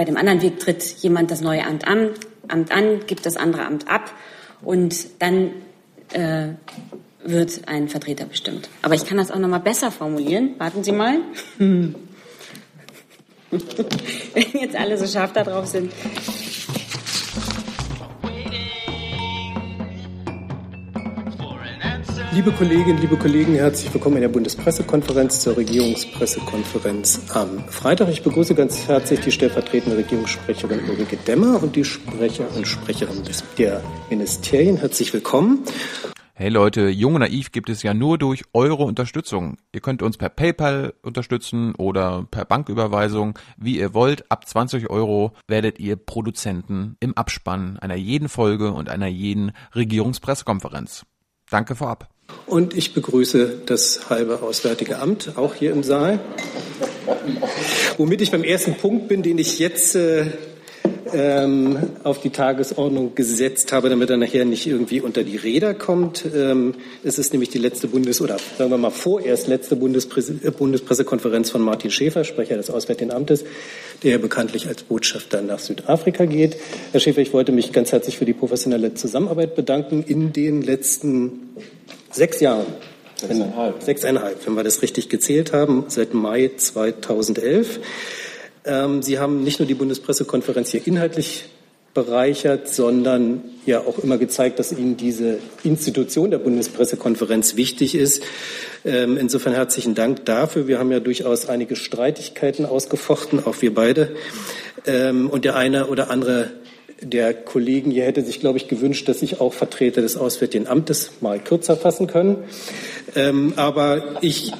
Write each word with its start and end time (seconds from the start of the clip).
bei 0.00 0.06
dem 0.06 0.16
anderen 0.16 0.40
Weg 0.40 0.58
tritt 0.58 0.82
jemand 1.02 1.30
das 1.30 1.42
neue 1.42 1.62
Amt 1.66 1.86
an, 1.86 2.12
Amt 2.48 2.72
an 2.72 3.00
gibt 3.06 3.26
das 3.26 3.36
andere 3.36 3.66
Amt 3.66 3.86
ab 3.86 4.10
und 4.62 5.20
dann 5.20 5.50
äh, 6.14 6.54
wird 7.22 7.68
ein 7.68 7.90
Vertreter 7.90 8.24
bestimmt. 8.24 8.70
Aber 8.80 8.94
ich 8.94 9.04
kann 9.04 9.18
das 9.18 9.30
auch 9.30 9.38
noch 9.38 9.50
mal 9.50 9.58
besser 9.58 9.90
formulieren. 9.90 10.54
Warten 10.56 10.82
Sie 10.84 10.92
mal. 10.92 11.18
Wenn 11.58 11.94
jetzt 14.54 14.74
alle 14.74 14.96
so 14.96 15.06
scharf 15.06 15.34
da 15.34 15.44
drauf 15.44 15.66
sind. 15.66 15.92
Liebe 22.32 22.52
Kolleginnen, 22.52 22.98
liebe 23.00 23.16
Kollegen, 23.16 23.56
herzlich 23.56 23.92
willkommen 23.92 24.16
in 24.16 24.22
der 24.22 24.28
Bundespressekonferenz 24.28 25.40
zur 25.40 25.56
Regierungspressekonferenz 25.56 27.22
am 27.34 27.58
Freitag. 27.68 28.08
Ich 28.08 28.22
begrüße 28.22 28.54
ganz 28.54 28.86
herzlich 28.86 29.18
die 29.18 29.32
stellvertretende 29.32 29.96
Regierungssprecherin 29.96 30.88
Ulrike 30.88 31.16
Demmer 31.16 31.60
und 31.60 31.74
die 31.74 31.84
Sprecher 31.84 32.46
und 32.54 32.68
Sprecherin 32.68 33.24
der 33.58 33.82
Ministerien. 34.10 34.76
Herzlich 34.76 35.12
willkommen. 35.12 35.64
Hey 36.34 36.50
Leute, 36.50 36.88
Jung 36.88 37.16
und 37.16 37.20
Naiv 37.22 37.50
gibt 37.50 37.68
es 37.68 37.82
ja 37.82 37.94
nur 37.94 38.16
durch 38.16 38.44
eure 38.52 38.84
Unterstützung. 38.84 39.56
Ihr 39.72 39.80
könnt 39.80 40.00
uns 40.00 40.16
per 40.16 40.28
PayPal 40.28 40.94
unterstützen 41.02 41.74
oder 41.74 42.28
per 42.30 42.44
Banküberweisung, 42.44 43.36
wie 43.56 43.76
ihr 43.76 43.92
wollt. 43.92 44.30
Ab 44.30 44.46
20 44.46 44.88
Euro 44.88 45.32
werdet 45.48 45.80
ihr 45.80 45.96
Produzenten 45.96 46.96
im 47.00 47.16
Abspann 47.16 47.76
einer 47.80 47.96
jeden 47.96 48.28
Folge 48.28 48.72
und 48.72 48.88
einer 48.88 49.08
jeden 49.08 49.50
Regierungspressekonferenz. 49.74 51.04
Danke 51.50 51.74
vorab. 51.74 52.08
Und 52.46 52.76
ich 52.76 52.94
begrüße 52.94 53.60
das 53.66 54.10
halbe 54.10 54.42
Auswärtige 54.42 54.98
Amt 54.98 55.32
auch 55.36 55.54
hier 55.54 55.70
im 55.72 55.82
Saal. 55.82 56.18
Womit 57.96 58.20
ich 58.22 58.30
beim 58.30 58.44
ersten 58.44 58.74
Punkt 58.74 59.08
bin, 59.08 59.22
den 59.22 59.38
ich 59.38 59.58
jetzt 59.58 59.94
äh, 59.94 60.26
ähm, 61.12 61.78
auf 62.04 62.20
die 62.20 62.30
Tagesordnung 62.30 63.14
gesetzt 63.14 63.72
habe, 63.72 63.88
damit 63.88 64.10
er 64.10 64.16
nachher 64.16 64.44
nicht 64.44 64.66
irgendwie 64.66 65.00
unter 65.00 65.22
die 65.22 65.36
Räder 65.36 65.74
kommt. 65.74 66.24
Ähm, 66.34 66.74
es 67.02 67.18
ist 67.18 67.32
nämlich 67.32 67.50
die 67.50 67.58
letzte 67.58 67.88
Bundes- 67.88 68.20
oder 68.20 68.36
sagen 68.58 68.70
wir 68.70 68.78
mal 68.78 68.90
vorerst 68.90 69.48
letzte 69.48 69.76
Bundespresse 69.76 70.34
äh, 70.42 70.50
Bundespressekonferenz 70.50 71.50
von 71.50 71.62
Martin 71.62 71.90
Schäfer, 71.90 72.24
Sprecher 72.24 72.56
des 72.56 72.70
Auswärtigen 72.70 73.12
Amtes, 73.12 73.44
der 74.02 74.18
bekanntlich 74.18 74.68
als 74.68 74.82
Botschafter 74.82 75.42
nach 75.42 75.58
Südafrika 75.58 76.24
geht. 76.24 76.56
Herr 76.92 77.00
Schäfer, 77.00 77.20
ich 77.20 77.32
wollte 77.32 77.52
mich 77.52 77.72
ganz 77.72 77.92
herzlich 77.92 78.18
für 78.18 78.24
die 78.24 78.34
professionelle 78.34 78.94
Zusammenarbeit 78.94 79.54
bedanken 79.54 80.04
in 80.06 80.32
den 80.32 80.62
letzten 80.62 81.54
sechs 82.10 82.40
Jahren. 82.40 82.66
Sechseinhalb. 83.16 83.82
Sechseinhalb, 83.82 84.46
wenn 84.46 84.54
wir 84.54 84.64
das 84.64 84.82
richtig 84.82 85.08
gezählt 85.08 85.52
haben, 85.52 85.84
seit 85.88 86.14
Mai 86.14 86.50
2011. 86.56 87.80
Ähm, 88.64 89.02
Sie 89.02 89.18
haben 89.18 89.42
nicht 89.42 89.58
nur 89.58 89.66
die 89.66 89.74
Bundespressekonferenz 89.74 90.70
hier 90.70 90.86
inhaltlich 90.86 91.44
bereichert, 91.92 92.68
sondern 92.68 93.42
ja 93.66 93.80
auch 93.80 93.98
immer 93.98 94.16
gezeigt, 94.16 94.58
dass 94.58 94.72
Ihnen 94.72 94.96
diese 94.96 95.38
Institution 95.64 96.30
der 96.30 96.38
Bundespressekonferenz 96.38 97.56
wichtig 97.56 97.94
ist. 97.94 98.22
Ähm, 98.84 99.16
insofern 99.16 99.52
herzlichen 99.52 99.94
Dank 99.94 100.24
dafür. 100.24 100.68
Wir 100.68 100.78
haben 100.78 100.92
ja 100.92 101.00
durchaus 101.00 101.48
einige 101.48 101.76
Streitigkeiten 101.76 102.64
ausgefochten, 102.64 103.44
auch 103.44 103.60
wir 103.60 103.74
beide. 103.74 104.14
Ähm, 104.86 105.28
und 105.28 105.44
der 105.44 105.56
eine 105.56 105.88
oder 105.88 106.10
andere 106.10 106.52
der 107.02 107.34
Kollegen 107.34 107.90
hier 107.90 108.04
hätte 108.04 108.22
sich, 108.22 108.40
glaube 108.40 108.58
ich, 108.58 108.68
gewünscht, 108.68 109.08
dass 109.08 109.20
sich 109.20 109.40
auch 109.40 109.52
Vertreter 109.52 110.00
des 110.00 110.16
Auswärtigen 110.16 110.66
Amtes 110.66 111.12
mal 111.20 111.38
kürzer 111.38 111.76
fassen 111.76 112.06
können. 112.06 112.36
Ähm, 113.16 113.54
aber 113.56 114.18
ich 114.20 114.52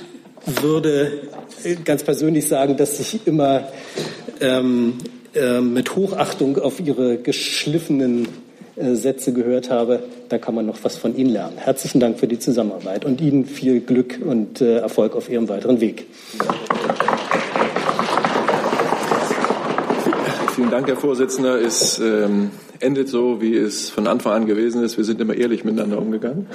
würde 0.46 1.28
ganz 1.84 2.02
persönlich 2.02 2.48
sagen, 2.48 2.76
dass 2.76 2.98
ich 2.98 3.26
immer 3.26 3.68
ähm, 4.40 4.98
äh, 5.34 5.60
mit 5.60 5.94
Hochachtung 5.94 6.58
auf 6.58 6.80
Ihre 6.80 7.18
geschliffenen 7.18 8.28
äh, 8.76 8.94
Sätze 8.94 9.32
gehört 9.32 9.70
habe. 9.70 10.02
Da 10.28 10.38
kann 10.38 10.54
man 10.54 10.66
noch 10.66 10.78
was 10.82 10.96
von 10.96 11.16
Ihnen 11.16 11.30
lernen. 11.30 11.58
Herzlichen 11.58 12.00
Dank 12.00 12.18
für 12.18 12.26
die 12.26 12.38
Zusammenarbeit 12.38 13.04
und 13.04 13.20
Ihnen 13.20 13.44
viel 13.44 13.80
Glück 13.80 14.18
und 14.24 14.60
äh, 14.60 14.78
Erfolg 14.78 15.14
auf 15.14 15.28
Ihrem 15.28 15.48
weiteren 15.48 15.80
Weg. 15.80 16.06
Vielen 20.60 20.72
Dank, 20.72 20.88
Herr 20.88 20.96
Vorsitzender. 20.98 21.58
Es 21.58 21.98
ähm, 22.00 22.50
endet 22.80 23.08
so, 23.08 23.40
wie 23.40 23.56
es 23.56 23.88
von 23.88 24.06
Anfang 24.06 24.34
an 24.34 24.46
gewesen 24.46 24.84
ist. 24.84 24.98
Wir 24.98 25.04
sind 25.04 25.18
immer 25.18 25.32
ehrlich 25.32 25.64
miteinander 25.64 25.96
umgegangen. 25.96 26.48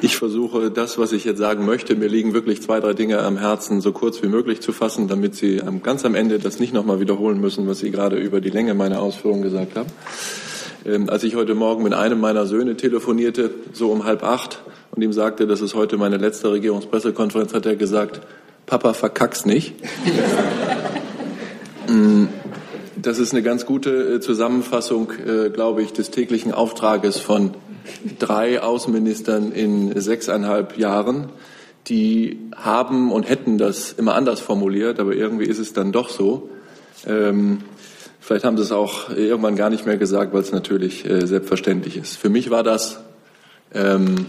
Ich 0.00 0.16
versuche, 0.16 0.72
das, 0.72 0.98
was 0.98 1.12
ich 1.12 1.24
jetzt 1.24 1.38
sagen 1.38 1.64
möchte, 1.64 1.94
mir 1.94 2.08
liegen 2.08 2.34
wirklich 2.34 2.60
zwei, 2.60 2.80
drei 2.80 2.92
Dinge 2.92 3.20
am 3.20 3.36
Herzen, 3.36 3.80
so 3.80 3.92
kurz 3.92 4.20
wie 4.24 4.26
möglich 4.26 4.60
zu 4.60 4.72
fassen, 4.72 5.06
damit 5.06 5.36
Sie 5.36 5.62
ganz 5.84 6.04
am 6.04 6.16
Ende 6.16 6.40
das 6.40 6.58
nicht 6.58 6.74
nochmal 6.74 6.98
wiederholen 6.98 7.40
müssen, 7.40 7.68
was 7.68 7.78
Sie 7.78 7.92
gerade 7.92 8.16
über 8.16 8.40
die 8.40 8.50
Länge 8.50 8.74
meiner 8.74 9.00
Ausführungen 9.00 9.42
gesagt 9.42 9.76
haben. 9.76 9.90
Ähm, 10.84 11.08
als 11.08 11.22
ich 11.22 11.36
heute 11.36 11.54
Morgen 11.54 11.84
mit 11.84 11.94
einem 11.94 12.18
meiner 12.18 12.46
Söhne 12.46 12.76
telefonierte, 12.76 13.52
so 13.72 13.92
um 13.92 14.02
halb 14.02 14.24
acht, 14.24 14.60
und 14.90 15.02
ihm 15.02 15.12
sagte, 15.12 15.46
das 15.46 15.60
ist 15.60 15.76
heute 15.76 15.98
meine 15.98 16.16
letzte 16.16 16.50
Regierungspressekonferenz, 16.50 17.54
hat 17.54 17.64
er 17.66 17.76
gesagt, 17.76 18.22
Papa, 18.66 18.92
verkack's 18.92 19.46
nicht. 19.46 19.74
Das 23.02 23.18
ist 23.18 23.32
eine 23.32 23.42
ganz 23.42 23.64
gute 23.64 24.14
äh, 24.16 24.20
Zusammenfassung, 24.20 25.12
äh, 25.26 25.48
glaube 25.48 25.82
ich, 25.82 25.92
des 25.92 26.10
täglichen 26.10 26.52
Auftrages 26.52 27.18
von 27.18 27.54
drei 28.18 28.60
Außenministern 28.62 29.52
in 29.52 29.98
sechseinhalb 29.98 30.76
Jahren. 30.76 31.30
Die 31.88 32.38
haben 32.54 33.10
und 33.10 33.28
hätten 33.28 33.56
das 33.56 33.92
immer 33.92 34.14
anders 34.14 34.40
formuliert, 34.40 35.00
aber 35.00 35.14
irgendwie 35.14 35.46
ist 35.46 35.58
es 35.58 35.72
dann 35.72 35.92
doch 35.92 36.10
so. 36.10 36.50
Ähm, 37.06 37.62
vielleicht 38.20 38.44
haben 38.44 38.58
sie 38.58 38.64
es 38.64 38.72
auch 38.72 39.08
irgendwann 39.16 39.56
gar 39.56 39.70
nicht 39.70 39.86
mehr 39.86 39.96
gesagt, 39.96 40.34
weil 40.34 40.42
es 40.42 40.52
natürlich 40.52 41.08
äh, 41.08 41.26
selbstverständlich 41.26 41.96
ist. 41.96 42.16
Für 42.16 42.28
mich 42.28 42.50
war 42.50 42.62
das, 42.62 43.00
ähm, 43.72 44.26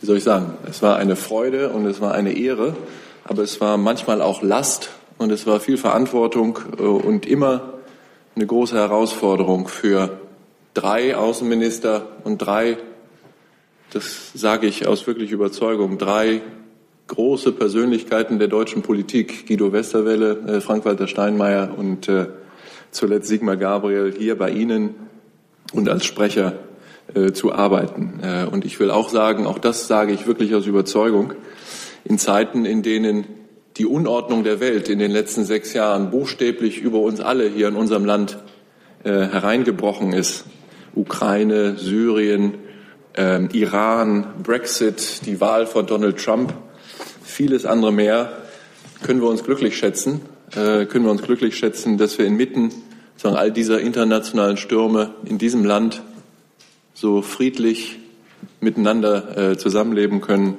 wie 0.00 0.06
soll 0.06 0.16
ich 0.16 0.24
sagen, 0.24 0.54
es 0.68 0.82
war 0.82 0.96
eine 0.96 1.14
Freude 1.14 1.68
und 1.68 1.86
es 1.86 2.00
war 2.00 2.12
eine 2.12 2.36
Ehre, 2.36 2.74
aber 3.22 3.42
es 3.42 3.60
war 3.60 3.76
manchmal 3.76 4.20
auch 4.20 4.42
Last 4.42 4.90
und 5.18 5.32
es 5.32 5.46
war 5.46 5.60
viel 5.60 5.76
Verantwortung 5.76 6.58
äh, 6.78 6.82
und 6.82 7.26
immer 7.26 7.74
eine 8.34 8.46
große 8.46 8.76
Herausforderung 8.76 9.68
für 9.68 10.20
drei 10.74 11.16
Außenminister 11.16 12.06
und 12.24 12.38
drei, 12.38 12.76
das 13.92 14.32
sage 14.34 14.66
ich 14.66 14.86
aus 14.86 15.06
wirklich 15.06 15.30
Überzeugung, 15.30 15.96
drei 15.96 16.42
große 17.06 17.52
Persönlichkeiten 17.52 18.38
der 18.38 18.48
deutschen 18.48 18.82
Politik, 18.82 19.46
Guido 19.46 19.72
Westerwelle, 19.72 20.38
äh, 20.46 20.60
Frank-Walter 20.60 21.06
Steinmeier 21.06 21.72
und 21.76 22.08
äh, 22.08 22.26
zuletzt 22.90 23.28
Sigmar 23.28 23.56
Gabriel, 23.56 24.14
hier 24.16 24.36
bei 24.36 24.50
Ihnen 24.50 24.94
und 25.72 25.88
als 25.88 26.04
Sprecher 26.04 26.60
zu 27.34 27.52
arbeiten. 27.52 28.20
Und 28.50 28.64
ich 28.64 28.80
will 28.80 28.90
auch 28.90 29.10
sagen, 29.10 29.46
auch 29.46 29.58
das 29.58 29.86
sage 29.86 30.12
ich 30.12 30.26
wirklich 30.26 30.54
aus 30.56 30.66
Überzeugung, 30.66 31.34
in 32.04 32.18
Zeiten, 32.18 32.64
in 32.64 32.82
denen 32.82 33.26
die 33.76 33.86
Unordnung 33.86 34.42
der 34.42 34.60
Welt 34.60 34.88
in 34.88 34.98
den 34.98 35.10
letzten 35.10 35.44
sechs 35.44 35.74
Jahren 35.74 36.10
buchstäblich 36.10 36.78
über 36.78 37.00
uns 37.00 37.20
alle 37.20 37.48
hier 37.48 37.68
in 37.68 37.76
unserem 37.76 38.04
Land 38.04 38.38
äh, 39.04 39.10
hereingebrochen 39.10 40.12
ist. 40.12 40.44
Ukraine, 40.94 41.76
Syrien, 41.76 42.54
äh, 43.16 43.44
Iran, 43.52 44.26
Brexit, 44.42 45.26
die 45.26 45.40
Wahl 45.40 45.66
von 45.66 45.86
Donald 45.86 46.16
Trump, 46.22 46.54
vieles 47.22 47.66
andere 47.66 47.92
mehr, 47.92 48.32
können 49.02 49.20
wir 49.20 49.28
uns 49.28 49.44
glücklich 49.44 49.76
schätzen, 49.76 50.22
äh, 50.52 50.86
können 50.86 51.04
wir 51.04 51.10
uns 51.10 51.22
glücklich 51.22 51.56
schätzen, 51.56 51.98
dass 51.98 52.16
wir 52.18 52.24
inmitten 52.24 52.70
sagen, 53.16 53.36
all 53.36 53.52
dieser 53.52 53.80
internationalen 53.80 54.56
Stürme 54.56 55.14
in 55.24 55.36
diesem 55.36 55.64
Land 55.64 56.02
so 56.94 57.20
friedlich 57.20 57.98
miteinander 58.60 59.50
äh, 59.52 59.58
zusammenleben 59.58 60.22
können 60.22 60.56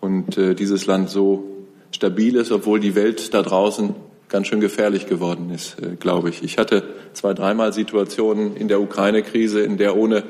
und 0.00 0.38
äh, 0.38 0.54
dieses 0.54 0.86
Land 0.86 1.10
so 1.10 1.55
stabil 1.90 2.36
ist, 2.36 2.52
obwohl 2.52 2.80
die 2.80 2.94
Welt 2.94 3.32
da 3.34 3.42
draußen 3.42 3.94
ganz 4.28 4.48
schön 4.48 4.60
gefährlich 4.60 5.06
geworden 5.06 5.50
ist, 5.50 5.76
äh, 5.80 5.96
glaube 5.96 6.30
ich. 6.30 6.42
Ich 6.42 6.58
hatte 6.58 6.82
zwei, 7.12 7.34
dreimal 7.34 7.72
Situationen 7.72 8.56
in 8.56 8.68
der 8.68 8.80
Ukraine-Krise, 8.80 9.60
in 9.60 9.76
der 9.76 9.96
ohne 9.96 10.24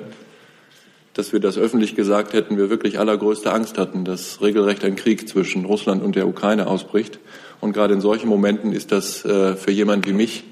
dass 1.17 1.33
wir 1.33 1.41
das 1.41 1.57
öffentlich 1.57 1.97
gesagt 1.97 2.35
hätten, 2.35 2.59
wir 2.59 2.69
wirklich 2.69 2.99
allergrößte 2.99 3.51
Angst 3.51 3.79
hatten, 3.79 4.05
dass 4.05 4.43
regelrecht 4.43 4.85
ein 4.85 4.97
Krieg 4.97 5.27
zwischen 5.27 5.65
Russland 5.65 6.03
und 6.03 6.15
der 6.15 6.29
Ukraine 6.29 6.67
ausbricht. 6.67 7.21
Und 7.63 7.73
gerade 7.73 7.95
in 7.95 8.03
solchen 8.03 8.29
Momenten 8.29 8.73
ist 8.73 8.93
das 8.93 9.25
äh, 9.25 9.57
für 9.57 9.71
jemand 9.71 10.07
wie 10.07 10.13
mich, 10.13 10.45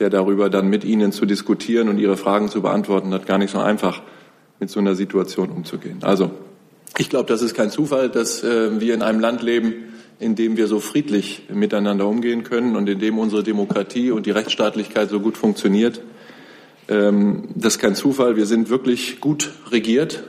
der 0.00 0.10
darüber 0.10 0.50
dann 0.50 0.66
mit 0.66 0.82
Ihnen 0.82 1.12
zu 1.12 1.26
diskutieren 1.26 1.88
und 1.88 1.98
Ihre 1.98 2.16
Fragen 2.16 2.48
zu 2.48 2.60
beantworten 2.60 3.14
hat, 3.14 3.26
gar 3.26 3.38
nicht 3.38 3.52
so 3.52 3.60
einfach, 3.60 4.02
mit 4.58 4.68
so 4.68 4.80
einer 4.80 4.96
Situation 4.96 5.50
umzugehen. 5.50 5.98
Also, 6.02 6.32
ich 6.98 7.08
glaube, 7.08 7.28
das 7.28 7.40
ist 7.40 7.54
kein 7.54 7.70
Zufall, 7.70 8.08
dass 8.08 8.42
äh, 8.42 8.80
wir 8.80 8.94
in 8.94 9.02
einem 9.02 9.20
Land 9.20 9.42
leben, 9.42 9.74
in 10.20 10.36
dem 10.36 10.56
wir 10.56 10.66
so 10.66 10.80
friedlich 10.80 11.44
miteinander 11.48 12.06
umgehen 12.06 12.44
können 12.44 12.76
und 12.76 12.88
in 12.88 12.98
dem 12.98 13.18
unsere 13.18 13.42
Demokratie 13.42 14.10
und 14.10 14.26
die 14.26 14.30
Rechtsstaatlichkeit 14.30 15.08
so 15.08 15.18
gut 15.18 15.38
funktioniert. 15.38 16.02
Ähm, 16.88 17.48
das 17.54 17.74
ist 17.74 17.78
kein 17.80 17.94
Zufall. 17.94 18.36
Wir 18.36 18.46
sind 18.46 18.68
wirklich 18.68 19.20
gut 19.20 19.50
regiert. 19.70 20.22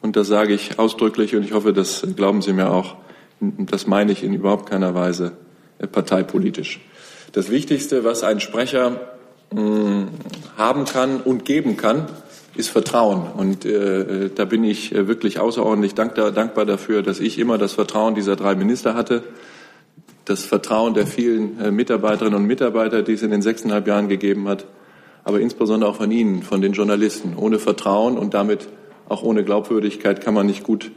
Und 0.00 0.16
das 0.16 0.26
sage 0.26 0.54
ich 0.54 0.78
ausdrücklich 0.78 1.36
und 1.36 1.44
ich 1.44 1.52
hoffe, 1.52 1.72
das 1.72 2.04
glauben 2.16 2.42
Sie 2.42 2.52
mir 2.52 2.70
auch. 2.70 2.96
Das 3.40 3.86
meine 3.86 4.10
ich 4.10 4.24
in 4.24 4.34
überhaupt 4.34 4.68
keiner 4.68 4.94
Weise 4.94 5.32
parteipolitisch. 5.92 6.80
Das 7.32 7.50
Wichtigste, 7.50 8.04
was 8.04 8.22
ein 8.22 8.40
Sprecher 8.40 9.12
mh, 9.52 10.08
haben 10.56 10.84
kann 10.86 11.20
und 11.20 11.44
geben 11.44 11.76
kann, 11.76 12.06
ist 12.54 12.68
Vertrauen. 12.68 13.26
Und 13.36 13.64
äh, 13.64 14.30
da 14.34 14.44
bin 14.44 14.64
ich 14.64 14.94
äh, 14.94 15.08
wirklich 15.08 15.38
außerordentlich 15.38 15.94
dankbar 15.94 16.66
dafür, 16.66 17.02
dass 17.02 17.20
ich 17.20 17.38
immer 17.38 17.58
das 17.58 17.72
Vertrauen 17.72 18.14
dieser 18.14 18.36
drei 18.36 18.54
Minister 18.54 18.94
hatte, 18.94 19.22
das 20.24 20.44
Vertrauen 20.44 20.94
der 20.94 21.06
vielen 21.06 21.58
äh, 21.60 21.70
Mitarbeiterinnen 21.70 22.38
und 22.38 22.46
Mitarbeiter, 22.46 23.02
die 23.02 23.12
es 23.12 23.22
in 23.22 23.30
den 23.30 23.42
sechseinhalb 23.42 23.86
Jahren 23.86 24.08
gegeben 24.08 24.48
hat, 24.48 24.66
aber 25.24 25.40
insbesondere 25.40 25.90
auch 25.90 25.96
von 25.96 26.10
Ihnen, 26.10 26.42
von 26.42 26.60
den 26.60 26.72
Journalisten. 26.72 27.36
Ohne 27.36 27.58
Vertrauen 27.58 28.18
und 28.18 28.34
damit 28.34 28.68
auch 29.08 29.22
ohne 29.22 29.44
Glaubwürdigkeit 29.44 30.20
kann 30.20 30.34
man 30.34 30.46
nicht 30.46 30.62
gut, 30.62 30.90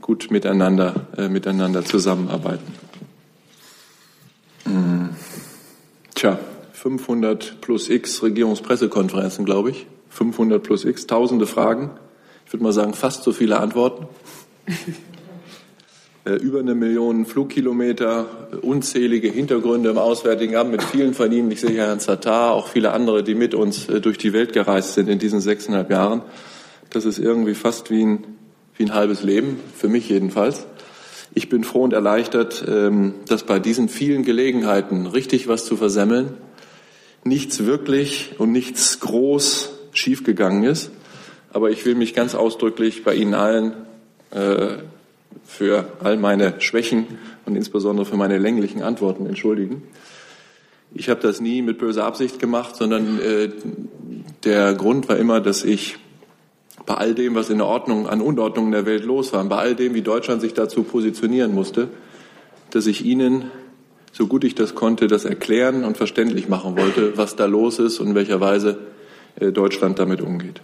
gut 0.00 0.30
miteinander, 0.30 1.06
äh, 1.16 1.28
miteinander 1.28 1.84
zusammenarbeiten. 1.84 2.74
Hm. 4.64 5.10
Tja, 6.14 6.38
500 6.72 7.60
plus 7.60 7.88
X 7.88 8.22
Regierungspressekonferenzen, 8.22 9.44
glaube 9.44 9.70
ich. 9.70 9.86
500 10.12 10.62
plus 10.62 10.84
X, 10.84 11.06
tausende 11.06 11.46
Fragen. 11.46 11.90
Ich 12.46 12.52
würde 12.52 12.64
mal 12.64 12.72
sagen, 12.72 12.92
fast 12.92 13.22
so 13.22 13.32
viele 13.32 13.58
Antworten. 13.58 14.06
Äh, 16.24 16.34
über 16.34 16.60
eine 16.60 16.76
Million 16.76 17.26
Flugkilometer, 17.26 18.26
unzählige 18.62 19.28
Hintergründe 19.28 19.90
im 19.90 19.98
Auswärtigen 19.98 20.54
Amt 20.54 20.70
mit 20.70 20.84
vielen 20.84 21.14
von 21.14 21.32
Ihnen. 21.32 21.50
Ich 21.50 21.60
sehe 21.60 21.76
Herrn 21.76 21.98
Zatar, 21.98 22.52
auch 22.52 22.68
viele 22.68 22.92
andere, 22.92 23.24
die 23.24 23.34
mit 23.34 23.56
uns 23.56 23.88
äh, 23.88 24.00
durch 24.00 24.18
die 24.18 24.32
Welt 24.32 24.52
gereist 24.52 24.94
sind 24.94 25.08
in 25.08 25.18
diesen 25.18 25.40
sechseinhalb 25.40 25.90
Jahren. 25.90 26.22
Das 26.90 27.06
ist 27.06 27.18
irgendwie 27.18 27.54
fast 27.54 27.90
wie 27.90 28.04
ein, 28.04 28.24
wie 28.76 28.84
ein 28.84 28.94
halbes 28.94 29.24
Leben, 29.24 29.58
für 29.76 29.88
mich 29.88 30.08
jedenfalls. 30.10 30.64
Ich 31.34 31.48
bin 31.48 31.64
froh 31.64 31.82
und 31.82 31.92
erleichtert, 31.92 32.64
ähm, 32.68 33.14
dass 33.26 33.42
bei 33.42 33.58
diesen 33.58 33.88
vielen 33.88 34.22
Gelegenheiten 34.22 35.08
richtig 35.08 35.48
was 35.48 35.64
zu 35.64 35.76
versemmeln, 35.76 36.34
nichts 37.24 37.64
wirklich 37.64 38.36
und 38.38 38.52
nichts 38.52 39.00
groß 39.00 39.71
schiefgegangen 39.92 40.64
ist. 40.64 40.90
Aber 41.52 41.70
ich 41.70 41.84
will 41.84 41.94
mich 41.94 42.14
ganz 42.14 42.34
ausdrücklich 42.34 43.04
bei 43.04 43.14
Ihnen 43.14 43.34
allen 43.34 43.74
äh, 44.30 44.78
für 45.44 45.86
all 46.02 46.16
meine 46.16 46.60
Schwächen 46.60 47.06
und 47.44 47.56
insbesondere 47.56 48.06
für 48.06 48.16
meine 48.16 48.38
länglichen 48.38 48.82
Antworten 48.82 49.26
entschuldigen. 49.26 49.82
Ich 50.94 51.08
habe 51.08 51.20
das 51.20 51.40
nie 51.40 51.62
mit 51.62 51.78
böser 51.78 52.04
Absicht 52.04 52.38
gemacht, 52.38 52.76
sondern 52.76 53.18
äh, 53.18 53.50
der 54.44 54.74
Grund 54.74 55.08
war 55.08 55.16
immer, 55.16 55.40
dass 55.40 55.64
ich 55.64 55.96
bei 56.84 56.94
all 56.94 57.14
dem, 57.14 57.34
was 57.34 57.48
in 57.48 57.58
der 57.58 57.66
Ordnung, 57.66 58.08
an 58.08 58.20
Unordnung 58.20 58.66
in 58.66 58.72
der 58.72 58.86
Welt 58.86 59.04
los 59.04 59.32
war, 59.32 59.44
bei 59.44 59.56
all 59.56 59.74
dem, 59.74 59.94
wie 59.94 60.02
Deutschland 60.02 60.40
sich 60.40 60.54
dazu 60.54 60.82
positionieren 60.82 61.54
musste, 61.54 61.88
dass 62.70 62.86
ich 62.86 63.04
Ihnen, 63.04 63.50
so 64.12 64.26
gut 64.26 64.44
ich 64.44 64.54
das 64.54 64.74
konnte, 64.74 65.06
das 65.06 65.24
erklären 65.24 65.84
und 65.84 65.96
verständlich 65.96 66.48
machen 66.48 66.76
wollte, 66.76 67.16
was 67.16 67.36
da 67.36 67.46
los 67.46 67.78
ist 67.78 68.00
und 68.00 68.08
in 68.08 68.14
welcher 68.14 68.40
Weise 68.40 68.78
Deutschland 69.38 69.98
damit 69.98 70.20
umgeht. 70.20 70.60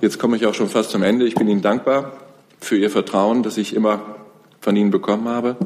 Jetzt 0.00 0.18
komme 0.18 0.36
ich 0.36 0.46
auch 0.46 0.54
schon 0.54 0.68
fast 0.68 0.90
zum 0.90 1.02
Ende. 1.02 1.26
Ich 1.26 1.34
bin 1.34 1.48
Ihnen 1.48 1.62
dankbar 1.62 2.12
für 2.60 2.76
Ihr 2.76 2.90
Vertrauen, 2.90 3.42
das 3.42 3.56
ich 3.56 3.74
immer 3.74 4.16
von 4.60 4.76
Ihnen 4.76 4.90
bekommen 4.90 5.28
habe. 5.28 5.56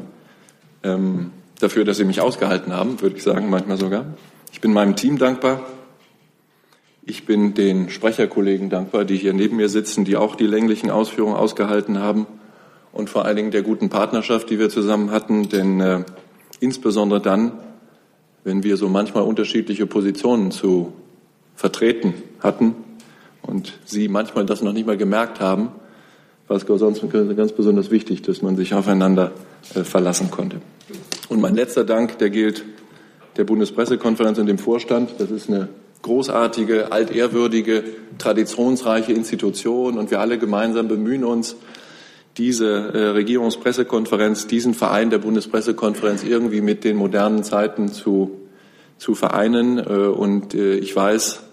Ähm, 0.83 1.31
dafür, 1.59 1.85
dass 1.85 1.97
Sie 1.97 2.05
mich 2.05 2.21
ausgehalten 2.21 2.73
haben, 2.73 3.01
würde 3.01 3.17
ich 3.17 3.23
sagen, 3.23 3.49
manchmal 3.49 3.77
sogar. 3.77 4.05
Ich 4.51 4.61
bin 4.61 4.73
meinem 4.73 4.95
Team 4.95 5.17
dankbar. 5.17 5.65
Ich 7.03 7.25
bin 7.25 7.53
den 7.53 7.89
Sprecherkollegen 7.89 8.69
dankbar, 8.69 9.05
die 9.05 9.15
hier 9.15 9.33
neben 9.33 9.55
mir 9.55 9.69
sitzen, 9.69 10.03
die 10.03 10.17
auch 10.17 10.35
die 10.35 10.47
länglichen 10.47 10.91
Ausführungen 10.91 11.35
ausgehalten 11.35 11.99
haben. 11.99 12.27
Und 12.91 13.09
vor 13.09 13.25
allen 13.25 13.35
Dingen 13.35 13.51
der 13.51 13.61
guten 13.61 13.89
Partnerschaft, 13.89 14.49
die 14.49 14.59
wir 14.59 14.69
zusammen 14.69 15.11
hatten. 15.11 15.49
Denn 15.49 15.79
äh, 15.79 16.03
insbesondere 16.59 17.21
dann, 17.21 17.53
wenn 18.43 18.63
wir 18.63 18.77
so 18.77 18.89
manchmal 18.89 19.23
unterschiedliche 19.23 19.85
Positionen 19.85 20.51
zu 20.51 20.93
vertreten 21.57 22.13
hatten 22.39 22.75
und 23.41 23.73
Sie 23.83 24.07
manchmal 24.07 24.45
das 24.45 24.61
noch 24.61 24.73
nicht 24.73 24.87
mal 24.87 24.95
gemerkt 24.95 25.41
haben, 25.41 25.71
war 26.47 26.57
es 26.57 26.63
sonst 26.63 27.03
ganz 27.11 27.51
besonders 27.51 27.91
wichtig, 27.91 28.21
dass 28.21 28.41
man 28.41 28.55
sich 28.55 28.73
aufeinander 28.73 29.31
äh, 29.73 29.83
verlassen 29.83 30.31
konnte. 30.31 30.61
Und 31.29 31.41
mein 31.41 31.55
letzter 31.55 31.83
Dank, 31.83 32.19
der 32.19 32.29
gilt 32.29 32.63
der 33.35 33.43
Bundespressekonferenz 33.43 34.37
und 34.37 34.47
dem 34.47 34.57
Vorstand. 34.57 35.11
Das 35.17 35.29
ist 35.29 35.49
eine 35.49 35.67
großartige, 36.03 36.91
altehrwürdige, 36.91 37.83
traditionsreiche 38.17 39.11
Institution 39.11 39.97
und 39.97 40.09
wir 40.11 40.19
alle 40.19 40.37
gemeinsam 40.37 40.87
bemühen 40.87 41.23
uns, 41.23 41.55
diese 42.37 42.67
äh, 42.67 43.07
Regierungspressekonferenz, 43.09 44.47
diesen 44.47 44.73
Verein 44.73 45.09
der 45.09 45.17
Bundespressekonferenz 45.17 46.23
irgendwie 46.23 46.61
mit 46.61 46.83
den 46.83 46.95
modernen 46.95 47.43
Zeiten 47.43 47.87
zu, 47.91 48.31
zu 48.99 49.15
vereinen. 49.15 49.79
Äh, 49.79 49.81
und 49.81 50.53
ich 50.53 50.95
weiß, 50.95 51.46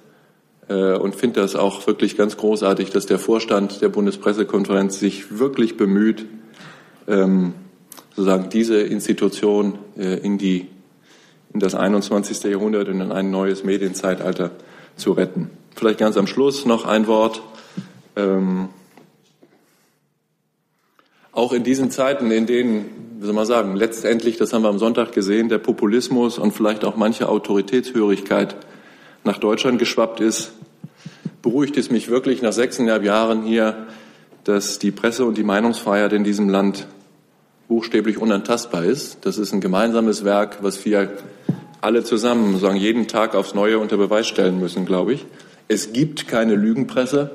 und 0.72 1.14
finde 1.14 1.40
das 1.40 1.56
auch 1.56 1.86
wirklich 1.86 2.16
ganz 2.16 2.36
großartig, 2.36 2.90
dass 2.90 3.06
der 3.06 3.18
Vorstand 3.18 3.82
der 3.82 3.90
Bundespressekonferenz 3.90 4.98
sich 4.98 5.38
wirklich 5.38 5.76
bemüht, 5.76 6.24
ähm, 7.06 7.54
sozusagen 8.16 8.48
diese 8.48 8.80
Institution 8.80 9.78
äh, 9.98 10.18
in, 10.20 10.38
die, 10.38 10.68
in 11.52 11.60
das 11.60 11.74
21. 11.74 12.44
Jahrhundert 12.44 12.88
und 12.88 13.00
in 13.00 13.12
ein 13.12 13.30
neues 13.30 13.64
Medienzeitalter 13.64 14.52
zu 14.96 15.12
retten. 15.12 15.50
Vielleicht 15.74 15.98
ganz 15.98 16.16
am 16.16 16.26
Schluss 16.26 16.64
noch 16.64 16.86
ein 16.86 17.06
Wort. 17.06 17.42
Ähm, 18.16 18.68
auch 21.32 21.52
in 21.52 21.64
diesen 21.64 21.90
Zeiten, 21.90 22.30
in 22.30 22.46
denen, 22.46 23.18
wie 23.18 23.26
soll 23.26 23.34
man 23.34 23.44
sagen, 23.44 23.74
letztendlich, 23.74 24.36
das 24.36 24.52
haben 24.52 24.62
wir 24.62 24.68
am 24.68 24.78
Sonntag 24.78 25.12
gesehen, 25.12 25.48
der 25.48 25.58
Populismus 25.58 26.38
und 26.38 26.52
vielleicht 26.52 26.84
auch 26.84 26.96
manche 26.96 27.28
Autoritätshörigkeit 27.28 28.56
nach 29.24 29.38
Deutschland 29.38 29.78
geschwappt 29.78 30.20
ist, 30.20 30.52
beruhigt 31.42 31.76
es 31.76 31.90
mich 31.90 32.08
wirklich 32.08 32.42
nach 32.42 32.52
sechseinhalb 32.52 33.04
Jahren 33.04 33.42
hier, 33.42 33.86
dass 34.44 34.78
die 34.78 34.90
Presse- 34.90 35.24
und 35.24 35.36
die 35.36 35.42
Meinungsfreiheit 35.42 36.12
in 36.12 36.24
diesem 36.24 36.48
Land 36.48 36.86
buchstäblich 37.68 38.18
unantastbar 38.18 38.84
ist. 38.84 39.18
Das 39.22 39.38
ist 39.38 39.52
ein 39.52 39.60
gemeinsames 39.60 40.24
Werk, 40.24 40.58
was 40.62 40.84
wir 40.84 41.10
alle 41.80 42.04
zusammen 42.04 42.58
sagen, 42.58 42.76
jeden 42.76 43.08
Tag 43.08 43.34
aufs 43.34 43.54
Neue 43.54 43.78
unter 43.78 43.96
Beweis 43.96 44.26
stellen 44.26 44.58
müssen, 44.58 44.86
glaube 44.86 45.14
ich. 45.14 45.26
Es 45.68 45.92
gibt 45.92 46.28
keine 46.28 46.54
Lügenpresse. 46.54 47.30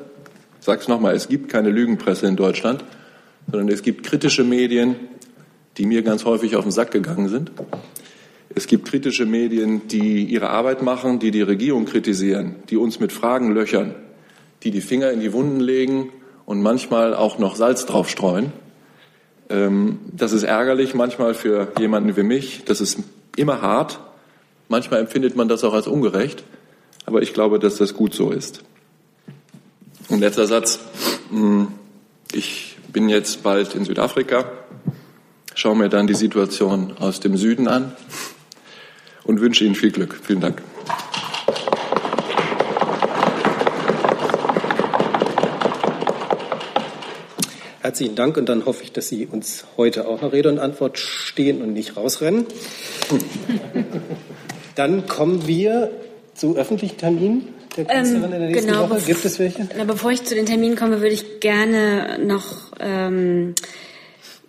Ich 0.59 0.65
sage 0.65 0.81
es 0.81 0.88
nochmal, 0.88 1.15
es 1.15 1.27
gibt 1.27 1.50
keine 1.50 1.69
Lügenpresse 1.69 2.27
in 2.27 2.35
Deutschland, 2.35 2.83
sondern 3.51 3.69
es 3.69 3.81
gibt 3.81 4.06
kritische 4.06 4.44
Medien, 4.44 4.95
die 5.77 5.85
mir 5.85 6.03
ganz 6.03 6.25
häufig 6.25 6.56
auf 6.56 6.63
den 6.63 6.71
Sack 6.71 6.92
gegangen 6.92 7.30
sind. 7.30 7.51
Es 8.56 8.66
gibt 8.66 8.88
kritische 8.88 9.25
Medien, 9.25 9.88
die 9.88 10.24
ihre 10.24 10.50
Arbeit 10.50 10.81
machen, 10.81 11.19
die 11.19 11.31
die 11.31 11.42
Regierung 11.42 11.85
kritisieren, 11.85 12.56
die 12.69 12.78
uns 12.78 13.00
mit 13.00 13.12
Fragen 13.12 13.54
löchern, 13.54 13.94
die 14.64 14.71
die 14.71 14.81
Finger 14.81 15.12
in 15.12 15.19
die 15.19 15.33
Wunden 15.33 15.59
legen 15.59 16.12
und 16.45 16.62
manchmal 16.62 17.14
auch 17.14 17.38
noch 17.38 17.56
Salz 17.56 17.85
draufstreuen. 17.85 18.52
Ähm, 19.50 20.00
das 20.12 20.31
ist 20.31 20.44
ärgerlich 20.44 20.95
manchmal 20.95 21.35
für 21.35 21.71
jemanden 21.80 22.16
wie 22.18 22.23
mich. 22.23 22.64
Das 22.66 22.81
ist 22.81 23.00
immer 23.35 23.62
hart. 23.62 24.00
Manchmal 24.68 25.00
empfindet 25.00 25.35
man 25.35 25.47
das 25.47 25.64
auch 25.64 25.73
als 25.73 25.88
ungerecht. 25.88 26.44
Aber 27.06 27.21
ich 27.21 27.33
glaube, 27.33 27.59
dass 27.59 27.78
das 27.78 27.94
gut 27.94 28.14
so 28.14 28.31
ist. 28.31 28.64
Und 30.09 30.21
letzter 30.21 30.47
Satz. 30.47 30.80
Hm, 31.30 31.68
ich 32.31 32.78
bin 32.92 33.09
jetzt 33.09 33.44
bald 33.44 33.76
in 33.76 33.85
Südafrika, 33.85 34.45
schaue 35.54 35.76
mir 35.76 35.90
dann 35.90 36.07
die 36.07 36.16
Situation 36.16 36.94
aus 37.00 37.19
dem 37.19 37.38
Süden 37.38 37.68
an 37.68 37.94
und 39.30 39.42
wünsche 39.42 39.64
Ihnen 39.64 39.76
viel 39.76 39.92
Glück. 39.92 40.19
Vielen 40.24 40.42
Dank. 40.42 40.59
Herzlichen 47.81 48.16
Dank 48.16 48.38
und 48.38 48.50
dann 48.50 48.66
hoffe 48.66 48.83
ich, 48.83 48.92
dass 48.92 49.07
Sie 49.07 49.28
uns 49.28 49.66
heute 49.78 50.07
auch 50.07 50.24
noch 50.24 50.33
Rede 50.33 50.50
und 50.50 50.57
Antwort 50.57 50.98
stehen 50.98 51.62
und 51.62 51.74
nicht 51.74 51.95
rausrennen. 51.95 52.48
Dann 54.76 55.07
kommen 55.07 55.45
wir 55.45 55.92
zu 56.33 56.56
öffentlichen 56.56 56.98
Terminen 56.98 57.50
der 57.78 57.86
Kanzlerin 57.86 58.24
ähm, 58.24 58.33
in 58.33 58.40
der 58.40 58.50
nächsten 58.50 58.68
genau, 58.68 58.90
Woche. 58.90 59.02
Gibt 59.02 59.26
es 59.26 59.38
welche? 59.38 59.68
Na, 59.78 59.83
bevor 59.83 60.12
ich 60.12 60.24
zu 60.24 60.33
den 60.33 60.45
Terminen 60.45 60.76
komme, 60.76 61.02
würde 61.02 61.14
ich 61.14 61.40
gerne 61.40 62.18
noch 62.24 62.71
ähm, 62.80 63.54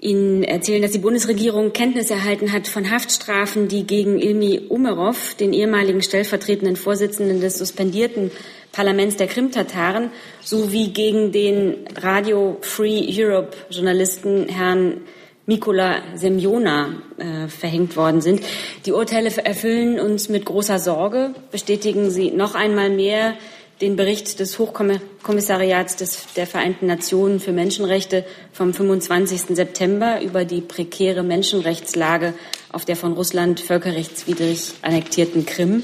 Ihnen 0.01 0.45
erzählen, 0.45 0.81
dass 0.81 0.93
die 0.93 0.99
Bundesregierung 0.99 1.73
Kenntnis 1.73 2.11
erhalten 2.11 2.53
hat 2.53 2.69
von 2.69 2.91
Haftstrafen, 2.91 3.69
die 3.69 3.87
gegen 3.87 4.19
Ilmi 4.19 4.63
Umerov, 4.69 5.35
den 5.35 5.53
ehemaligen 5.53 6.03
stellvertretenden 6.03 6.77
Vorsitzenden 6.77 7.41
des 7.41 7.59
suspendierten 7.59 8.31
Parlaments 8.73 9.17
der 9.17 9.27
Krimtataren, 9.27 10.11
sowie 10.43 10.89
gegen 10.89 11.33
den 11.33 11.77
Radio 12.01 12.57
Free 12.63 13.05
Europe 13.11 13.57
Journalisten 13.69 14.49
Herrn 14.49 15.03
Mikola 15.45 16.03
Semjona 16.15 16.95
äh, 17.19 17.49
verhängt 17.49 17.97
worden 17.97 18.21
sind. 18.21 18.41
Die 18.87 18.93
Urteile 18.93 19.31
erfüllen 19.45 19.99
uns 19.99 20.29
mit 20.29 20.45
großer 20.45 20.79
Sorge, 20.79 21.35
bestätigen 21.51 22.11
sie 22.11 22.31
noch 22.31 22.55
einmal 22.55 22.89
mehr 22.89 23.35
den 23.81 23.97
Bericht 23.97 24.41
des 24.41 24.59
Hochkommissariats 24.59 25.97
des, 25.97 26.27
der 26.37 26.47
Vereinten 26.47 26.87
Nationen 26.87 27.41
für 27.41 27.53
Menschenrechte 27.53 28.25
vom 28.53 28.75
25. 28.75 29.57
September 29.57 30.21
über 30.23 30.45
die 30.45 30.61
prekäre 30.61 31.23
Menschenrechtslage 31.23 32.35
auf 32.71 32.85
der 32.85 32.97
von 32.97 33.15
Russland 33.15 33.59
völkerrechtswidrig 33.61 34.75
annektierten 34.83 35.47
Krim. 35.47 35.83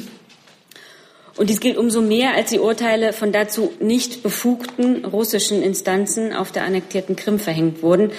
Und 1.38 1.50
dies 1.50 1.60
gilt 1.60 1.76
umso 1.78 2.02
mehr, 2.02 2.34
als 2.34 2.50
die 2.50 2.58
Urteile 2.58 3.12
von 3.12 3.32
dazu 3.32 3.72
nicht 3.80 4.22
befugten 4.22 5.04
russischen 5.04 5.62
Instanzen 5.62 6.32
auf 6.32 6.52
der 6.52 6.64
annektierten 6.64 7.16
Krim 7.16 7.38
verhängt 7.38 7.82
wurden. 7.82 8.10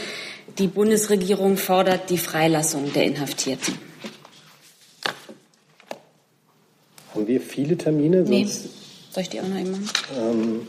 Die 0.58 0.68
Bundesregierung 0.68 1.58
fordert 1.58 2.10
die 2.10 2.18
Freilassung 2.18 2.92
der 2.94 3.04
Inhaftierten. 3.06 3.76
Haben 7.14 7.28
wir 7.28 7.42
viele 7.42 7.78
Termine? 7.78 8.22
Nee. 8.22 8.48
Soll 9.18 9.24
ich 9.24 9.30
die 9.30 9.38
eben 9.38 9.50
machen? 9.50 9.90
Ähm, 10.16 10.68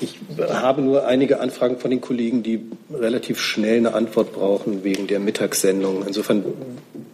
ich 0.00 0.18
habe 0.40 0.82
nur 0.82 1.06
einige 1.06 1.38
Anfragen 1.38 1.78
von 1.78 1.88
den 1.88 2.00
Kollegen, 2.00 2.42
die 2.42 2.68
relativ 2.92 3.38
schnell 3.38 3.76
eine 3.76 3.94
Antwort 3.94 4.32
brauchen 4.32 4.82
wegen 4.82 5.06
der 5.06 5.20
Mittagssendung. 5.20 6.04
Insofern 6.04 6.44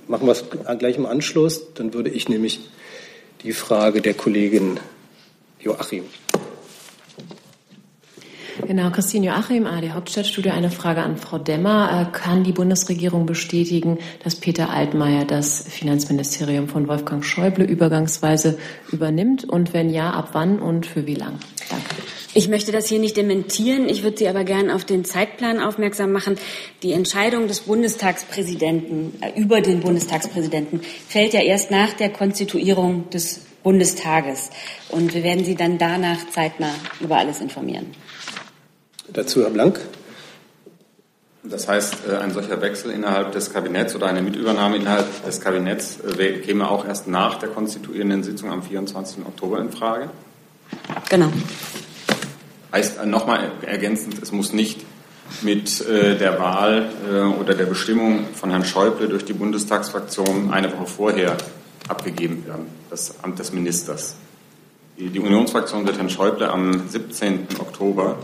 machen 0.08 0.26
wir 0.26 0.32
es 0.32 0.44
gleich 0.78 0.96
im 0.96 1.04
Anschluss. 1.04 1.74
Dann 1.74 1.92
würde 1.92 2.08
ich 2.08 2.30
nämlich 2.30 2.60
die 3.42 3.52
Frage 3.52 4.00
der 4.00 4.14
Kollegin 4.14 4.80
Joachim. 5.60 6.04
Genau, 8.60 8.90
Christine 8.90 9.26
Joachim, 9.26 9.66
AD 9.66 9.92
Hauptstadtstudio. 9.92 10.52
Eine 10.52 10.70
Frage 10.70 11.02
an 11.02 11.16
Frau 11.16 11.38
Demmer. 11.38 12.08
Äh, 12.08 12.16
kann 12.16 12.44
die 12.44 12.52
Bundesregierung 12.52 13.24
bestätigen, 13.24 13.98
dass 14.22 14.36
Peter 14.36 14.70
Altmaier 14.70 15.24
das 15.24 15.64
Finanzministerium 15.68 16.68
von 16.68 16.86
Wolfgang 16.86 17.24
Schäuble 17.24 17.64
übergangsweise 17.64 18.58
übernimmt? 18.90 19.44
Und 19.44 19.72
wenn 19.72 19.88
ja, 19.88 20.10
ab 20.10 20.30
wann 20.32 20.58
und 20.58 20.84
für 20.84 21.06
wie 21.06 21.14
lang? 21.14 21.38
Danke. 21.70 21.86
Ich 22.34 22.48
möchte 22.48 22.72
das 22.72 22.88
hier 22.88 22.98
nicht 22.98 23.16
dementieren. 23.16 23.88
Ich 23.88 24.02
würde 24.02 24.18
Sie 24.18 24.28
aber 24.28 24.44
gern 24.44 24.70
auf 24.70 24.84
den 24.84 25.04
Zeitplan 25.04 25.60
aufmerksam 25.60 26.12
machen. 26.12 26.36
Die 26.82 26.92
Entscheidung 26.92 27.48
des 27.48 27.60
Bundestagspräsidenten 27.60 29.14
äh, 29.22 29.40
über 29.40 29.62
den 29.62 29.80
Bundestagspräsidenten 29.80 30.80
fällt 31.08 31.32
ja 31.32 31.40
erst 31.40 31.70
nach 31.70 31.94
der 31.94 32.10
Konstituierung 32.10 33.08
des 33.10 33.40
Bundestages. 33.62 34.50
Und 34.88 35.14
wir 35.14 35.22
werden 35.22 35.44
Sie 35.44 35.54
dann 35.54 35.78
danach 35.78 36.28
zeitnah 36.30 36.74
über 37.00 37.16
alles 37.16 37.40
informieren. 37.40 37.86
Dazu 39.08 39.42
Herr 39.42 39.50
Blank. 39.50 39.80
Das 41.44 41.66
heißt, 41.66 42.06
äh, 42.08 42.16
ein 42.18 42.32
solcher 42.32 42.60
Wechsel 42.60 42.92
innerhalb 42.92 43.32
des 43.32 43.52
Kabinetts 43.52 43.96
oder 43.96 44.06
eine 44.06 44.22
Mitübernahme 44.22 44.76
innerhalb 44.76 45.24
des 45.24 45.40
Kabinetts 45.40 45.98
äh, 46.00 46.38
käme 46.38 46.70
auch 46.70 46.86
erst 46.86 47.08
nach 47.08 47.36
der 47.40 47.48
konstituierenden 47.48 48.22
Sitzung 48.22 48.50
am 48.50 48.62
24. 48.62 49.26
Oktober 49.26 49.58
in 49.58 49.72
Frage? 49.72 50.10
Genau. 51.10 51.32
Heißt 52.72 52.98
äh, 52.98 53.06
nochmal 53.06 53.50
ergänzend, 53.62 54.22
es 54.22 54.30
muss 54.30 54.52
nicht 54.52 54.84
mit 55.40 55.82
der 55.88 56.38
Wahl 56.38 56.90
oder 57.40 57.54
der 57.54 57.64
Bestimmung 57.64 58.26
von 58.34 58.50
Herrn 58.50 58.66
Schäuble 58.66 59.08
durch 59.08 59.24
die 59.24 59.32
Bundestagsfraktion 59.32 60.52
eine 60.52 60.70
Woche 60.70 60.86
vorher 60.86 61.38
abgegeben 61.88 62.46
werden, 62.46 62.66
das 62.90 63.14
Amt 63.24 63.38
des 63.38 63.50
Ministers. 63.50 64.16
Die 64.98 65.18
Unionsfraktion 65.18 65.86
wird 65.86 65.96
Herrn 65.96 66.10
Schäuble 66.10 66.50
am 66.50 66.86
17. 66.86 67.46
Oktober 67.60 68.18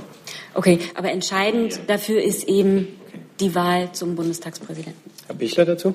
Okay, 0.58 0.80
aber 0.96 1.12
entscheidend 1.12 1.78
dafür 1.86 2.20
ist 2.20 2.48
eben 2.48 2.88
die 3.38 3.54
Wahl 3.54 3.92
zum 3.92 4.16
Bundestagspräsidenten. 4.16 5.08
Herr 5.28 5.36
Bichler 5.36 5.64
dazu? 5.64 5.94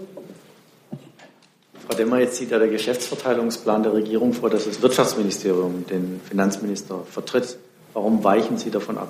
Frau 1.86 1.98
Demmer, 1.98 2.20
jetzt 2.20 2.38
sieht 2.38 2.52
ja 2.52 2.60
der 2.60 2.70
Geschäftsverteilungsplan 2.70 3.84
der 3.84 3.92
Regierung 3.92 4.32
vor, 4.32 4.50
dass 4.50 4.64
das 4.64 4.82
Wirtschaftsministerium 4.82 5.86
den 5.88 6.22
Finanzminister 6.30 7.04
vertritt. 7.12 7.58
Warum 7.92 8.24
weichen 8.24 8.58
Sie 8.58 8.72
davon 8.72 8.98
ab? 8.98 9.10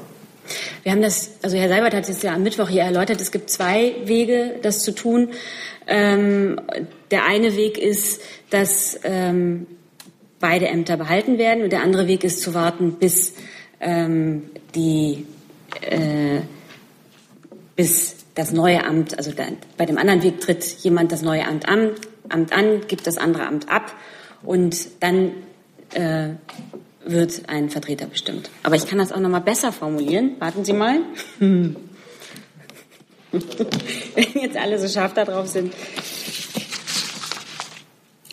Wir 0.82 0.92
haben 0.92 1.04
das, 1.04 1.30
also 1.44 1.56
Herr 1.56 1.70
Seibert 1.70 1.94
hat 1.94 2.10
es 2.10 2.24
ja 2.24 2.34
am 2.34 2.42
Mittwoch 2.42 2.70
hier 2.70 2.82
erläutert, 2.82 3.22
es 3.22 3.32
gibt 3.32 3.52
zwei 3.52 3.94
Wege, 4.06 4.56
das 4.64 4.80
zu 4.80 4.96
tun. 4.96 5.30
Ähm, 5.86 6.60
der 7.12 7.26
eine 7.26 7.56
Weg 7.56 7.78
ist, 7.78 8.24
dass 8.50 9.00
ähm, 9.04 9.68
beide 10.40 10.68
Ämter 10.68 10.98
behalten 10.98 11.38
werden 11.38 11.64
und 11.64 11.72
der 11.72 11.84
andere 11.84 12.08
Weg 12.08 12.24
ist 12.24 12.42
zu 12.42 12.56
warten, 12.56 12.94
bis 12.94 13.36
ähm, 13.80 14.50
die 14.74 15.28
äh, 15.82 16.42
bis 17.76 18.16
das 18.36 18.52
neue 18.52 18.84
Amt, 18.84 19.18
also 19.18 19.32
da, 19.32 19.44
bei 19.78 19.86
dem 19.86 19.98
anderen 19.98 20.24
Weg 20.24 20.40
tritt 20.42 20.64
jemand 20.84 21.12
das 21.12 21.22
neue 21.22 21.46
Amt 21.48 21.68
an, 21.68 21.92
Amt 22.30 22.54
an, 22.54 22.82
gibt 22.88 23.06
das 23.08 23.18
andere 23.18 23.46
Amt 23.46 23.70
ab 23.70 23.94
und 24.44 24.88
dann 25.02 25.32
äh, 25.94 26.30
wird 27.06 27.44
ein 27.48 27.70
Vertreter 27.70 28.08
bestimmt. 28.08 28.50
Aber 28.64 28.76
ich 28.76 28.88
kann 28.88 28.98
das 28.98 29.12
auch 29.12 29.20
noch 29.20 29.30
mal 29.30 29.40
besser 29.40 29.72
formulieren. 29.72 30.36
Warten 30.40 30.66
Sie 30.66 30.74
mal. 30.74 31.02
Wenn 31.40 31.76
jetzt 34.36 34.58
alle 34.58 34.80
so 34.80 34.88
scharf 34.88 35.14
da 35.14 35.26
drauf 35.26 35.48
sind. 35.48 35.74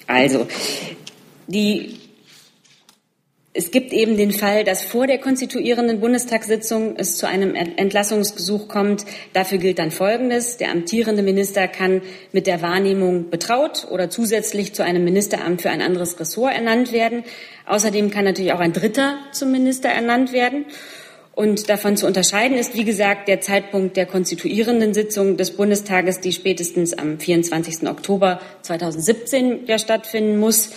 Also, 0.07 0.47
die 1.47 1.99
es 3.61 3.71
gibt 3.71 3.93
eben 3.93 4.17
den 4.17 4.33
Fall, 4.33 4.65
dass 4.65 4.83
vor 4.83 5.07
der 5.07 5.19
konstituierenden 5.19 6.01
Bundestagssitzung 6.01 6.95
es 6.97 7.19
zu 7.19 7.29
einem 7.29 7.55
Entlassungsgesuch 7.55 8.69
kommt. 8.69 9.05
Dafür 9.35 9.59
gilt 9.59 9.79
dann 9.79 9.91
Folgendes. 9.91 10.57
Der 10.57 10.71
amtierende 10.71 11.23
Minister 11.23 11.69
kann 11.69 12.01
mit 12.33 12.47
der 12.47 12.63
Wahrnehmung 12.63 13.29
betraut 13.29 13.87
oder 13.91 14.09
zusätzlich 14.09 14.73
zu 14.73 14.83
einem 14.83 15.05
Ministeramt 15.05 15.61
für 15.61 15.69
ein 15.69 15.83
anderes 15.83 16.19
Ressort 16.19 16.55
ernannt 16.55 16.93
werden. 16.93 17.23
Außerdem 17.67 18.11
kann 18.11 18.25
natürlich 18.25 18.55
auch 18.55 18.61
ein 18.61 18.73
Dritter 18.73 19.19
zum 19.33 19.53
Minister 19.53 19.91
ernannt 19.91 20.33
werden. 20.33 20.65
Und 21.35 21.69
davon 21.69 21.99
zu 21.99 22.07
unterscheiden 22.07 22.57
ist, 22.57 22.75
wie 22.75 22.85
gesagt, 22.85 23.29
der 23.29 23.43
Zeitpunkt 23.43 23.95
der 23.99 24.07
konstituierenden 24.07 24.95
Sitzung 24.95 25.37
des 25.37 25.51
Bundestages, 25.51 26.21
die 26.21 26.33
spätestens 26.33 26.95
am 26.95 27.19
24. 27.19 27.87
Oktober 27.87 28.41
2017 28.63 29.67
ja 29.67 29.79
stattfinden 29.79 30.39
muss. 30.39 30.71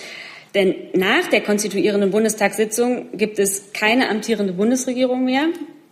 Denn 0.55 0.75
nach 0.93 1.27
der 1.31 1.41
konstituierenden 1.41 2.11
Bundestagssitzung 2.11 3.17
gibt 3.17 3.39
es 3.39 3.73
keine 3.73 4.09
amtierende 4.09 4.53
Bundesregierung 4.53 5.25
mehr. 5.25 5.47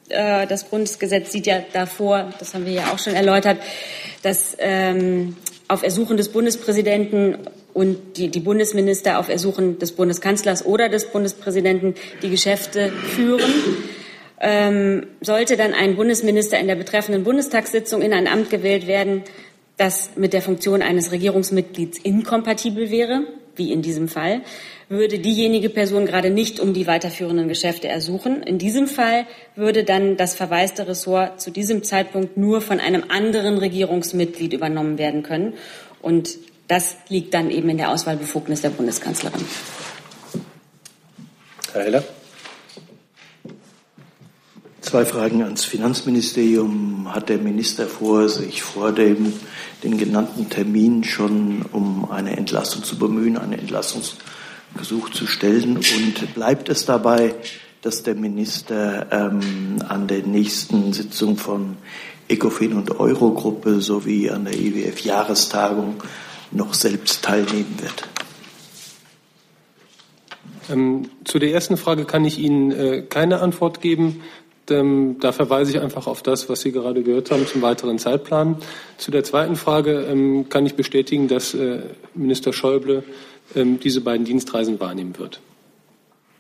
Äh, 0.10 0.46
das 0.48 0.66
Bundesgesetz 0.66 1.32
sieht 1.32 1.48
ja 1.48 1.64
davor, 1.74 2.32
das 2.40 2.54
haben 2.54 2.66
wir 2.66 2.74
ja 2.74 2.94
auch 2.94 3.00
schon 3.00 3.16
erläutert, 3.16 3.58
dass 4.22 4.56
ähm, 4.60 5.36
auf 5.68 5.84
Ersuchen 5.84 6.18
des 6.18 6.30
Bundespräsidenten 6.30 7.38
und 7.74 8.18
die, 8.18 8.28
die 8.28 8.40
Bundesminister 8.40 9.18
auf 9.18 9.30
Ersuchen 9.30 9.80
des 9.80 9.94
Bundeskanzlers 9.94 10.66
oder 10.66 10.90
des 10.90 11.06
Bundespräsidenten 11.06 11.96
die 12.22 12.30
Geschäfte 12.30 12.92
führen. 13.16 13.52
Ähm, 14.44 15.08
sollte 15.22 15.56
dann 15.56 15.74
ein 15.74 15.96
Bundesminister 15.96 16.60
in 16.60 16.68
der 16.68 16.76
betreffenden 16.76 17.24
Bundestagssitzung 17.24 18.02
in 18.02 18.12
ein 18.12 18.28
Amt 18.28 18.50
gewählt 18.50 18.88
werden, 18.88 19.24
das 19.78 20.12
mit 20.16 20.34
der 20.34 20.42
Funktion 20.42 20.82
eines 20.82 21.12
Regierungsmitglieds 21.12 22.00
inkompatibel 22.00 22.92
wäre, 22.92 23.22
wie 23.62 23.72
in 23.72 23.84
diesem 23.84 24.08
Fall, 24.08 24.42
würde 24.90 25.20
diejenige 25.20 25.70
Person 25.70 26.08
gerade 26.08 26.32
nicht 26.32 26.60
um 26.60 26.74
die 26.74 26.88
weiterführenden 26.88 27.48
Geschäfte 27.48 27.88
ersuchen. 27.88 28.42
In 28.42 28.58
diesem 28.58 28.88
Fall 28.88 29.26
würde 29.56 29.84
dann 29.84 30.18
das 30.18 30.34
verwaiste 30.34 30.88
Ressort 30.88 31.40
zu 31.40 31.52
diesem 31.52 31.84
Zeitpunkt 31.84 32.38
nur 32.38 32.62
von 32.62 32.80
einem 32.80 33.04
anderen 33.10 33.60
Regierungsmitglied 33.60 34.54
übernommen 34.54 34.98
werden 34.98 35.22
können. 35.22 35.54
Und 36.02 36.40
das 36.68 36.96
liegt 37.08 37.34
dann 37.36 37.52
eben 37.52 37.70
in 37.70 37.78
der 37.78 37.92
Auswahlbefugnis 37.92 38.62
der 38.62 38.70
Bundeskanzlerin. 38.70 39.46
Herr 41.74 41.84
Heller. 41.84 42.04
Zwei 44.82 45.06
Fragen 45.06 45.44
ans 45.44 45.64
Finanzministerium. 45.64 47.14
Hat 47.14 47.30
der 47.30 47.38
Minister 47.38 47.86
vor, 47.86 48.28
sich 48.30 48.64
vor 48.64 48.92
dem 48.92 49.32
den 49.84 49.98
genannten 49.98 50.50
Termin 50.50 51.04
schon 51.04 51.64
um 51.72 52.10
eine 52.10 52.36
Entlassung 52.36 52.84
zu 52.84 52.98
bemühen, 52.98 53.38
einen 53.38 53.54
Entlassungsgesuch 53.54 55.10
zu 55.12 55.28
stellen? 55.28 55.78
Und 55.78 56.34
bleibt 56.34 56.68
es 56.68 56.86
dabei, 56.86 57.36
dass 57.84 58.02
der 58.02 58.16
Minister 58.16 59.08
ähm, 59.12 59.84
an 59.88 60.08
der 60.08 60.24
nächsten 60.24 60.94
Sitzung 60.94 61.38
von 61.38 61.78
ECOFIN 62.28 62.74
und 62.74 63.00
Eurogruppe 63.00 63.82
sowie 63.82 64.32
an 64.32 64.46
der 64.46 64.56
IWF-Jahrestagung 64.56 66.02
noch 66.52 66.74
selbst 66.74 67.22
teilnehmen 67.22 67.76
wird? 67.80 68.08
Ähm, 70.72 71.10
zu 71.24 71.38
der 71.38 71.52
ersten 71.52 71.78
Frage 71.78 72.06
kann 72.06 72.26
ich 72.26 72.40
Ihnen 72.40 72.72
äh, 72.72 73.02
keine 73.04 73.42
Antwort 73.42 73.82
geben. 73.82 74.22
Ähm, 74.72 75.18
da 75.20 75.32
verweise 75.32 75.72
ich 75.72 75.80
einfach 75.80 76.08
auf 76.08 76.24
das, 76.24 76.50
was 76.50 76.62
Sie 76.62 76.72
gerade 76.72 77.04
gehört 77.04 77.30
haben 77.30 77.46
zum 77.46 77.62
weiteren 77.62 78.00
Zeitplan. 78.00 78.58
Zu 78.98 79.12
der 79.12 79.24
zweiten 79.24 79.56
Frage 79.56 80.08
ähm, 80.10 80.50
kann 80.50 80.66
ich 80.66 80.76
bestätigen, 80.76 81.28
dass 81.28 81.54
äh, 81.54 81.82
Minister 82.16 82.54
Schäuble 82.54 83.04
ähm, 83.56 83.80
diese 83.80 84.02
beiden 84.02 84.26
Dienstreisen 84.26 84.80
wahrnehmen 84.80 85.18
wird. 85.20 85.42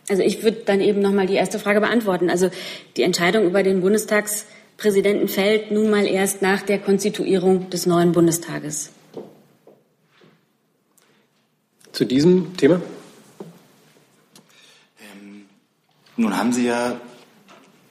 Also 0.10 0.24
ich 0.24 0.44
würde 0.44 0.62
dann 0.66 0.82
eben 0.82 1.02
noch 1.02 1.12
mal 1.12 1.28
die 1.28 1.36
erste 1.36 1.60
Frage 1.60 1.80
beantworten. 1.80 2.30
Also 2.30 2.50
die 2.98 3.04
Entscheidung 3.04 3.46
über 3.46 3.64
den 3.64 3.82
Bundestagspräsidenten 3.82 5.28
fällt 5.28 5.72
nun 5.72 5.90
mal 5.90 6.08
erst 6.08 6.42
nach 6.42 6.62
der 6.62 6.80
Konstituierung 6.80 7.70
des 7.70 7.86
neuen 7.86 8.12
Bundestages. 8.12 8.92
Zu 11.92 12.06
diesem 12.06 12.56
Thema? 12.58 12.82
Nun 16.18 16.38
haben 16.38 16.54
Sie 16.54 16.66
ja, 16.68 17.00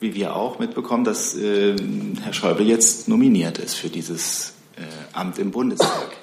wie 0.00 0.14
wir 0.14 0.34
auch, 0.34 0.58
mitbekommen, 0.58 1.04
dass 1.04 1.36
äh, 1.36 1.76
Herr 2.22 2.32
Schäuble 2.32 2.64
jetzt 2.64 3.06
nominiert 3.06 3.58
ist 3.58 3.74
für 3.74 3.88
dieses 3.88 4.54
äh, 4.76 4.82
Amt 5.12 5.38
im 5.38 5.50
Bundestag. 5.50 6.16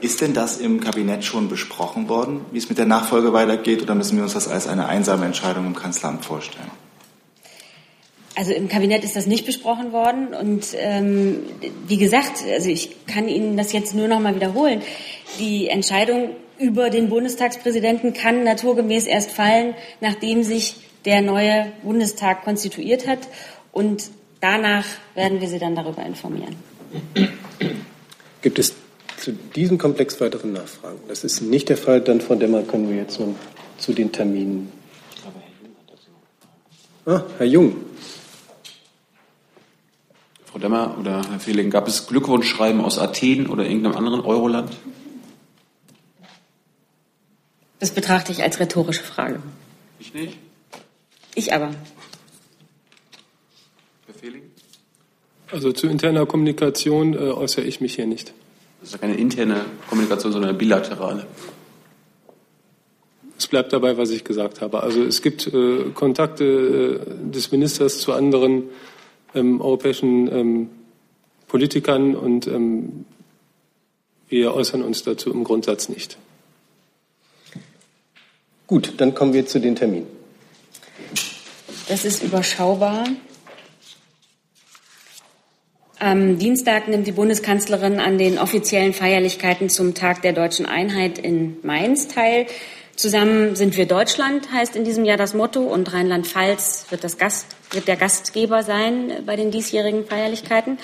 Ist 0.00 0.20
denn 0.20 0.34
das 0.34 0.58
im 0.58 0.80
Kabinett 0.80 1.24
schon 1.24 1.48
besprochen 1.48 2.08
worden, 2.08 2.42
wie 2.52 2.58
es 2.58 2.68
mit 2.68 2.78
der 2.78 2.86
Nachfolge 2.86 3.32
weitergeht, 3.32 3.82
oder 3.82 3.94
müssen 3.94 4.16
wir 4.16 4.24
uns 4.24 4.34
das 4.34 4.46
als 4.46 4.68
eine 4.68 4.86
einsame 4.86 5.24
Entscheidung 5.24 5.66
im 5.66 5.74
Kanzleramt 5.74 6.24
vorstellen? 6.24 6.70
Also 8.36 8.52
im 8.52 8.68
Kabinett 8.68 9.02
ist 9.02 9.16
das 9.16 9.26
nicht 9.26 9.46
besprochen 9.46 9.90
worden 9.92 10.32
und 10.32 10.66
ähm, 10.76 11.40
wie 11.88 11.96
gesagt, 11.96 12.44
also 12.52 12.68
ich 12.68 13.04
kann 13.06 13.26
Ihnen 13.26 13.56
das 13.56 13.72
jetzt 13.72 13.96
nur 13.96 14.06
noch 14.06 14.20
mal 14.20 14.36
wiederholen. 14.36 14.82
Die 15.40 15.68
Entscheidung 15.68 16.30
über 16.58 16.90
den 16.90 17.08
Bundestagspräsidenten 17.08 18.12
kann 18.12 18.44
naturgemäß 18.44 19.06
erst 19.06 19.32
fallen, 19.32 19.74
nachdem 20.00 20.44
sich 20.44 20.76
der 21.08 21.22
neue 21.22 21.72
Bundestag 21.82 22.44
konstituiert 22.44 23.06
hat 23.06 23.20
und 23.72 24.10
danach 24.42 24.84
werden 25.14 25.40
wir 25.40 25.48
Sie 25.48 25.58
dann 25.58 25.74
darüber 25.74 26.04
informieren. 26.04 26.54
Gibt 28.42 28.58
es 28.58 28.74
zu 29.16 29.32
diesem 29.32 29.78
Komplex 29.78 30.20
weitere 30.20 30.46
Nachfragen? 30.46 30.98
Das 31.08 31.24
ist 31.24 31.40
nicht 31.40 31.70
der 31.70 31.78
Fall. 31.78 32.02
Dann, 32.02 32.20
Frau 32.20 32.34
Demmer, 32.34 32.62
können 32.62 32.90
wir 32.90 32.96
jetzt 32.96 33.18
nun 33.18 33.36
zu 33.78 33.94
den 33.94 34.12
Terminen. 34.12 34.70
Ah, 37.06 37.22
Herr 37.38 37.46
Jung. 37.46 37.76
Frau 40.44 40.58
Demmer 40.58 40.94
oder 41.00 41.22
Herr 41.30 41.40
Fehling, 41.40 41.70
gab 41.70 41.88
es 41.88 42.06
Glückwunschschreiben 42.06 42.82
aus 42.82 42.98
Athen 42.98 43.46
oder 43.46 43.64
irgendeinem 43.64 43.96
anderen 43.96 44.20
Euroland? 44.20 44.76
Das 47.78 47.92
betrachte 47.92 48.30
ich 48.30 48.42
als 48.42 48.60
rhetorische 48.60 49.04
Frage. 49.04 49.40
Ich 49.98 50.12
nicht. 50.12 50.36
Ich 51.38 51.52
aber. 51.52 51.70
Herr 54.06 54.14
Fehling? 54.14 54.42
Also 55.52 55.70
zu 55.70 55.86
interner 55.86 56.26
Kommunikation 56.26 57.14
äh, 57.14 57.18
äußere 57.18 57.64
ich 57.64 57.80
mich 57.80 57.94
hier 57.94 58.06
nicht. 58.06 58.32
Das 58.80 58.88
ist 58.88 58.94
ja 58.94 58.98
keine 58.98 59.16
interne 59.16 59.64
Kommunikation, 59.88 60.32
sondern 60.32 60.48
eine 60.48 60.58
bilaterale. 60.58 61.26
Es 63.38 63.46
bleibt 63.46 63.72
dabei, 63.72 63.96
was 63.96 64.10
ich 64.10 64.24
gesagt 64.24 64.60
habe. 64.60 64.82
Also 64.82 65.04
es 65.04 65.22
gibt 65.22 65.46
äh, 65.46 65.90
Kontakte 65.94 66.44
äh, 66.44 67.30
des 67.30 67.52
Ministers 67.52 68.00
zu 68.00 68.14
anderen 68.14 68.64
ähm, 69.32 69.60
europäischen 69.60 70.26
ähm, 70.32 70.70
Politikern 71.46 72.16
und 72.16 72.48
ähm, 72.48 73.04
wir 74.28 74.54
äußern 74.54 74.82
uns 74.82 75.04
dazu 75.04 75.30
im 75.30 75.44
Grundsatz 75.44 75.88
nicht. 75.88 76.18
Gut, 78.66 78.94
dann 78.96 79.14
kommen 79.14 79.34
wir 79.34 79.46
zu 79.46 79.60
den 79.60 79.76
Terminen. 79.76 80.17
Das 81.88 82.04
ist 82.04 82.22
überschaubar. 82.22 83.04
Am 86.00 86.38
Dienstag 86.38 86.86
nimmt 86.86 87.06
die 87.06 87.12
Bundeskanzlerin 87.12 87.98
an 87.98 88.18
den 88.18 88.38
offiziellen 88.38 88.94
Feierlichkeiten 88.94 89.68
zum 89.68 89.94
Tag 89.94 90.22
der 90.22 90.32
deutschen 90.32 90.66
Einheit 90.66 91.18
in 91.18 91.56
Mainz 91.62 92.06
teil. 92.06 92.46
Zusammen 92.94 93.56
sind 93.56 93.76
wir 93.76 93.86
Deutschland, 93.86 94.52
heißt 94.52 94.76
in 94.76 94.84
diesem 94.84 95.04
Jahr 95.04 95.16
das 95.16 95.34
Motto, 95.34 95.60
und 95.62 95.92
Rheinland-Pfalz 95.92 96.86
wird, 96.90 97.02
wird 97.02 97.88
der 97.88 97.96
Gastgeber 97.96 98.62
sein 98.62 99.22
bei 99.26 99.36
den 99.36 99.50
diesjährigen 99.50 100.04
Feierlichkeiten. 100.04 100.78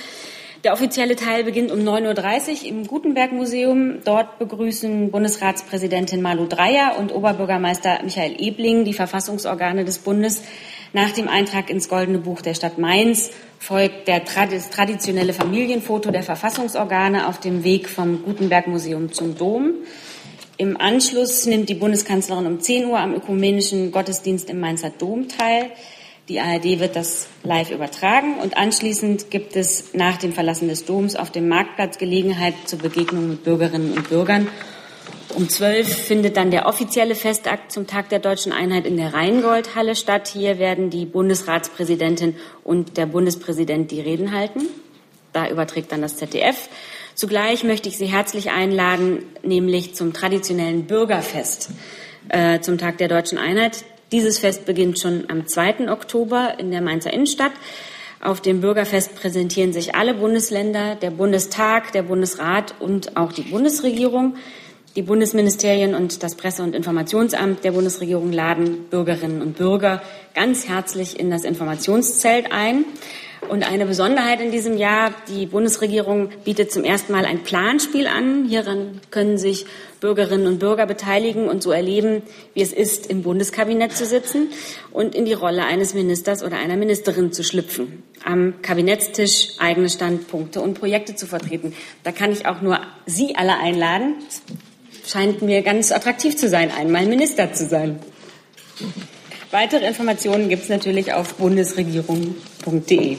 Der 0.65 0.73
offizielle 0.73 1.15
Teil 1.15 1.45
beginnt 1.45 1.71
um 1.71 1.81
9.30 1.81 2.63
Uhr 2.63 2.69
im 2.69 2.87
Gutenberg-Museum. 2.87 3.99
Dort 4.03 4.39
begrüßen 4.39 5.11
Bundesratspräsidentin 5.11 6.23
Malu 6.23 6.47
Dreyer 6.47 6.97
und 6.99 7.15
Oberbürgermeister 7.15 8.03
Michael 8.03 8.37
Ebling 8.39 8.87
die 8.87 8.95
Verfassungsorgane 8.95 9.85
des 9.85 9.99
Bundes 9.99 10.43
nach 10.95 11.11
dem 11.11 11.29
Eintrag 11.29 11.69
ins 11.69 11.91
Goldene 11.91 12.17
Buch 12.17 12.41
der 12.41 12.55
Stadt 12.55 12.79
Mainz 12.79 13.31
folgt 13.59 14.09
das 14.09 14.71
traditionelle 14.71 15.35
Familienfoto 15.35 16.11
der 16.11 16.23
Verfassungsorgane 16.23 17.29
auf 17.29 17.41
dem 17.41 17.63
Weg 17.63 17.91
vom 17.91 18.23
Gutenberg 18.23 18.67
Museum 18.67 19.13
zum 19.13 19.37
Dom. 19.37 19.75
Im 20.57 20.81
Anschluss 20.81 21.45
nimmt 21.45 21.69
die 21.69 21.75
Bundeskanzlerin 21.75 22.47
um 22.47 22.61
10 22.61 22.87
Uhr 22.87 22.99
am 22.99 23.15
ökumenischen 23.15 23.93
Gottesdienst 23.93 24.49
im 24.49 24.61
Mainzer 24.61 24.91
Dom 24.91 25.29
teil. 25.29 25.73
Die 26.29 26.41
ARD 26.41 26.81
wird 26.81 26.97
das 26.97 27.29
live 27.43 27.71
übertragen 27.71 28.39
und 28.39 28.57
anschließend 28.57 29.31
gibt 29.31 29.57
es 29.57 29.93
nach 29.93 30.17
dem 30.17 30.33
Verlassen 30.33 30.69
des 30.69 30.87
Doms 30.87 31.17
auf 31.17 31.31
dem 31.31 31.49
Marktplatz 31.49 31.99
Gelegenheit 31.99 32.55
zur 32.65 32.79
Begegnung 32.79 33.29
mit 33.29 33.45
Bürgerinnen 33.45 33.93
und 33.93 34.09
Bürgern 34.09 34.49
um 35.35 35.49
zwölf 35.49 35.89
findet 35.89 36.37
dann 36.37 36.53
der 36.53 36.67
offizielle 36.67 37.17
Festakt 37.17 37.73
zum 37.73 37.89
Tag 37.89 38.09
der 38.09 38.21
deutschen 38.21 38.53
Einheit 38.53 38.87
in 38.87 38.97
der 38.97 39.15
Rheingoldhalle 39.15 39.97
statt. 39.97 40.29
Hier 40.29 40.61
werden 40.61 40.91
die 40.91 41.07
Bundesratspräsidentin 41.07 42.37
und 42.63 42.97
der 42.97 43.07
Bundespräsident 43.07 43.91
die 43.91 44.01
Reden 44.01 44.33
halten. 44.33 44.61
Da 45.33 45.49
überträgt 45.49 45.91
dann 45.91 46.03
das 46.03 46.17
ZDF. 46.17 46.69
Zugleich 47.17 47.65
möchte 47.65 47.89
ich 47.89 47.99
Sie 47.99 48.07
herzlich 48.07 48.51
einladen, 48.51 49.25
nämlich 49.43 49.95
zum 49.97 50.13
traditionellen 50.13 50.85
Bürgerfest 50.85 51.71
äh, 52.29 52.61
zum 52.61 52.79
Tag 52.79 52.99
der 52.99 53.09
deutschen 53.09 53.39
Einheit. 53.39 53.85
Dieses 54.13 54.39
Fest 54.39 54.67
beginnt 54.67 54.99
schon 54.99 55.25
am 55.29 55.47
2. 55.47 55.91
Oktober 55.91 56.55
in 56.59 56.71
der 56.71 56.81
Mainzer 56.81 57.13
Innenstadt. 57.13 57.53
Auf 58.21 58.41
dem 58.41 58.61
Bürgerfest 58.61 59.15
präsentieren 59.17 59.73
sich 59.73 59.95
alle 59.95 60.15
Bundesländer, 60.15 60.95
der 60.95 61.11
Bundestag, 61.11 61.93
der 61.93 62.05
Bundesrat 62.05 62.75
und 62.81 63.17
auch 63.17 63.33
die 63.33 63.43
Bundesregierung. 63.43 64.37
Die 64.97 65.03
Bundesministerien 65.03 65.95
und 65.95 66.23
das 66.23 66.37
Presse- 66.37 66.63
und 66.63 66.75
Informationsamt 66.75 67.65
der 67.65 67.73
Bundesregierung 67.73 68.31
laden 68.31 68.85
Bürgerinnen 68.91 69.43
und 69.43 69.57
Bürger 69.57 70.03
ganz 70.35 70.69
herzlich 70.69 71.19
in 71.19 71.31
das 71.31 71.43
Informationszelt 71.43 72.53
ein. 72.53 72.85
Und 73.49 73.63
eine 73.63 73.87
Besonderheit 73.87 74.41
in 74.41 74.51
diesem 74.51 74.77
Jahr, 74.77 75.15
die 75.29 75.47
Bundesregierung 75.47 76.31
bietet 76.45 76.73
zum 76.73 76.85
ersten 76.85 77.13
Mal 77.13 77.25
ein 77.25 77.43
Planspiel 77.43 78.07
an. 78.07 78.47
Hieran 78.49 79.01
können 79.11 79.39
sich 79.39 79.67
Bürgerinnen 80.01 80.47
und 80.47 80.59
Bürger 80.59 80.87
beteiligen 80.87 81.49
und 81.49 81.63
so 81.63 81.71
erleben, 81.71 82.23
wie 82.55 82.63
es 82.63 82.73
ist, 82.73 83.07
im 83.07 83.23
Bundeskabinett 83.23 83.93
zu 83.93 84.07
sitzen 84.07 84.49
und 84.93 85.15
in 85.15 85.25
die 85.25 85.33
Rolle 85.33 85.65
eines 85.65 85.95
Ministers 85.95 86.43
oder 86.43 86.57
einer 86.59 86.77
Ministerin 86.77 87.33
zu 87.33 87.45
schlüpfen, 87.45 88.03
am 88.25 88.61
Kabinettstisch 88.63 89.51
eigene 89.59 89.89
Standpunkte 89.89 90.61
und 90.61 90.79
Projekte 90.79 91.15
zu 91.15 91.27
vertreten. 91.27 91.75
Da 92.03 92.13
kann 92.13 92.33
ich 92.33 92.47
auch 92.47 92.61
nur 92.61 92.81
Sie 93.07 93.37
alle 93.37 93.59
einladen 93.59 94.17
scheint 95.07 95.43
mir 95.43 95.63
ganz 95.63 95.93
attraktiv 95.93 96.37
zu 96.37 96.49
sein, 96.49 96.71
einmal 96.71 97.07
Minister 97.07 97.53
zu 97.53 97.67
sein. 97.67 98.01
Weitere 99.55 99.87
Informationen 99.87 100.49
gibt 100.49 100.65
es 100.65 100.69
natürlich 100.69 101.13
auf 101.13 101.35
bundesregierung.de. 101.35 103.17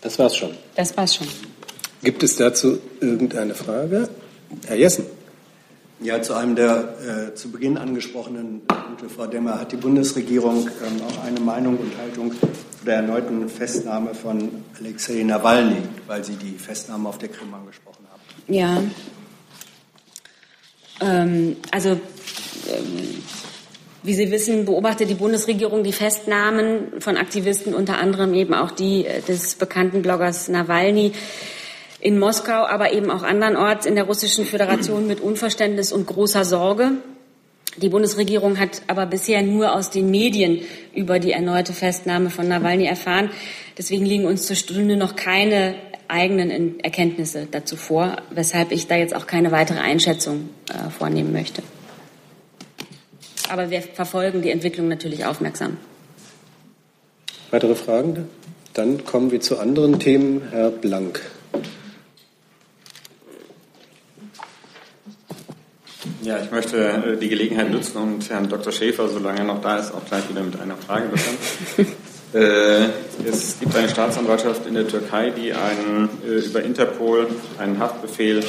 Das 0.00 0.18
war's 0.18 0.36
schon. 0.38 0.52
Das 0.74 0.96
war's 0.96 1.16
schon. 1.16 1.28
Gibt 2.02 2.22
es 2.22 2.36
dazu 2.36 2.78
irgendeine 3.02 3.54
Frage? 3.54 4.08
Herr 4.66 4.76
Jessen. 4.76 5.04
Ja, 6.00 6.22
zu 6.22 6.32
einem 6.32 6.56
der 6.56 7.28
äh, 7.30 7.34
zu 7.34 7.50
Beginn 7.50 7.76
angesprochenen 7.76 8.62
Punkte, 8.66 9.10
Frau 9.10 9.26
Demmer, 9.26 9.60
hat 9.60 9.72
die 9.72 9.76
Bundesregierung 9.76 10.66
ähm, 10.66 11.02
auch 11.06 11.22
eine 11.22 11.40
Meinung 11.40 11.76
und 11.76 11.92
Haltung 11.98 12.32
zu 12.32 12.48
der 12.86 12.94
erneuten 12.94 13.50
Festnahme 13.50 14.14
von 14.14 14.64
Alexei 14.78 15.22
Nawalny, 15.24 15.82
weil 16.06 16.24
Sie 16.24 16.36
die 16.36 16.56
Festnahme 16.56 17.06
auf 17.06 17.18
der 17.18 17.28
Krim 17.28 17.52
angesprochen 17.52 18.06
haben? 18.10 18.22
Ja, 18.48 18.82
ähm, 21.02 21.56
also, 21.70 21.90
ähm, 21.90 23.22
wie 24.02 24.14
Sie 24.14 24.30
wissen, 24.30 24.64
beobachtet 24.64 25.10
die 25.10 25.14
Bundesregierung 25.14 25.84
die 25.84 25.92
Festnahmen 25.92 27.00
von 27.00 27.16
Aktivisten, 27.16 27.74
unter 27.74 27.98
anderem 27.98 28.34
eben 28.34 28.54
auch 28.54 28.70
die 28.70 29.06
äh, 29.06 29.20
des 29.20 29.56
bekannten 29.56 30.02
Bloggers 30.02 30.48
Nawalny 30.48 31.12
in 32.00 32.18
Moskau, 32.18 32.64
aber 32.66 32.92
eben 32.92 33.10
auch 33.10 33.22
andernorts 33.22 33.84
in 33.84 33.94
der 33.94 34.04
Russischen 34.04 34.46
Föderation 34.46 35.06
mit 35.06 35.20
Unverständnis 35.20 35.92
und 35.92 36.06
großer 36.06 36.44
Sorge. 36.44 36.92
Die 37.76 37.90
Bundesregierung 37.90 38.58
hat 38.58 38.82
aber 38.86 39.06
bisher 39.06 39.42
nur 39.42 39.74
aus 39.74 39.90
den 39.90 40.10
Medien 40.10 40.62
über 40.94 41.18
die 41.18 41.32
erneute 41.32 41.72
Festnahme 41.72 42.30
von 42.30 42.48
Nawalny 42.48 42.86
erfahren. 42.86 43.30
Deswegen 43.78 44.06
liegen 44.06 44.24
uns 44.24 44.46
zur 44.46 44.56
Stunde 44.56 44.96
noch 44.96 45.14
keine 45.14 45.74
eigenen 46.08 46.80
Erkenntnisse 46.80 47.46
dazu 47.50 47.76
vor, 47.76 48.16
weshalb 48.30 48.72
ich 48.72 48.88
da 48.88 48.96
jetzt 48.96 49.14
auch 49.14 49.26
keine 49.26 49.52
weitere 49.52 49.78
Einschätzung 49.78 50.48
äh, 50.68 50.90
vornehmen 50.90 51.32
möchte. 51.32 51.62
Aber 53.50 53.70
wir 53.70 53.82
verfolgen 53.82 54.42
die 54.42 54.50
Entwicklung 54.50 54.88
natürlich 54.88 55.24
aufmerksam. 55.24 55.76
Weitere 57.50 57.74
Fragen? 57.74 58.28
Dann 58.74 59.04
kommen 59.04 59.32
wir 59.32 59.40
zu 59.40 59.58
anderen 59.58 59.98
Themen. 59.98 60.42
Herr 60.50 60.70
Blank. 60.70 61.20
Ja, 66.22 66.38
ich 66.38 66.50
möchte 66.52 66.76
äh, 66.78 67.16
die 67.16 67.28
Gelegenheit 67.28 67.70
nutzen 67.70 67.96
und 67.96 68.30
Herrn 68.30 68.48
Dr. 68.48 68.72
Schäfer, 68.72 69.08
solange 69.08 69.40
er 69.40 69.44
noch 69.44 69.60
da 69.60 69.78
ist, 69.78 69.92
auch 69.92 70.04
gleich 70.04 70.28
wieder 70.28 70.42
mit 70.42 70.60
einer 70.60 70.76
Frage 70.76 71.08
bekommen. 71.08 71.96
Äh, 72.32 72.90
es 73.28 73.58
gibt 73.58 73.74
eine 73.74 73.88
Staatsanwaltschaft 73.88 74.64
in 74.66 74.74
der 74.74 74.86
Türkei, 74.86 75.30
die 75.30 75.52
einen, 75.52 76.08
äh, 76.24 76.38
über 76.38 76.62
Interpol 76.62 77.26
einen 77.58 77.80
Haftbefehl 77.80 78.44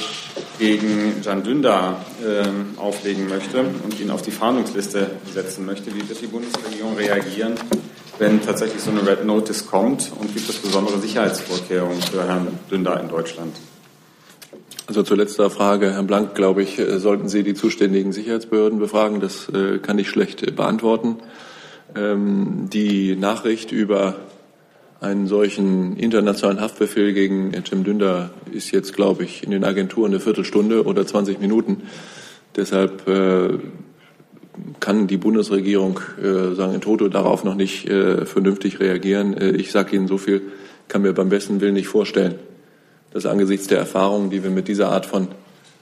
gegen 0.59 1.19
Jan 1.23 1.43
Dündar 1.43 2.05
äh, 2.23 2.79
auflegen 2.79 3.27
möchte 3.27 3.61
und 3.83 3.99
ihn 3.99 4.11
auf 4.11 4.21
die 4.21 4.29
Fahndungsliste 4.29 5.09
setzen 5.33 5.65
möchte. 5.65 5.95
Wie 5.95 6.07
wird 6.07 6.21
die 6.21 6.27
Bundesregierung 6.27 6.95
reagieren, 6.95 7.55
wenn 8.19 8.39
tatsächlich 8.45 8.83
so 8.83 8.91
eine 8.91 9.05
Red 9.05 9.25
Notice 9.25 9.65
kommt 9.65 10.11
und 10.19 10.31
gibt 10.35 10.47
es 10.47 10.57
besondere 10.57 10.99
Sicherheitsvorkehrungen 10.99 12.03
für 12.03 12.27
Herrn 12.27 12.59
Dündar 12.69 13.01
in 13.01 13.09
Deutschland? 13.09 13.55
Also 14.85 15.01
zur 15.01 15.17
letzter 15.17 15.49
Frage, 15.49 15.93
Herrn 15.93 16.05
Blank, 16.05 16.35
glaube 16.35 16.61
ich, 16.61 16.79
sollten 16.97 17.29
Sie 17.29 17.41
die 17.41 17.55
zuständigen 17.55 18.11
Sicherheitsbehörden 18.11 18.77
befragen. 18.77 19.21
Das 19.21 19.49
äh, 19.49 19.79
kann 19.79 19.97
ich 19.97 20.09
schlecht 20.09 20.55
beantworten. 20.55 21.17
Ähm, 21.95 22.69
die 22.71 23.15
Nachricht 23.15 23.71
über 23.71 24.15
einen 25.01 25.27
solchen 25.27 25.97
internationalen 25.97 26.61
Haftbefehl 26.61 27.13
gegen 27.13 27.51
Cem 27.65 27.83
Dündar 27.83 28.29
ist 28.51 28.71
jetzt, 28.71 28.93
glaube 28.93 29.23
ich, 29.23 29.43
in 29.43 29.51
den 29.51 29.63
Agenturen 29.63 30.11
eine 30.11 30.19
Viertelstunde 30.19 30.85
oder 30.85 31.05
20 31.05 31.41
Minuten. 31.41 31.83
Deshalb 32.55 33.07
äh, 33.07 33.57
kann 34.79 35.07
die 35.07 35.17
Bundesregierung 35.17 35.99
äh, 36.21 36.53
sagen 36.55 36.75
in 36.75 36.81
Toto 36.81 37.07
darauf 37.07 37.43
noch 37.43 37.55
nicht 37.55 37.89
äh, 37.89 38.25
vernünftig 38.25 38.79
reagieren. 38.79 39.35
Äh, 39.35 39.51
ich 39.51 39.71
sage 39.71 39.95
Ihnen 39.95 40.07
so 40.07 40.17
viel, 40.17 40.41
kann 40.87 41.01
mir 41.01 41.13
beim 41.13 41.29
besten 41.29 41.61
Willen 41.61 41.73
nicht 41.73 41.87
vorstellen, 41.87 42.35
dass 43.11 43.25
angesichts 43.25 43.67
der 43.67 43.79
Erfahrungen, 43.79 44.29
die 44.29 44.43
wir 44.43 44.51
mit 44.51 44.67
dieser 44.67 44.89
Art 44.89 45.05
von 45.05 45.29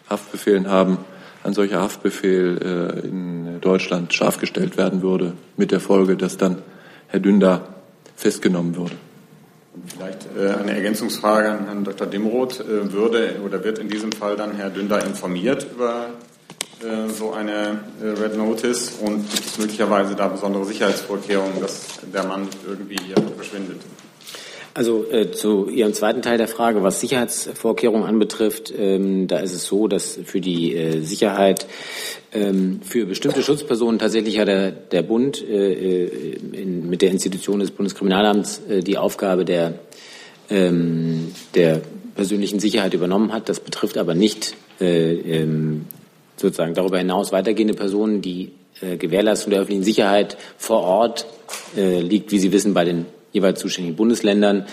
Haftbefehlen 0.09 0.69
haben, 0.69 0.97
ein 1.43 1.53
solcher 1.53 1.81
Haftbefehl 1.81 2.59
äh, 3.03 3.07
in 3.07 3.61
Deutschland 3.61 4.13
scharf 4.13 4.39
gestellt 4.39 4.77
werden 4.77 5.01
würde, 5.01 5.33
mit 5.57 5.71
der 5.71 5.79
Folge, 5.79 6.17
dass 6.17 6.37
dann 6.37 6.61
Herr 7.07 7.19
Dündar 7.19 7.67
festgenommen 8.15 8.75
würde. 8.75 8.95
Vielleicht 9.87 10.27
äh, 10.37 10.59
eine 10.61 10.75
Ergänzungsfrage 10.75 11.51
an 11.51 11.65
Herrn 11.65 11.83
Dr. 11.83 12.07
Dimroth. 12.07 12.59
Äh, 12.59 12.91
würde 12.91 13.35
oder 13.45 13.63
wird 13.63 13.79
in 13.79 13.89
diesem 13.89 14.11
Fall 14.11 14.35
dann 14.35 14.55
Herr 14.55 14.69
Dündar 14.69 15.05
informiert 15.05 15.67
über 15.71 16.07
so 17.09 17.33
eine 17.33 17.77
Red 18.01 18.37
Notice 18.37 18.99
und 19.01 19.29
gibt 19.29 19.45
es 19.45 19.57
möglicherweise 19.57 20.15
da 20.15 20.29
besondere 20.29 20.63
Sicherheitsvorkehrungen, 20.63 21.59
dass 21.59 21.99
der 22.13 22.23
Mann 22.23 22.47
irgendwie 22.65 22.95
hier 23.05 23.17
verschwindet? 23.35 23.81
Also 24.79 25.03
äh, 25.11 25.29
zu 25.29 25.67
Ihrem 25.67 25.91
zweiten 25.91 26.21
Teil 26.21 26.37
der 26.37 26.47
Frage, 26.47 26.81
was 26.83 27.01
Sicherheitsvorkehrungen 27.01 28.07
anbetrifft, 28.07 28.73
ähm, 28.73 29.27
da 29.27 29.39
ist 29.39 29.53
es 29.53 29.65
so, 29.65 29.89
dass 29.89 30.17
für 30.23 30.39
die 30.39 30.73
äh, 30.73 31.01
Sicherheit 31.01 31.67
ähm, 32.31 32.79
für 32.81 33.05
bestimmte 33.05 33.43
Schutzpersonen 33.43 33.99
tatsächlich 33.99 34.35
ja 34.35 34.45
der, 34.45 34.71
der 34.71 35.01
Bund 35.01 35.43
äh, 35.45 36.05
in, 36.05 36.89
mit 36.89 37.01
der 37.01 37.11
Institution 37.11 37.59
des 37.59 37.71
Bundeskriminalamts 37.71 38.61
äh, 38.69 38.79
die 38.79 38.97
Aufgabe 38.97 39.43
der, 39.43 39.73
ähm, 40.49 41.33
der 41.55 41.81
persönlichen 42.15 42.61
Sicherheit 42.61 42.93
übernommen 42.93 43.33
hat. 43.33 43.49
Das 43.49 43.59
betrifft 43.59 43.97
aber 43.97 44.15
nicht 44.15 44.55
äh, 44.79 45.11
ähm, 45.11 45.87
sozusagen 46.37 46.73
darüber 46.73 46.99
hinaus 46.99 47.33
weitergehende 47.33 47.73
Personen, 47.73 48.21
die 48.21 48.53
äh, 48.79 48.95
Gewährleistung 48.95 49.51
der 49.51 49.59
öffentlichen 49.59 49.83
Sicherheit 49.83 50.37
vor 50.57 50.83
Ort 50.83 51.25
äh, 51.75 51.99
liegt, 51.99 52.31
wie 52.31 52.39
Sie 52.39 52.53
wissen, 52.53 52.73
bei 52.73 52.85
den 52.85 53.07
jeweils 53.31 53.59
zuständigen 53.59 53.95
Bundesländern. 53.95 54.65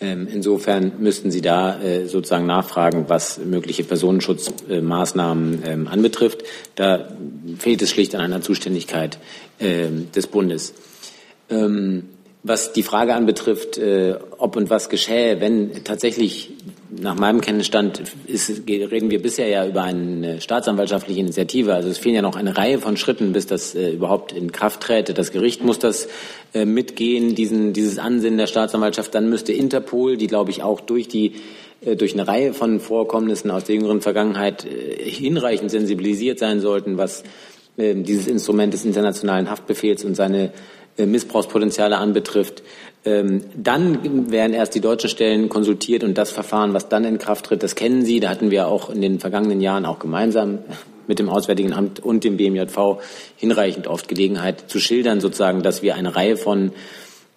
Ähm, 0.00 0.26
insofern 0.32 0.92
müssten 0.98 1.30
Sie 1.30 1.42
da 1.42 1.80
äh, 1.80 2.06
sozusagen 2.06 2.46
nachfragen, 2.46 3.04
was 3.08 3.38
mögliche 3.38 3.84
Personenschutzmaßnahmen 3.84 5.62
ähm, 5.64 5.88
anbetrifft. 5.88 6.42
Da 6.74 7.08
fehlt 7.58 7.82
es 7.82 7.90
schlicht 7.90 8.14
an 8.16 8.20
einer 8.20 8.40
Zuständigkeit 8.40 9.18
ähm, 9.60 10.10
des 10.12 10.26
Bundes. 10.26 10.74
Was 12.44 12.72
die 12.72 12.82
Frage 12.82 13.14
anbetrifft, 13.14 13.78
äh, 13.78 14.16
ob 14.38 14.56
und 14.56 14.68
was 14.68 14.88
geschähe, 14.88 15.40
wenn 15.40 15.84
tatsächlich 15.84 16.50
nach 16.90 17.14
meinem 17.14 17.40
Kenntnisstand 17.40 18.02
ist, 18.26 18.68
reden 18.68 19.10
wir 19.10 19.22
bisher 19.22 19.48
ja 19.48 19.66
über 19.66 19.82
eine 19.84 20.40
staatsanwaltschaftliche 20.40 21.20
Initiative. 21.20 21.72
Also 21.72 21.88
es 21.88 21.98
fehlen 21.98 22.16
ja 22.16 22.22
noch 22.22 22.36
eine 22.36 22.56
Reihe 22.56 22.78
von 22.78 22.96
Schritten, 22.96 23.32
bis 23.32 23.46
das 23.46 23.74
äh, 23.74 23.92
überhaupt 23.92 24.32
in 24.32 24.52
Kraft 24.52 24.80
träte. 24.80 25.14
Das 25.14 25.30
Gericht 25.30 25.62
muss 25.62 25.78
das 25.78 26.08
äh, 26.52 26.64
mitgehen, 26.64 27.34
diesen, 27.34 27.72
dieses 27.72 27.98
Ansinnen 27.98 28.38
der 28.38 28.48
Staatsanwaltschaft. 28.48 29.14
Dann 29.14 29.28
müsste 29.28 29.52
Interpol, 29.52 30.16
die 30.16 30.26
glaube 30.26 30.50
ich 30.50 30.62
auch 30.62 30.80
durch 30.80 31.08
die 31.08 31.34
äh, 31.84 31.96
durch 31.96 32.12
eine 32.12 32.26
Reihe 32.26 32.54
von 32.54 32.80
Vorkommnissen 32.80 33.50
aus 33.50 33.64
der 33.64 33.76
jüngeren 33.76 34.00
Vergangenheit 34.00 34.64
äh, 34.64 35.02
hinreichend 35.08 35.70
sensibilisiert 35.70 36.38
sein 36.38 36.60
sollten, 36.60 36.98
was 36.98 37.22
äh, 37.76 37.94
dieses 37.94 38.26
Instrument 38.26 38.74
des 38.74 38.84
internationalen 38.84 39.50
Haftbefehls 39.50 40.04
und 40.04 40.14
seine 40.14 40.52
Missbrauchspotenziale 40.98 41.96
anbetrifft. 41.98 42.62
Ähm, 43.04 43.42
dann 43.56 44.30
werden 44.30 44.52
erst 44.52 44.74
die 44.74 44.80
deutschen 44.80 45.10
Stellen 45.10 45.48
konsultiert 45.48 46.04
und 46.04 46.16
das 46.16 46.30
Verfahren, 46.30 46.72
was 46.72 46.88
dann 46.88 47.04
in 47.04 47.18
Kraft 47.18 47.46
tritt, 47.46 47.62
das 47.62 47.74
kennen 47.74 48.04
Sie. 48.04 48.20
Da 48.20 48.28
hatten 48.28 48.50
wir 48.50 48.68
auch 48.68 48.90
in 48.90 49.00
den 49.00 49.18
vergangenen 49.18 49.60
Jahren 49.60 49.86
auch 49.86 49.98
gemeinsam 49.98 50.60
mit 51.08 51.18
dem 51.18 51.28
Auswärtigen 51.28 51.72
Amt 51.72 52.00
und 52.00 52.22
dem 52.22 52.36
BMJV 52.36 53.00
hinreichend 53.36 53.88
oft 53.88 54.08
Gelegenheit 54.08 54.70
zu 54.70 54.78
schildern, 54.78 55.20
sozusagen, 55.20 55.62
dass 55.62 55.82
wir 55.82 55.96
eine 55.96 56.14
Reihe 56.14 56.36
von 56.36 56.72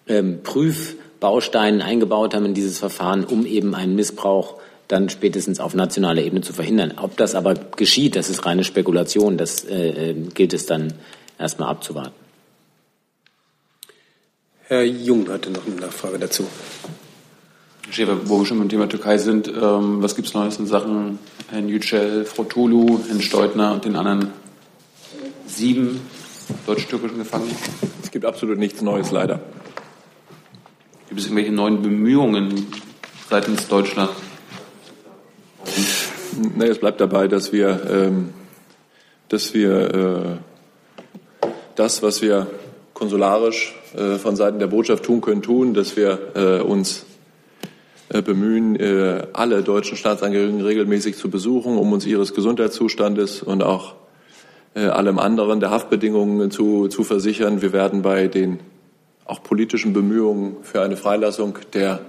ähm, 0.06 0.40
Prüfbausteinen 0.44 1.82
eingebaut 1.82 2.34
haben 2.34 2.46
in 2.46 2.54
dieses 2.54 2.78
Verfahren, 2.78 3.24
um 3.24 3.44
eben 3.44 3.74
einen 3.74 3.96
Missbrauch 3.96 4.54
dann 4.86 5.08
spätestens 5.08 5.58
auf 5.58 5.74
nationaler 5.74 6.22
Ebene 6.22 6.42
zu 6.42 6.52
verhindern. 6.52 6.94
Ob 7.02 7.16
das 7.16 7.34
aber 7.34 7.54
geschieht, 7.54 8.14
das 8.14 8.30
ist 8.30 8.46
reine 8.46 8.62
Spekulation, 8.62 9.36
das 9.36 9.64
äh, 9.64 10.10
äh 10.10 10.14
gilt 10.32 10.54
es 10.54 10.66
dann 10.66 10.94
erstmal 11.40 11.70
abzuwarten. 11.70 12.25
Herr 14.68 14.82
Jung 14.82 15.28
hatte 15.28 15.50
noch 15.50 15.64
eine 15.64 15.76
Nachfrage 15.76 16.18
dazu. 16.18 16.44
Herr 17.84 17.92
Schäfer, 17.92 18.28
wo 18.28 18.40
wir 18.40 18.46
schon 18.46 18.58
beim 18.58 18.68
Thema 18.68 18.88
Türkei 18.88 19.16
sind, 19.16 19.46
ähm, 19.46 20.02
was 20.02 20.16
gibt 20.16 20.26
es 20.26 20.34
Neues 20.34 20.58
in 20.58 20.66
Sachen 20.66 21.20
Herrn 21.48 21.68
Yücel, 21.68 22.24
Frau 22.24 22.42
Tulu, 22.42 22.98
Herrn 23.06 23.22
Steutner 23.22 23.74
und 23.74 23.84
den 23.84 23.94
anderen 23.94 24.32
sieben 25.46 26.00
deutsch-türkischen 26.66 27.18
Gefangenen? 27.18 27.54
Es 28.02 28.10
gibt 28.10 28.24
absolut 28.24 28.58
nichts 28.58 28.82
Neues, 28.82 29.12
leider. 29.12 29.38
Gibt 31.10 31.20
es 31.20 31.26
irgendwelche 31.26 31.52
neuen 31.52 31.80
Bemühungen 31.80 32.66
seitens 33.30 33.68
Deutschland? 33.68 34.10
Nee, 36.56 36.66
es 36.66 36.80
bleibt 36.80 37.00
dabei, 37.00 37.28
dass 37.28 37.52
wir, 37.52 37.88
ähm, 37.88 38.34
dass 39.28 39.54
wir 39.54 40.40
äh, 41.44 41.50
das, 41.76 42.02
was 42.02 42.20
wir 42.20 42.48
konsularisch 42.96 43.74
äh, 43.94 44.16
von 44.16 44.36
Seiten 44.36 44.58
der 44.58 44.68
Botschaft 44.68 45.04
tun 45.04 45.20
können, 45.20 45.42
tun, 45.42 45.74
dass 45.74 45.96
wir 45.96 46.18
äh, 46.34 46.62
uns 46.62 47.04
äh, 48.08 48.22
bemühen, 48.22 48.78
alle 49.34 49.62
deutschen 49.62 49.98
Staatsangehörigen 49.98 50.62
regelmäßig 50.62 51.16
zu 51.16 51.28
besuchen, 51.28 51.76
um 51.76 51.92
uns 51.92 52.06
ihres 52.06 52.32
Gesundheitszustandes 52.34 53.42
und 53.42 53.62
auch 53.62 53.94
allem 54.74 55.18
anderen 55.18 55.60
der 55.60 55.70
Haftbedingungen 55.70 56.50
zu, 56.50 56.88
zu 56.88 57.02
versichern. 57.02 57.62
Wir 57.62 57.72
werden 57.72 58.02
bei 58.02 58.28
den 58.28 58.60
auch 59.24 59.42
politischen 59.42 59.94
Bemühungen 59.94 60.56
für 60.62 60.82
eine 60.82 60.96
Freilassung 60.96 61.58
der, 61.72 62.00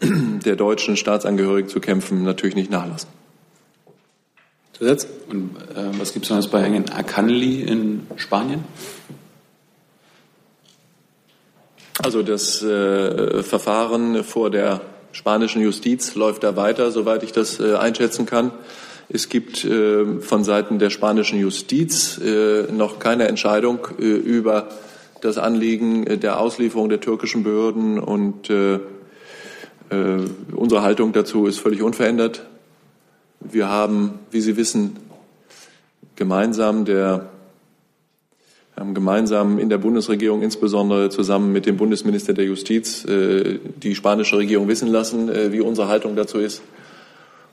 der 0.00 0.56
deutschen 0.56 0.96
Staatsangehörigen 0.96 1.68
zu 1.68 1.78
kämpfen 1.80 2.24
natürlich 2.24 2.56
nicht 2.56 2.70
nachlassen. 2.70 3.10
Zusatz? 4.72 5.06
Und 5.28 5.56
äh, 5.76 5.98
was 5.98 6.12
gibt 6.12 6.24
es 6.24 6.30
noch 6.30 6.50
bei 6.50 6.62
Engen 6.62 6.90
Akanli 6.90 7.62
in 7.62 8.06
Spanien? 8.16 8.64
Also 12.00 12.22
das 12.22 12.62
äh, 12.62 13.42
Verfahren 13.42 14.24
vor 14.24 14.50
der 14.50 14.80
spanischen 15.12 15.60
Justiz 15.60 16.14
läuft 16.14 16.42
da 16.42 16.56
weiter, 16.56 16.90
soweit 16.90 17.22
ich 17.22 17.32
das 17.32 17.60
äh, 17.60 17.74
einschätzen 17.74 18.24
kann. 18.24 18.50
Es 19.10 19.28
gibt 19.28 19.64
äh, 19.64 20.20
von 20.20 20.42
Seiten 20.42 20.78
der 20.78 20.88
spanischen 20.88 21.38
Justiz 21.38 22.18
äh, 22.18 22.72
noch 22.72 22.98
keine 22.98 23.28
Entscheidung 23.28 23.88
äh, 23.98 24.04
über 24.04 24.68
das 25.20 25.36
Anliegen 25.36 26.06
äh, 26.06 26.16
der 26.16 26.40
Auslieferung 26.40 26.88
der 26.88 27.00
türkischen 27.00 27.42
Behörden 27.42 27.98
und 27.98 28.50
unsere 30.54 30.80
Haltung 30.80 31.12
dazu 31.12 31.46
ist 31.46 31.58
völlig 31.58 31.82
unverändert. 31.82 32.46
Wir 33.40 33.68
haben, 33.68 34.20
wie 34.30 34.40
Sie 34.40 34.56
wissen, 34.56 34.96
gemeinsam 36.16 36.86
der 36.86 37.31
wir 38.74 38.80
haben 38.80 38.94
gemeinsam 38.94 39.58
in 39.58 39.68
der 39.68 39.76
Bundesregierung, 39.76 40.40
insbesondere 40.40 41.10
zusammen 41.10 41.52
mit 41.52 41.66
dem 41.66 41.76
Bundesminister 41.76 42.32
der 42.32 42.46
Justiz, 42.46 43.04
äh, 43.04 43.58
die 43.82 43.94
spanische 43.94 44.38
Regierung 44.38 44.66
wissen 44.66 44.88
lassen, 44.88 45.28
äh, 45.28 45.52
wie 45.52 45.60
unsere 45.60 45.88
Haltung 45.88 46.16
dazu 46.16 46.38
ist. 46.38 46.62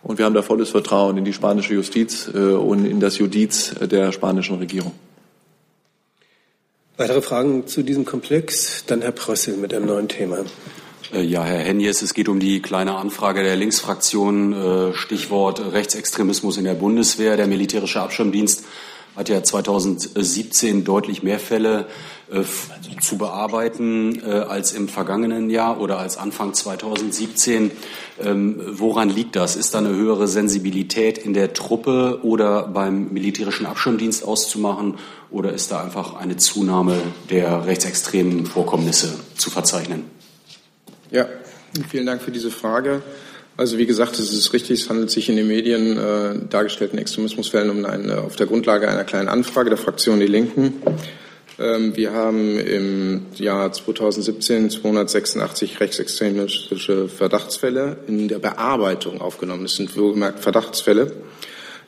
Und 0.01 0.17
wir 0.17 0.23
haben 0.23 0.33
da 0.33 0.41
volles 0.41 0.69
Vertrauen 0.69 1.17
in 1.17 1.25
die 1.25 1.33
spanische 1.33 1.73
Justiz 1.73 2.29
äh, 2.33 2.37
und 2.37 2.85
in 2.85 3.01
das 3.01 3.17
Judiz 3.17 3.75
der 3.81 4.13
spanischen 4.13 4.59
Regierung. 4.59 4.93
Weitere 6.95 7.21
Fragen 7.21 7.67
zu 7.67 7.83
diesem 7.83 8.05
Komplex? 8.05 8.85
Dann 8.87 9.01
Herr 9.01 9.11
Prössel 9.11 9.57
mit 9.57 9.73
einem 9.73 9.87
neuen 9.87 10.07
Thema. 10.07 10.37
Ja, 11.11 11.43
Herr 11.43 11.59
Hennies, 11.59 12.01
es 12.01 12.13
geht 12.13 12.29
um 12.29 12.39
die 12.39 12.61
kleine 12.61 12.95
Anfrage 12.95 13.41
der 13.41 13.55
Linksfraktion, 13.55 14.93
Stichwort 14.93 15.73
Rechtsextremismus 15.73 16.57
in 16.57 16.65
der 16.65 16.75
Bundeswehr. 16.75 17.35
Der 17.35 17.47
militärische 17.47 18.01
Abschirmdienst 18.01 18.65
hat 19.19 19.27
ja 19.27 19.43
2017 19.43 20.85
deutlich 20.85 21.23
mehr 21.23 21.39
Fälle 21.39 21.87
äh, 22.31 22.43
zu 23.01 23.17
bearbeiten 23.17 24.21
äh, 24.25 24.31
als 24.31 24.71
im 24.71 24.87
vergangenen 24.87 25.49
Jahr 25.49 25.81
oder 25.81 25.99
als 25.99 26.15
Anfang 26.15 26.53
2017. 26.53 27.71
Ähm, 28.21 28.61
woran 28.65 29.09
liegt 29.09 29.35
das? 29.35 29.57
Ist 29.57 29.73
da 29.73 29.79
eine 29.79 29.89
höhere 29.89 30.29
Sensibilität 30.29 31.17
in 31.17 31.33
der 31.33 31.51
Truppe 31.51 32.21
oder 32.23 32.69
beim 32.69 33.09
militärischen 33.11 33.65
Abschirmdienst 33.65 34.23
auszumachen? 34.23 34.95
Oder 35.31 35.51
ist 35.51 35.69
da 35.69 35.83
einfach 35.83 36.15
eine 36.15 36.37
Zunahme 36.37 36.95
der 37.29 37.65
rechtsextremen 37.65 38.45
Vorkommnisse 38.45 39.19
zu 39.35 39.49
verzeichnen? 39.49 40.05
Ja, 41.11 41.25
vielen 41.89 42.05
Dank 42.05 42.21
für 42.21 42.31
diese 42.31 42.51
Frage. 42.51 43.01
Also 43.59 43.77
wie 43.77 43.85
gesagt, 43.85 44.17
es 44.19 44.31
ist 44.31 44.53
richtig, 44.53 44.79
es 44.79 44.89
handelt 44.89 45.11
sich 45.11 45.27
in 45.27 45.35
den 45.35 45.49
Medien 45.49 45.97
äh, 45.97 46.47
dargestellten 46.49 46.97
Extremismusfällen 46.97 47.69
um 47.69 47.83
eine, 47.83 48.21
auf 48.21 48.37
der 48.37 48.45
Grundlage 48.45 48.87
einer 48.87 49.03
kleinen 49.03 49.27
Anfrage 49.27 49.67
der 49.67 49.77
Fraktion 49.77 50.21
Die 50.21 50.27
Linken. 50.27 50.81
Ähm, 51.59 51.93
wir 51.93 52.13
haben 52.13 52.57
im 52.57 53.25
Jahr 53.35 53.69
2017 53.69 54.69
286 54.69 55.81
rechtsextremistische 55.81 57.09
Verdachtsfälle 57.09 57.97
in 58.07 58.29
der 58.29 58.39
Bearbeitung 58.39 59.19
aufgenommen. 59.19 59.63
Das 59.63 59.75
sind 59.75 59.93
wohlgemerkt 59.97 60.39
Verdachtsfälle. 60.39 61.11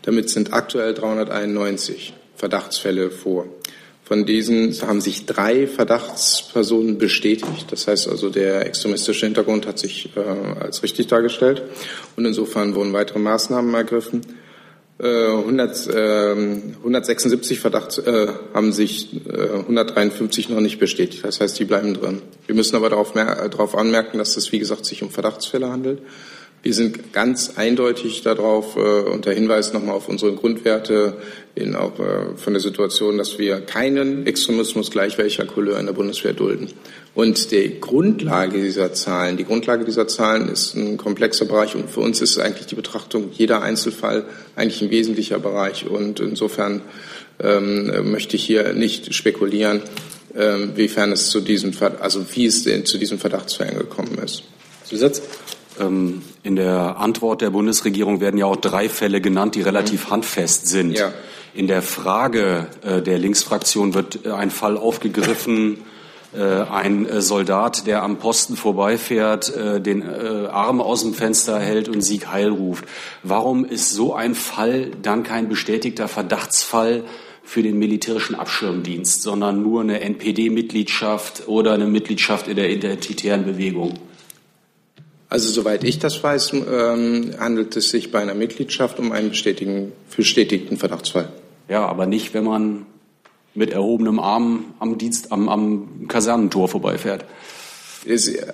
Damit 0.02 0.30
sind 0.30 0.52
aktuell 0.52 0.94
391 0.94 2.14
Verdachtsfälle 2.36 3.12
vor. 3.12 3.46
Von 4.12 4.26
diesen 4.26 4.74
haben 4.82 5.00
sich 5.00 5.26
drei 5.26 5.68
Verdachtspersonen 5.68 6.98
bestätigt. 6.98 7.68
Das 7.70 7.88
heißt 7.88 8.10
also, 8.10 8.30
der 8.30 8.66
extremistische 8.66 9.26
Hintergrund 9.26 9.66
hat 9.66 9.80
sich 9.80 10.10
äh, 10.18 10.60
als 10.60 10.84
richtig 10.84 11.08
dargestellt. 11.08 11.64
Und 12.18 12.26
insofern 12.26 12.76
wurden 12.76 12.92
weitere 12.92 13.20
Maßnahmen 13.20 13.74
ergriffen. 13.74 14.20
Äh, 15.00 15.06
100, 15.08 15.88
äh, 15.88 16.32
176 16.80 17.62
Verdachts 17.62 18.00
äh, 18.00 18.28
haben 18.54 18.74
sich 18.74 19.22
153 19.30 20.50
äh, 20.50 20.54
noch 20.56 20.60
nicht 20.60 20.78
bestätigt. 20.78 21.24
Das 21.24 21.40
heißt, 21.40 21.58
die 21.58 21.64
bleiben 21.64 21.94
drin. 21.94 22.22
Wir 22.48 22.56
müssen 22.56 22.76
aber 22.76 22.90
darauf, 22.90 23.14
darauf 23.14 23.78
anmerken, 23.78 24.18
dass 24.18 24.36
es, 24.36 24.52
wie 24.52 24.60
gesagt, 24.60 24.84
sich 24.84 25.04
um 25.04 25.10
Verdachtsfälle 25.10 25.70
handelt. 25.70 26.02
Wir 26.64 26.76
sind 26.76 27.12
ganz 27.12 27.54
eindeutig 27.56 28.22
darauf, 28.22 28.76
äh, 28.76 28.80
unter 28.80 29.32
Hinweis 29.32 29.74
nochmal 29.74 29.96
auf 29.96 30.08
unsere 30.08 30.34
Grundwerte, 30.34 31.18
in 31.56 31.76
auch 31.76 31.98
äh, 32.00 32.38
von 32.38 32.54
der 32.54 32.62
Situation, 32.62 33.18
dass 33.18 33.40
wir 33.40 33.62
keinen 33.62 34.28
Extremismus 34.28 34.92
gleich 34.92 35.18
welcher 35.18 35.46
Couleur 35.46 35.80
in 35.80 35.88
der 35.88 35.94
Bundeswehr 35.94 36.34
dulden. 36.34 36.72
Und 37.16 37.52
die 37.52 37.80
Grundlage 37.82 38.62
dieser 38.62 38.94
Zahlen, 38.94 39.38
die 39.38 39.44
Grundlage 39.44 39.86
dieser 39.86 40.08
Zahlen 40.08 40.50
ist 40.50 40.76
ein 40.76 40.98
komplexer 40.98 41.46
Bereich 41.46 41.76
und 41.76 41.90
für 41.90 42.02
uns 42.02 42.22
ist 42.22 42.38
eigentlich 42.38 42.68
die 42.68 42.76
Betrachtung 42.76 43.32
jeder 43.32 43.64
Einzelfall 43.64 44.26
eigentlich 44.56 44.84
ein 44.84 44.92
wesentlicher 44.92 45.40
Bereich. 45.40 45.88
Und 45.88 46.20
insofern 46.20 46.82
ähm, 47.40 48.12
möchte 48.12 48.36
ich 48.36 48.44
hier 48.46 48.74
nicht 48.74 49.16
spekulieren, 49.16 49.82
ähm, 50.38 50.78
wiefern 50.78 51.12
es 51.12 51.32
zu 51.32 51.42
diesem, 51.42 51.72
also 52.00 52.24
wie 52.34 52.46
es 52.46 52.64
zu 52.64 52.98
diesem 53.00 53.18
Verdachtsfällen 53.18 53.80
gekommen 53.80 54.20
ist. 54.24 54.44
Zusatz? 54.86 55.24
Ähm, 55.80 56.22
in 56.44 56.56
der 56.56 56.98
Antwort 56.98 57.42
der 57.42 57.52
Bundesregierung 57.52 58.20
werden 58.20 58.38
ja 58.38 58.46
auch 58.46 58.56
drei 58.56 58.90
Fälle 58.90 59.22
genannt, 59.22 59.56
die 59.56 59.62
relativ 59.62 60.08
mhm. 60.08 60.12
handfest 60.12 60.68
sind. 60.68 60.98
Ja. 60.98 61.14
In 61.54 61.68
der 61.68 61.82
Frage 61.82 62.68
äh, 62.82 63.02
der 63.02 63.20
Linksfraktion 63.20 63.94
wird 63.94 64.26
äh, 64.26 64.32
ein 64.32 64.52
Fall 64.52 64.78
aufgegriffen, 64.78 65.84
äh, 66.34 66.42
ein 66.42 67.08
Soldat, 67.22 67.86
der 67.88 68.04
am 68.04 68.18
Posten 68.18 68.56
vorbeifährt, 68.56 69.54
den 69.86 70.04
Arm 70.50 70.80
aus 70.80 71.02
dem 71.02 71.14
Fenster 71.14 71.60
hält 71.60 71.90
und 71.90 72.02
Sieg 72.02 72.32
Heil 72.32 72.50
ruft. 72.50 72.86
Warum 73.22 73.66
ist 73.66 73.92
so 73.92 74.14
ein 74.14 74.34
Fall 74.34 74.92
dann 75.02 75.24
kein 75.24 75.50
bestätigter 75.50 76.08
Verdachtsfall 76.08 77.04
für 77.44 77.62
den 77.64 77.78
militärischen 77.78 78.36
Abschirmdienst, 78.36 79.24
sondern 79.24 79.62
nur 79.62 79.82
eine 79.82 80.00
NPD-Mitgliedschaft 80.00 81.50
oder 81.50 81.74
eine 81.74 81.86
Mitgliedschaft 81.86 82.48
in 82.48 82.56
der 82.56 82.70
identitären 82.70 83.44
Bewegung? 83.44 84.00
Also 85.32 85.50
soweit 85.50 85.86
ich 85.86 85.98
das 85.98 86.22
weiß, 86.22 86.52
ähm, 86.52 87.32
handelt 87.40 87.78
es 87.78 87.90
sich 87.90 88.12
bei 88.12 88.20
einer 88.20 88.34
Mitgliedschaft 88.34 89.00
um 89.00 89.14
einen 89.14 89.30
bestätigten 89.30 90.78
Verdachtsfall. 90.78 91.30
Ja, 91.70 91.86
aber 91.86 92.06
nicht, 92.06 92.34
wenn 92.34 92.44
man 92.44 92.86
mit 93.54 93.72
erhobenem 93.72 94.20
Arm 94.20 94.74
am 94.80 94.98
Dienst, 94.98 95.32
am, 95.32 95.48
am 95.48 96.10
Kasernentor 96.10 96.68
vorbeifährt. 96.68 97.24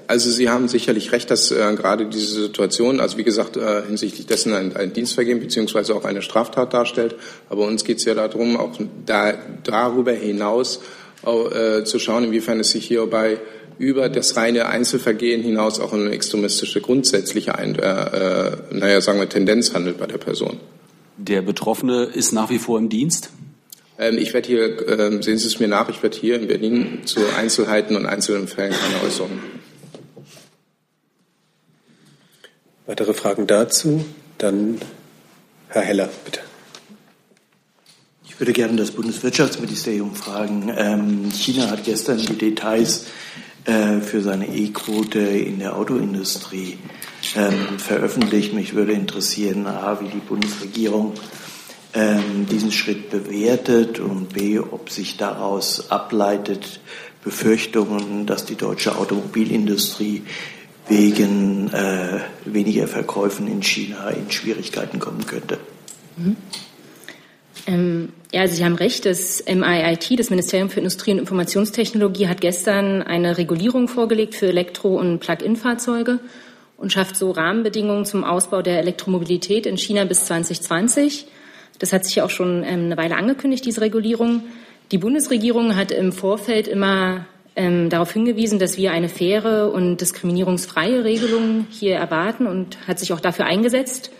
Also 0.06 0.30
Sie 0.30 0.50
haben 0.50 0.68
sicherlich 0.68 1.12
recht, 1.12 1.32
dass 1.32 1.50
äh, 1.50 1.56
gerade 1.76 2.06
diese 2.06 2.44
Situation, 2.44 3.00
also 3.00 3.18
wie 3.18 3.24
gesagt, 3.24 3.58
äh, 3.58 3.82
hinsichtlich 3.88 4.28
dessen 4.28 4.54
ein, 4.54 4.76
ein 4.76 4.94
Dienstvergehen 4.94 5.40
beziehungsweise 5.40 5.96
auch 5.96 6.06
eine 6.06 6.22
Straftat 6.22 6.76
darstellt. 6.76 7.16
Aber 7.50 7.66
uns 7.66 7.86
geht 7.86 7.98
es 7.98 8.06
ja 8.06 8.14
darum, 8.14 8.56
auch 8.56 8.78
da, 9.04 9.34
darüber 9.64 10.12
hinaus 10.12 10.82
auch, 11.24 11.52
äh, 11.52 11.84
zu 11.86 11.98
schauen, 11.98 12.26
inwiefern 12.26 12.60
es 12.60 12.70
sich 12.70 12.86
hierbei 12.86 13.40
über 13.78 14.10
das 14.10 14.36
reine 14.36 14.68
Einzelvergehen 14.68 15.42
hinaus 15.42 15.80
auch 15.80 15.94
eine 15.94 16.10
extremistische 16.12 16.82
grundsätzliche, 16.82 17.56
Ein 17.56 17.76
äh, 17.76 17.82
äh, 17.82 18.58
naja, 18.72 19.02
sagen 19.02 19.20
wir, 19.20 19.30
Tendenz 19.30 19.74
handelt 19.74 19.98
bei 19.98 20.08
der 20.08 20.18
Person. 20.18 20.58
Der 21.18 21.42
Betroffene 21.42 22.04
ist 22.04 22.32
nach 22.32 22.50
wie 22.50 22.60
vor 22.60 22.78
im 22.78 22.90
Dienst? 22.90 23.30
Ähm, 24.00 24.18
ich 24.18 24.34
werde 24.34 24.48
hier, 24.48 24.88
äh, 24.88 25.22
sehen 25.22 25.38
Sie 25.38 25.48
es 25.48 25.60
mir 25.60 25.68
nach, 25.68 25.90
ich 25.90 26.02
werde 26.04 26.18
hier 26.18 26.40
in 26.40 26.48
Berlin 26.48 27.00
zu 27.06 27.22
Einzelheiten 27.36 27.96
und 27.96 28.06
einzelnen 28.06 28.48
Fällen 28.48 28.74
keine 28.74 29.04
Äußerungen. 29.04 29.40
Weitere 32.86 33.14
Fragen 33.14 33.48
dazu? 33.48 34.06
Dann 34.38 34.80
Herr 35.70 35.82
Heller, 35.82 36.10
bitte. 36.24 36.40
Ich 38.26 38.40
würde 38.40 38.54
gerne 38.54 38.78
das 38.78 38.92
Bundeswirtschaftsministerium 38.92 40.16
fragen. 40.16 40.72
Ähm, 40.78 41.32
China 41.32 41.70
hat 41.72 41.84
gestern 41.84 42.20
die 42.20 42.38
Details 42.38 43.08
äh, 43.68 44.00
für 44.00 44.22
seine 44.22 44.48
E-Quote 44.48 45.20
in 45.20 45.60
der 45.60 45.76
Autoindustrie 45.76 46.78
ähm, 47.36 47.78
veröffentlicht. 47.78 48.54
Mich 48.54 48.76
würde 48.76 48.94
interessieren, 48.94 49.68
A, 49.68 50.00
wie 50.00 50.08
die 50.08 50.20
Bundesregierung 50.20 51.14
ähm, 51.94 52.46
diesen 52.50 52.72
Schritt 52.72 53.10
bewertet 53.10 54.00
und 54.00 54.30
B, 54.30 54.58
ob 54.60 54.90
sich 54.90 55.18
daraus 55.18 55.92
ableitet 55.92 56.80
Befürchtungen, 57.26 58.26
dass 58.26 58.46
die 58.46 58.56
deutsche 58.56 58.96
Automobilindustrie 58.96 60.24
wegen 60.88 61.70
äh, 61.74 62.22
weniger 62.46 62.88
Verkäufen 62.88 63.48
in 63.48 63.62
China 63.62 64.10
in 64.12 64.32
Schwierigkeiten 64.32 65.00
kommen 65.00 65.26
könnte. 65.26 65.60
Mhm. 66.16 66.38
Ähm, 67.68 68.14
ja, 68.32 68.48
Sie 68.48 68.64
haben 68.64 68.76
recht. 68.76 69.06
Das 69.06 69.44
MIIT, 69.46 70.18
das 70.18 70.30
Ministerium 70.30 70.70
für 70.70 70.80
Industrie 70.80 71.12
und 71.12 71.20
Informationstechnologie, 71.20 72.28
hat 72.28 72.42
gestern 72.42 73.04
eine 73.04 73.38
Regulierung 73.38 73.90
vorgelegt 73.90 74.36
für 74.36 74.48
Elektro- 74.48 74.98
und 74.98 75.20
Plug-in-Fahrzeuge 75.20 76.20
und 76.78 76.94
schafft 76.94 77.18
so 77.18 77.32
Rahmenbedingungen 77.32 78.06
zum 78.06 78.24
Ausbau 78.24 78.62
der 78.62 78.80
Elektromobilität 78.80 79.66
in 79.66 79.78
China 79.78 80.06
bis 80.06 80.26
2020. 80.26 81.28
Das 81.80 81.92
hat 81.92 82.06
sich 82.06 82.16
ja 82.16 82.26
auch 82.26 82.30
schon 82.30 82.64
ähm, 82.64 82.86
eine 82.86 82.98
Weile 82.98 83.18
angekündigt, 83.18 83.66
diese 83.66 83.82
Regulierung. 83.82 84.44
Die 84.92 84.98
Bundesregierung 84.98 85.76
hat 85.76 85.92
im 85.92 86.14
Vorfeld 86.14 86.68
immer 86.70 87.26
ähm, 87.58 87.90
darauf 87.90 88.14
hingewiesen, 88.14 88.60
dass 88.60 88.78
wir 88.78 88.92
eine 88.92 89.10
faire 89.10 89.74
und 89.74 89.98
diskriminierungsfreie 89.98 91.04
Regelung 91.04 91.68
hier 91.70 91.96
erwarten 91.96 92.48
und 92.48 92.88
hat 92.88 93.00
sich 93.00 93.12
auch 93.12 93.20
dafür 93.20 93.46
eingesetzt. 93.46 94.12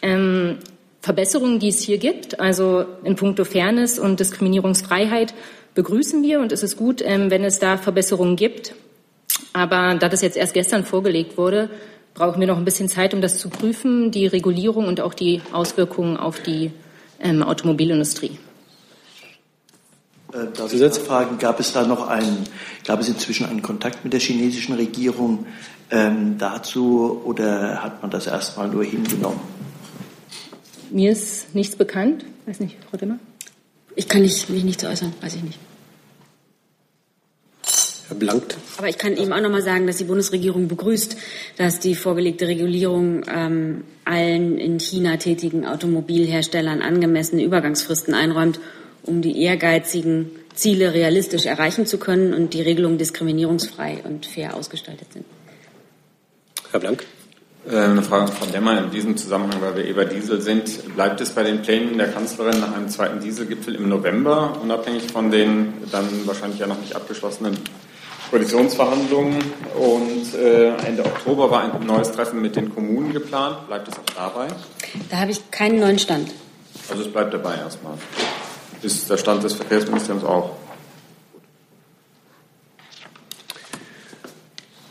Ähm, 0.00 0.58
Verbesserungen, 1.02 1.58
die 1.58 1.68
es 1.68 1.80
hier 1.80 1.98
gibt, 1.98 2.38
also 2.38 2.84
in 3.02 3.16
puncto 3.16 3.44
Fairness 3.44 3.98
und 3.98 4.20
Diskriminierungsfreiheit, 4.20 5.34
begrüßen 5.74 6.22
wir 6.22 6.40
und 6.40 6.52
es 6.52 6.62
ist 6.62 6.76
gut, 6.76 7.02
ähm, 7.04 7.30
wenn 7.30 7.44
es 7.44 7.58
da 7.58 7.76
Verbesserungen 7.76 8.36
gibt. 8.36 8.74
Aber 9.52 9.96
da 9.96 10.08
das 10.08 10.22
jetzt 10.22 10.36
erst 10.36 10.54
gestern 10.54 10.84
vorgelegt 10.84 11.36
wurde, 11.36 11.70
brauchen 12.14 12.40
wir 12.40 12.46
noch 12.46 12.56
ein 12.56 12.64
bisschen 12.64 12.88
Zeit, 12.88 13.14
um 13.14 13.20
das 13.20 13.38
zu 13.38 13.48
prüfen, 13.48 14.12
die 14.12 14.26
Regulierung 14.26 14.86
und 14.86 15.00
auch 15.00 15.14
die 15.14 15.42
Auswirkungen 15.52 16.16
auf 16.16 16.40
die 16.40 16.70
ähm, 17.20 17.42
Automobilindustrie. 17.42 18.38
Äh, 20.32 20.46
darf 20.56 20.72
ich 20.72 20.80
fragen, 21.00 21.38
gab 21.38 21.58
es 21.58 21.72
da 21.72 21.84
noch 21.84 22.06
einen, 22.06 22.44
gab 22.86 23.00
es 23.00 23.08
inzwischen 23.08 23.46
einen 23.46 23.62
Kontakt 23.62 24.04
mit 24.04 24.12
der 24.12 24.20
chinesischen 24.20 24.74
Regierung 24.74 25.46
ähm, 25.90 26.38
dazu 26.38 27.22
oder 27.24 27.82
hat 27.82 28.02
man 28.02 28.10
das 28.10 28.28
erstmal 28.28 28.68
nur 28.68 28.84
hingenommen? 28.84 29.40
Mir 30.92 31.12
ist 31.12 31.54
nichts 31.54 31.76
bekannt. 31.76 32.24
Weiß 32.46 32.60
nicht, 32.60 32.76
Frau 32.90 32.98
Dimmer? 32.98 33.18
Ich 33.96 34.08
kann 34.08 34.22
nicht, 34.22 34.48
mich 34.50 34.64
nicht 34.64 34.80
zu 34.80 34.88
äußern, 34.88 35.12
weiß 35.20 35.36
ich 35.36 35.42
nicht. 35.42 35.58
Herr 38.08 38.16
Blankt. 38.16 38.56
Aber 38.76 38.88
ich 38.88 38.98
kann 38.98 39.16
eben 39.16 39.32
auch 39.32 39.40
noch 39.40 39.50
mal 39.50 39.62
sagen, 39.62 39.86
dass 39.86 39.96
die 39.96 40.04
Bundesregierung 40.04 40.68
begrüßt, 40.68 41.16
dass 41.56 41.80
die 41.80 41.94
vorgelegte 41.94 42.46
Regulierung 42.46 43.24
ähm, 43.26 43.84
allen 44.04 44.58
in 44.58 44.80
China 44.80 45.16
tätigen 45.16 45.66
Automobilherstellern 45.66 46.82
angemessene 46.82 47.42
Übergangsfristen 47.42 48.12
einräumt, 48.12 48.60
um 49.02 49.22
die 49.22 49.42
ehrgeizigen 49.42 50.30
Ziele 50.54 50.92
realistisch 50.92 51.46
erreichen 51.46 51.86
zu 51.86 51.96
können 51.96 52.34
und 52.34 52.52
die 52.52 52.60
Regelungen 52.60 52.98
diskriminierungsfrei 52.98 54.00
und 54.04 54.26
fair 54.26 54.54
ausgestaltet 54.54 55.10
sind. 55.12 55.24
Herr 56.70 56.80
Blank. 56.80 57.04
Äh, 57.68 57.76
eine 57.76 58.02
Frage 58.02 58.32
von 58.32 58.50
Demmer 58.50 58.78
in 58.78 58.90
diesem 58.90 59.16
Zusammenhang, 59.16 59.60
weil 59.60 59.76
wir 59.76 59.84
über 59.84 60.04
Diesel 60.04 60.40
sind. 60.40 60.94
Bleibt 60.94 61.20
es 61.20 61.30
bei 61.30 61.44
den 61.44 61.62
Plänen 61.62 61.96
der 61.96 62.08
Kanzlerin 62.08 62.58
nach 62.60 62.74
einem 62.74 62.88
zweiten 62.88 63.20
Dieselgipfel 63.20 63.76
im 63.76 63.88
November, 63.88 64.58
unabhängig 64.60 65.12
von 65.12 65.30
den 65.30 65.74
dann 65.92 66.26
wahrscheinlich 66.26 66.58
ja 66.58 66.66
noch 66.66 66.80
nicht 66.80 66.96
abgeschlossenen 66.96 67.56
Koalitionsverhandlungen? 68.30 69.38
Und 69.76 70.34
äh, 70.34 70.74
Ende 70.78 71.04
Oktober 71.04 71.50
war 71.50 71.62
ein 71.62 71.86
neues 71.86 72.10
Treffen 72.10 72.42
mit 72.42 72.56
den 72.56 72.74
Kommunen 72.74 73.12
geplant. 73.12 73.68
Bleibt 73.68 73.88
es 73.88 73.94
auch 73.94 74.14
dabei? 74.16 74.48
Da 75.10 75.18
habe 75.18 75.30
ich 75.30 75.50
keinen 75.52 75.78
neuen 75.78 76.00
Stand. 76.00 76.30
Also 76.90 77.02
es 77.02 77.12
bleibt 77.12 77.32
dabei 77.32 77.56
erstmal. 77.56 77.94
Ist 78.82 79.08
der 79.08 79.16
Stand 79.16 79.44
des 79.44 79.52
Verkehrsministeriums 79.52 80.24
auch? 80.24 80.56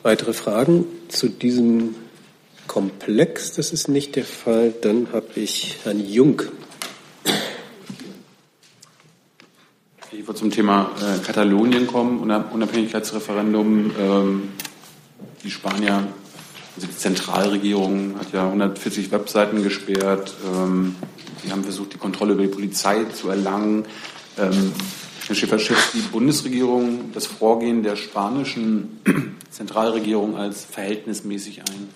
Weitere 0.04 0.32
Fragen 0.32 0.86
zu 1.10 1.28
diesem 1.28 1.96
Komplex? 2.72 3.52
Das 3.52 3.74
ist 3.74 3.90
nicht 3.90 4.16
der 4.16 4.24
Fall. 4.24 4.74
Dann 4.82 5.10
habe 5.12 5.28
ich 5.36 5.80
Herrn 5.84 6.00
Jung. 6.00 6.42
Ich 10.14 10.26
wollte 10.26 10.40
zum 10.40 10.52
Thema 10.52 10.90
äh, 11.02 11.20
Katalonien 11.20 11.86
kommen, 11.86 12.22
Unabhängigkeitsreferendum. 12.22 13.92
Ähm, 14.00 14.50
die 15.44 15.52
Spanier, 15.52 16.08
also 16.78 16.88
die 16.88 16.96
Zentralregierung 16.96 18.18
hat 18.18 18.32
ja 18.32 18.46
140 18.46 19.12
Webseiten 19.12 19.64
gesperrt. 19.64 20.34
Ähm, 20.46 20.96
die 21.44 21.52
haben 21.52 21.66
versucht, 21.66 21.92
die 21.92 21.98
Kontrolle 21.98 22.36
über 22.36 22.44
die 22.44 22.48
Polizei 22.48 23.04
zu 23.04 23.28
erlangen. 23.28 23.84
Ähm, 24.40 24.72
Herr 25.28 25.36
Schäfer 25.36 25.60
schätzt 25.60 25.94
die 25.94 26.04
Bundesregierung 26.04 27.12
das 27.14 27.26
Vorgehen 27.26 27.84
der 27.84 27.98
spanischen 27.98 29.02
Zentralregierung 29.50 30.38
als 30.38 30.64
verhältnismäßig 30.64 31.60
ein, 31.60 31.90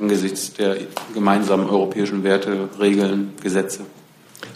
angesichts 0.00 0.54
der 0.54 0.76
gemeinsamen 1.14 1.68
europäischen 1.68 2.24
Werte, 2.24 2.68
Regeln, 2.80 3.32
Gesetze? 3.42 3.80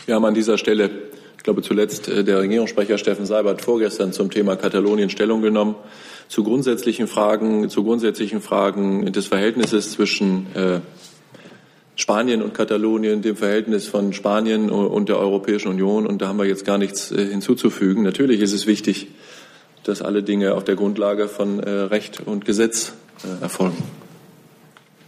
Wir 0.06 0.14
haben 0.14 0.24
an 0.24 0.34
dieser 0.34 0.58
Stelle, 0.58 0.90
ich 1.36 1.42
glaube 1.42 1.62
zuletzt 1.62 2.08
äh, 2.08 2.24
der 2.24 2.40
Regierungssprecher 2.40 2.98
Steffen 2.98 3.26
Seibert 3.26 3.60
vorgestern 3.60 4.12
zum 4.12 4.30
Thema 4.30 4.56
Katalonien 4.56 5.10
Stellung 5.10 5.42
genommen, 5.42 5.74
zu 6.28 6.42
grundsätzlichen 6.42 7.06
Fragen, 7.06 7.68
zu 7.68 7.84
grundsätzlichen 7.84 8.40
Fragen 8.40 9.12
des 9.12 9.26
Verhältnisses 9.26 9.92
zwischen 9.92 10.46
äh, 10.54 10.80
Spanien 11.96 12.42
und 12.42 12.54
Katalonien, 12.54 13.22
dem 13.22 13.36
Verhältnis 13.36 13.86
von 13.86 14.12
Spanien 14.12 14.70
und 14.70 15.08
der 15.08 15.18
Europäischen 15.18 15.68
Union. 15.68 16.06
Und 16.06 16.22
da 16.22 16.28
haben 16.28 16.38
wir 16.38 16.46
jetzt 16.46 16.64
gar 16.64 16.78
nichts 16.78 17.12
äh, 17.12 17.26
hinzuzufügen. 17.26 18.02
Natürlich 18.02 18.40
ist 18.40 18.52
es 18.52 18.66
wichtig, 18.66 19.08
dass 19.84 20.00
alle 20.00 20.22
Dinge 20.22 20.54
auf 20.54 20.64
der 20.64 20.76
Grundlage 20.76 21.28
von 21.28 21.60
äh, 21.60 21.70
Recht 21.70 22.22
und 22.24 22.46
Gesetz 22.46 22.94
erfolgen. 23.40 23.76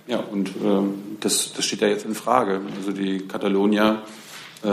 Ja, 0.07 0.21
und 0.21 0.51
ähm, 0.65 0.95
das, 1.21 1.53
das 1.53 1.65
steht 1.65 1.81
ja 1.81 1.89
jetzt 1.89 2.05
in 2.05 2.15
Frage. 2.15 2.61
Also 2.77 2.93
die 2.93 3.19
Katalonier 3.27 4.03
äh, 4.63 4.69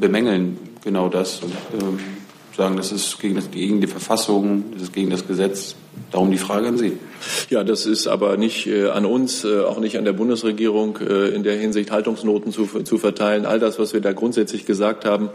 bemängeln 0.00 0.58
genau 0.82 1.08
das 1.08 1.42
und 1.42 1.52
ähm, 1.80 1.98
sagen, 2.56 2.76
das 2.76 2.90
ist 2.92 3.20
gegen, 3.20 3.36
das, 3.36 3.50
gegen 3.50 3.80
die 3.80 3.86
Verfassung, 3.86 4.64
das 4.72 4.84
ist 4.84 4.92
gegen 4.92 5.10
das 5.10 5.26
Gesetz. 5.26 5.76
Darum 6.10 6.30
die 6.30 6.38
Frage 6.38 6.68
an 6.68 6.78
Sie. 6.78 6.92
Ja, 7.50 7.64
das 7.64 7.84
ist 7.84 8.06
aber 8.06 8.36
nicht 8.36 8.66
äh, 8.66 8.88
an 8.88 9.04
uns, 9.04 9.44
äh, 9.44 9.60
auch 9.60 9.78
nicht 9.78 9.98
an 9.98 10.04
der 10.04 10.12
Bundesregierung, 10.12 10.98
äh, 10.98 11.28
in 11.28 11.42
der 11.42 11.58
Hinsicht 11.58 11.90
Haltungsnoten 11.90 12.52
zu, 12.52 12.66
zu 12.66 12.98
verteilen. 12.98 13.46
All 13.46 13.58
das, 13.58 13.78
was 13.78 13.92
wir 13.92 14.00
da 14.00 14.12
grundsätzlich 14.12 14.64
gesagt 14.64 15.04
haben, 15.04 15.28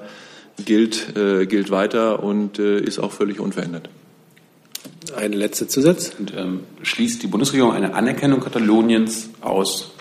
gilt, 0.63 1.16
äh, 1.16 1.46
gilt 1.46 1.70
weiter 1.70 2.24
und 2.24 2.60
äh, 2.60 2.80
ist 2.80 3.00
auch 3.00 3.12
völlig 3.12 3.39
unverändert. 3.39 3.89
Eine 5.12 5.36
letzte 5.36 5.68
Zusatz. 5.68 6.12
Und, 6.18 6.34
ähm, 6.36 6.62
schließt 6.82 7.22
die 7.24 7.28
Bundesregierung 7.28 7.74
eine 7.74 7.94
Anerkennung 7.94 8.39
Kataloniens 8.39 9.30
aus? 9.42 9.92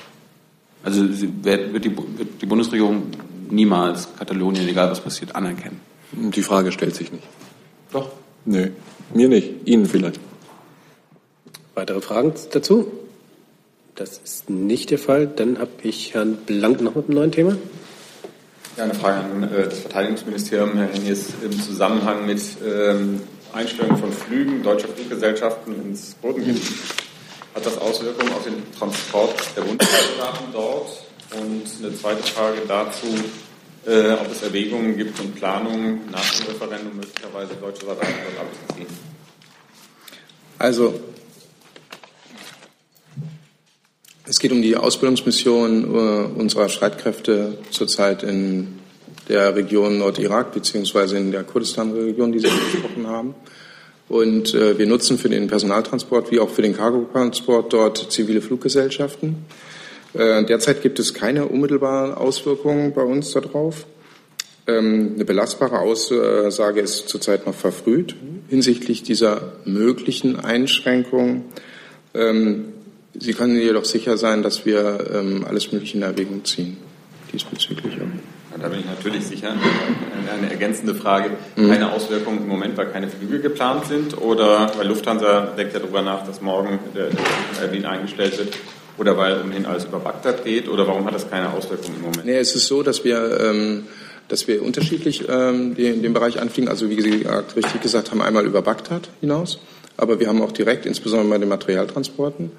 Also 0.84 1.02
wird 1.08 1.84
die, 1.84 1.96
wird 1.96 2.42
die 2.42 2.46
Bundesregierung 2.46 3.04
niemals 3.50 4.08
Katalonien, 4.18 4.68
egal 4.68 4.90
was 4.90 5.00
passiert, 5.00 5.34
anerkennen? 5.36 5.80
Die 6.12 6.42
Frage 6.42 6.72
stellt 6.72 6.94
sich 6.94 7.12
nicht. 7.12 7.24
Doch. 7.92 8.10
Nö, 8.44 8.70
mir 9.14 9.28
nicht, 9.28 9.50
Ihnen 9.64 9.86
vielleicht. 9.86 10.20
Weitere 11.74 12.00
Fragen 12.00 12.34
dazu? 12.52 12.90
Das 13.94 14.18
ist 14.18 14.50
nicht 14.50 14.90
der 14.90 14.98
Fall. 14.98 15.26
Dann 15.26 15.58
habe 15.58 15.70
ich 15.82 16.14
Herrn 16.14 16.36
Blank 16.46 16.80
noch 16.80 16.94
mit 16.94 17.06
einem 17.06 17.14
neuen 17.14 17.32
Thema. 17.32 17.56
Ja, 18.76 18.84
eine 18.84 18.94
Frage 18.94 19.18
an 19.20 19.42
äh, 19.44 19.64
das 19.64 19.80
Verteidigungsministerium, 19.80 20.72
Herr 20.74 20.88
Hennies, 20.88 21.34
im 21.44 21.52
Zusammenhang 21.52 22.26
mit 22.26 22.40
ähm, 22.66 23.20
Einstellung 23.52 23.96
von 23.98 24.12
Flügen 24.12 24.62
deutscher 24.62 24.88
Fluggesellschaften 24.88 25.74
ins 25.82 26.14
Bodengebiet. 26.14 26.62
Hat 27.54 27.66
das 27.66 27.76
Auswirkungen 27.78 28.32
auf 28.32 28.44
den 28.44 28.62
Transport 28.78 29.34
der 29.56 29.62
Bundessoldaten 29.62 30.46
dort? 30.52 31.04
Und 31.38 31.62
eine 31.80 31.94
zweite 31.96 32.22
Frage 32.22 32.62
dazu, 32.66 33.06
äh, 33.86 34.12
ob 34.12 34.30
es 34.30 34.42
Erwägungen 34.42 34.96
gibt 34.96 35.18
und 35.20 35.34
Planungen 35.34 36.10
nach 36.10 36.30
dem 36.30 36.46
Referendum 36.46 36.96
möglicherweise 36.96 37.54
deutsche 37.54 37.86
Soldaten 37.86 38.14
dort 38.36 38.46
abzuziehen. 38.46 38.86
Also 40.58 41.00
es 44.24 44.38
geht 44.38 44.52
um 44.52 44.62
die 44.62 44.76
Ausbildungsmission 44.76 45.84
äh, 45.84 46.40
unserer 46.40 46.68
Streitkräfte 46.68 47.58
zurzeit 47.70 48.22
in 48.22 48.78
der 49.32 49.56
Region 49.56 49.98
Nordirak 49.98 50.52
beziehungsweise 50.52 51.16
in 51.16 51.32
der 51.32 51.42
Kurdistan-Region, 51.42 52.32
die 52.32 52.40
Sie 52.40 52.48
angesprochen 52.48 53.06
haben. 53.06 53.34
Und 54.08 54.52
äh, 54.54 54.78
wir 54.78 54.86
nutzen 54.86 55.16
für 55.16 55.30
den 55.30 55.46
Personaltransport 55.46 56.30
wie 56.30 56.38
auch 56.38 56.50
für 56.50 56.60
den 56.60 56.76
Cargotransport 56.76 57.72
dort 57.72 58.12
zivile 58.12 58.42
Fluggesellschaften. 58.42 59.46
Äh, 60.12 60.44
derzeit 60.44 60.82
gibt 60.82 60.98
es 60.98 61.14
keine 61.14 61.46
unmittelbaren 61.46 62.12
Auswirkungen 62.12 62.92
bei 62.92 63.02
uns 63.02 63.32
darauf. 63.32 63.86
Ähm, 64.66 65.12
eine 65.14 65.24
belastbare 65.24 65.78
Aussage 65.78 66.80
ist 66.80 67.08
zurzeit 67.08 67.46
noch 67.46 67.54
verfrüht 67.54 68.14
hinsichtlich 68.50 69.02
dieser 69.02 69.52
möglichen 69.64 70.38
Einschränkungen. 70.38 71.46
Ähm, 72.12 72.74
Sie 73.14 73.32
können 73.32 73.58
jedoch 73.58 73.86
sicher 73.86 74.18
sein, 74.18 74.42
dass 74.42 74.66
wir 74.66 75.06
ähm, 75.12 75.44
alles 75.46 75.72
Mögliche 75.72 75.96
in 75.96 76.02
Erwägung 76.02 76.44
ziehen 76.44 76.76
diesbezüglich. 77.32 77.94
Ja, 77.94 78.02
da 78.60 78.68
bin 78.68 78.80
ich 78.80 78.86
natürlich 78.86 79.26
sicher. 79.26 79.54
Eine, 80.32 80.50
ergänzende 80.50 80.94
Frage. 80.94 81.30
Mhm. 81.56 81.70
Keine 81.70 81.92
Auswirkungen 81.92 82.38
im 82.38 82.48
Moment, 82.48 82.76
weil 82.76 82.86
keine 82.86 83.08
Flüge 83.08 83.40
geplant 83.40 83.86
sind 83.86 84.16
oder 84.20 84.72
weil 84.76 84.86
Lufthansa 84.86 85.52
denkt 85.56 85.74
ja 85.74 85.80
darüber 85.80 86.02
nach, 86.02 86.26
dass 86.26 86.40
morgen 86.40 86.78
der, 86.94 87.08
der 87.08 87.64
Erwin 87.64 87.84
eingestellt 87.84 88.38
wird 88.38 88.56
oder 88.98 89.16
weil 89.16 89.40
ohnehin 89.42 89.66
alles 89.66 89.84
über 89.84 89.98
Bagdad 89.98 90.44
geht 90.44 90.68
oder 90.68 90.86
warum 90.86 91.04
hat 91.06 91.14
das 91.14 91.28
keine 91.28 91.52
Auswirkungen 91.52 91.96
im 91.96 92.02
Moment? 92.02 92.24
Nee, 92.24 92.38
es 92.38 92.54
ist 92.54 92.66
so, 92.66 92.82
dass 92.82 93.04
wir 93.04 93.40
ähm, 93.40 93.84
dass 94.28 94.48
wir 94.48 94.62
unterschiedlich 94.62 95.28
ähm, 95.28 95.74
den, 95.74 96.02
den 96.02 96.14
Bereich 96.14 96.40
anfliegen. 96.40 96.70
Also 96.70 96.88
wie 96.88 97.00
Sie 97.02 97.26
richtig 97.54 97.82
gesagt 97.82 98.10
haben, 98.10 98.22
einmal 98.22 98.46
über 98.46 98.62
Bagdad 98.62 99.10
hinaus, 99.20 99.58
aber 99.96 100.20
wir 100.20 100.28
haben 100.28 100.40
auch 100.40 100.52
direkt, 100.52 100.86
insbesondere 100.86 101.28
bei 101.28 101.38
den 101.38 101.50
Materialtransporten, 101.50 102.50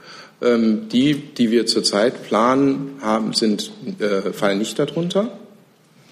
ähm, 0.42 0.88
die, 0.90 1.16
die 1.16 1.50
wir 1.52 1.66
zurzeit 1.66 2.28
planen, 2.28 3.00
haben, 3.02 3.34
sind, 3.34 3.72
äh, 4.00 4.34
fallen 4.34 4.60
nicht 4.60 4.78
darunter, 4.78 5.32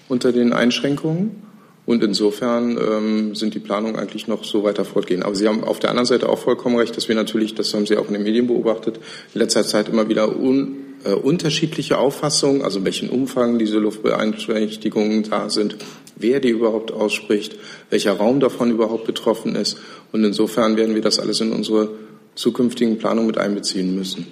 unter 0.08 0.32
den 0.32 0.52
Einschränkungen. 0.52 1.42
Und 1.84 2.04
insofern 2.04 2.78
ähm, 2.78 3.34
sind 3.34 3.54
die 3.54 3.58
Planungen 3.58 3.96
eigentlich 3.96 4.28
noch 4.28 4.44
so 4.44 4.62
weiter 4.62 4.84
fortgehen. 4.84 5.24
Aber 5.24 5.34
Sie 5.34 5.48
haben 5.48 5.64
auf 5.64 5.80
der 5.80 5.90
anderen 5.90 6.06
Seite 6.06 6.28
auch 6.28 6.38
vollkommen 6.38 6.76
recht, 6.76 6.96
dass 6.96 7.08
wir 7.08 7.16
natürlich, 7.16 7.54
das 7.54 7.74
haben 7.74 7.86
Sie 7.86 7.96
auch 7.96 8.06
in 8.06 8.14
den 8.14 8.22
Medien 8.22 8.46
beobachtet, 8.46 9.00
in 9.34 9.40
letzter 9.40 9.64
Zeit 9.64 9.88
immer 9.88 10.08
wieder 10.08 10.38
un, 10.38 10.76
äh, 11.04 11.12
unterschiedliche 11.12 11.98
Auffassungen, 11.98 12.62
also 12.62 12.84
welchen 12.84 13.10
Umfang 13.10 13.58
diese 13.58 13.78
Luftbeeinträchtigungen 13.78 15.24
da 15.24 15.50
sind, 15.50 15.76
wer 16.14 16.38
die 16.38 16.50
überhaupt 16.50 16.92
ausspricht, 16.92 17.56
welcher 17.90 18.12
Raum 18.12 18.38
davon 18.38 18.70
überhaupt 18.70 19.04
betroffen 19.04 19.56
ist. 19.56 19.78
Und 20.12 20.22
insofern 20.22 20.76
werden 20.76 20.94
wir 20.94 21.02
das 21.02 21.18
alles 21.18 21.40
in 21.40 21.50
unsere 21.50 21.90
zukünftigen 22.36 22.98
Planungen 22.98 23.26
mit 23.26 23.38
einbeziehen 23.38 23.96
müssen. 23.96 24.28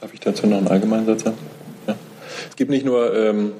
Darf 0.00 0.14
ich 0.14 0.20
dazu 0.20 0.46
noch 0.46 0.58
einen 0.58 0.68
allgemeinen 0.68 1.06
Satz 1.06 1.24
sagen? 1.24 1.38
Ja. 1.88 1.96
Es 2.48 2.56
gibt 2.56 2.70
nicht 2.70 2.84
nur 2.84 3.14
ähm, 3.16 3.52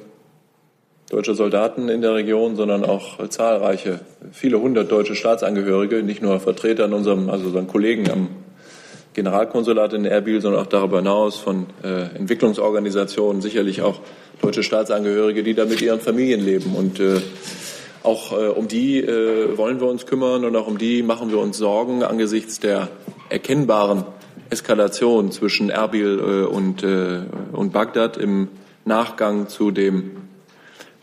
deutsche 1.14 1.36
Soldaten 1.36 1.88
in 1.88 2.00
der 2.02 2.12
Region, 2.14 2.56
sondern 2.56 2.84
auch 2.84 3.28
zahlreiche, 3.28 4.00
viele 4.32 4.60
hundert 4.60 4.90
deutsche 4.90 5.14
Staatsangehörige, 5.14 6.02
nicht 6.02 6.20
nur 6.20 6.40
Vertreter 6.40 6.86
in 6.86 6.92
unserem, 6.92 7.30
also 7.30 7.46
unseren 7.46 7.68
Kollegen 7.68 8.10
am 8.10 8.28
Generalkonsulat 9.12 9.92
in 9.92 10.06
Erbil, 10.06 10.40
sondern 10.40 10.62
auch 10.62 10.66
darüber 10.66 10.96
hinaus 10.96 11.36
von 11.36 11.66
äh, 11.84 12.16
Entwicklungsorganisationen, 12.16 13.42
sicherlich 13.42 13.80
auch 13.80 14.00
deutsche 14.42 14.64
Staatsangehörige, 14.64 15.44
die 15.44 15.54
da 15.54 15.66
mit 15.66 15.80
ihren 15.82 16.00
Familien 16.00 16.44
leben. 16.44 16.74
Und 16.74 16.98
äh, 16.98 17.20
auch 18.02 18.32
äh, 18.32 18.48
um 18.48 18.66
die 18.66 18.98
äh, 18.98 19.56
wollen 19.56 19.80
wir 19.80 19.86
uns 19.86 20.06
kümmern 20.06 20.44
und 20.44 20.56
auch 20.56 20.66
um 20.66 20.78
die 20.78 21.04
machen 21.04 21.30
wir 21.30 21.38
uns 21.38 21.58
Sorgen 21.58 22.02
angesichts 22.02 22.58
der 22.58 22.88
erkennbaren 23.28 24.02
Eskalation 24.50 25.30
zwischen 25.30 25.70
Erbil 25.70 26.18
äh, 26.18 26.52
und, 26.52 26.82
äh, 26.82 27.20
und 27.52 27.72
Bagdad 27.72 28.16
im 28.16 28.48
Nachgang 28.84 29.48
zu 29.48 29.70
dem 29.70 30.24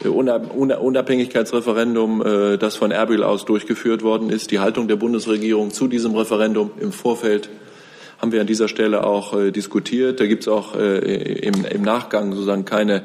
Unabhängigkeitsreferendum, 0.09 2.25
äh, 2.25 2.57
das 2.57 2.75
von 2.75 2.91
Erbil 2.91 3.23
aus 3.23 3.45
durchgeführt 3.45 4.03
worden 4.03 4.29
ist. 4.29 4.51
Die 4.51 4.59
Haltung 4.59 4.87
der 4.87 4.95
Bundesregierung 4.95 5.71
zu 5.71 5.87
diesem 5.87 6.15
Referendum 6.15 6.71
im 6.79 6.91
Vorfeld 6.91 7.49
haben 8.19 8.31
wir 8.31 8.41
an 8.41 8.47
dieser 8.47 8.67
Stelle 8.67 9.03
auch 9.03 9.37
äh, 9.37 9.51
diskutiert. 9.51 10.19
Da 10.19 10.25
gibt 10.25 10.43
es 10.43 10.47
auch 10.47 10.75
äh, 10.75 11.39
im, 11.39 11.83
Nachgang 11.83 12.33
sozusagen 12.33 12.65
keine, 12.65 13.03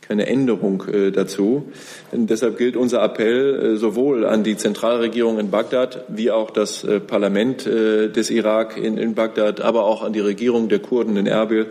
keine 0.00 0.26
Änderung 0.26 0.84
dazu. 1.12 1.72
Und 2.10 2.30
deshalb 2.30 2.58
gilt 2.58 2.76
unser 2.76 3.02
Appell 3.02 3.76
sowohl 3.76 4.24
an 4.24 4.44
die 4.44 4.56
Zentralregierung 4.56 5.38
in 5.38 5.50
Bagdad 5.50 6.04
wie 6.08 6.30
auch 6.30 6.50
das 6.50 6.86
Parlament 7.06 7.66
des 7.66 8.30
Irak 8.30 8.76
in, 8.76 8.98
in, 8.98 9.14
Bagdad, 9.14 9.60
aber 9.60 9.84
auch 9.84 10.02
an 10.02 10.12
die 10.12 10.20
Regierung 10.20 10.68
der 10.68 10.80
Kurden 10.80 11.16
in 11.16 11.26
Erbil, 11.26 11.66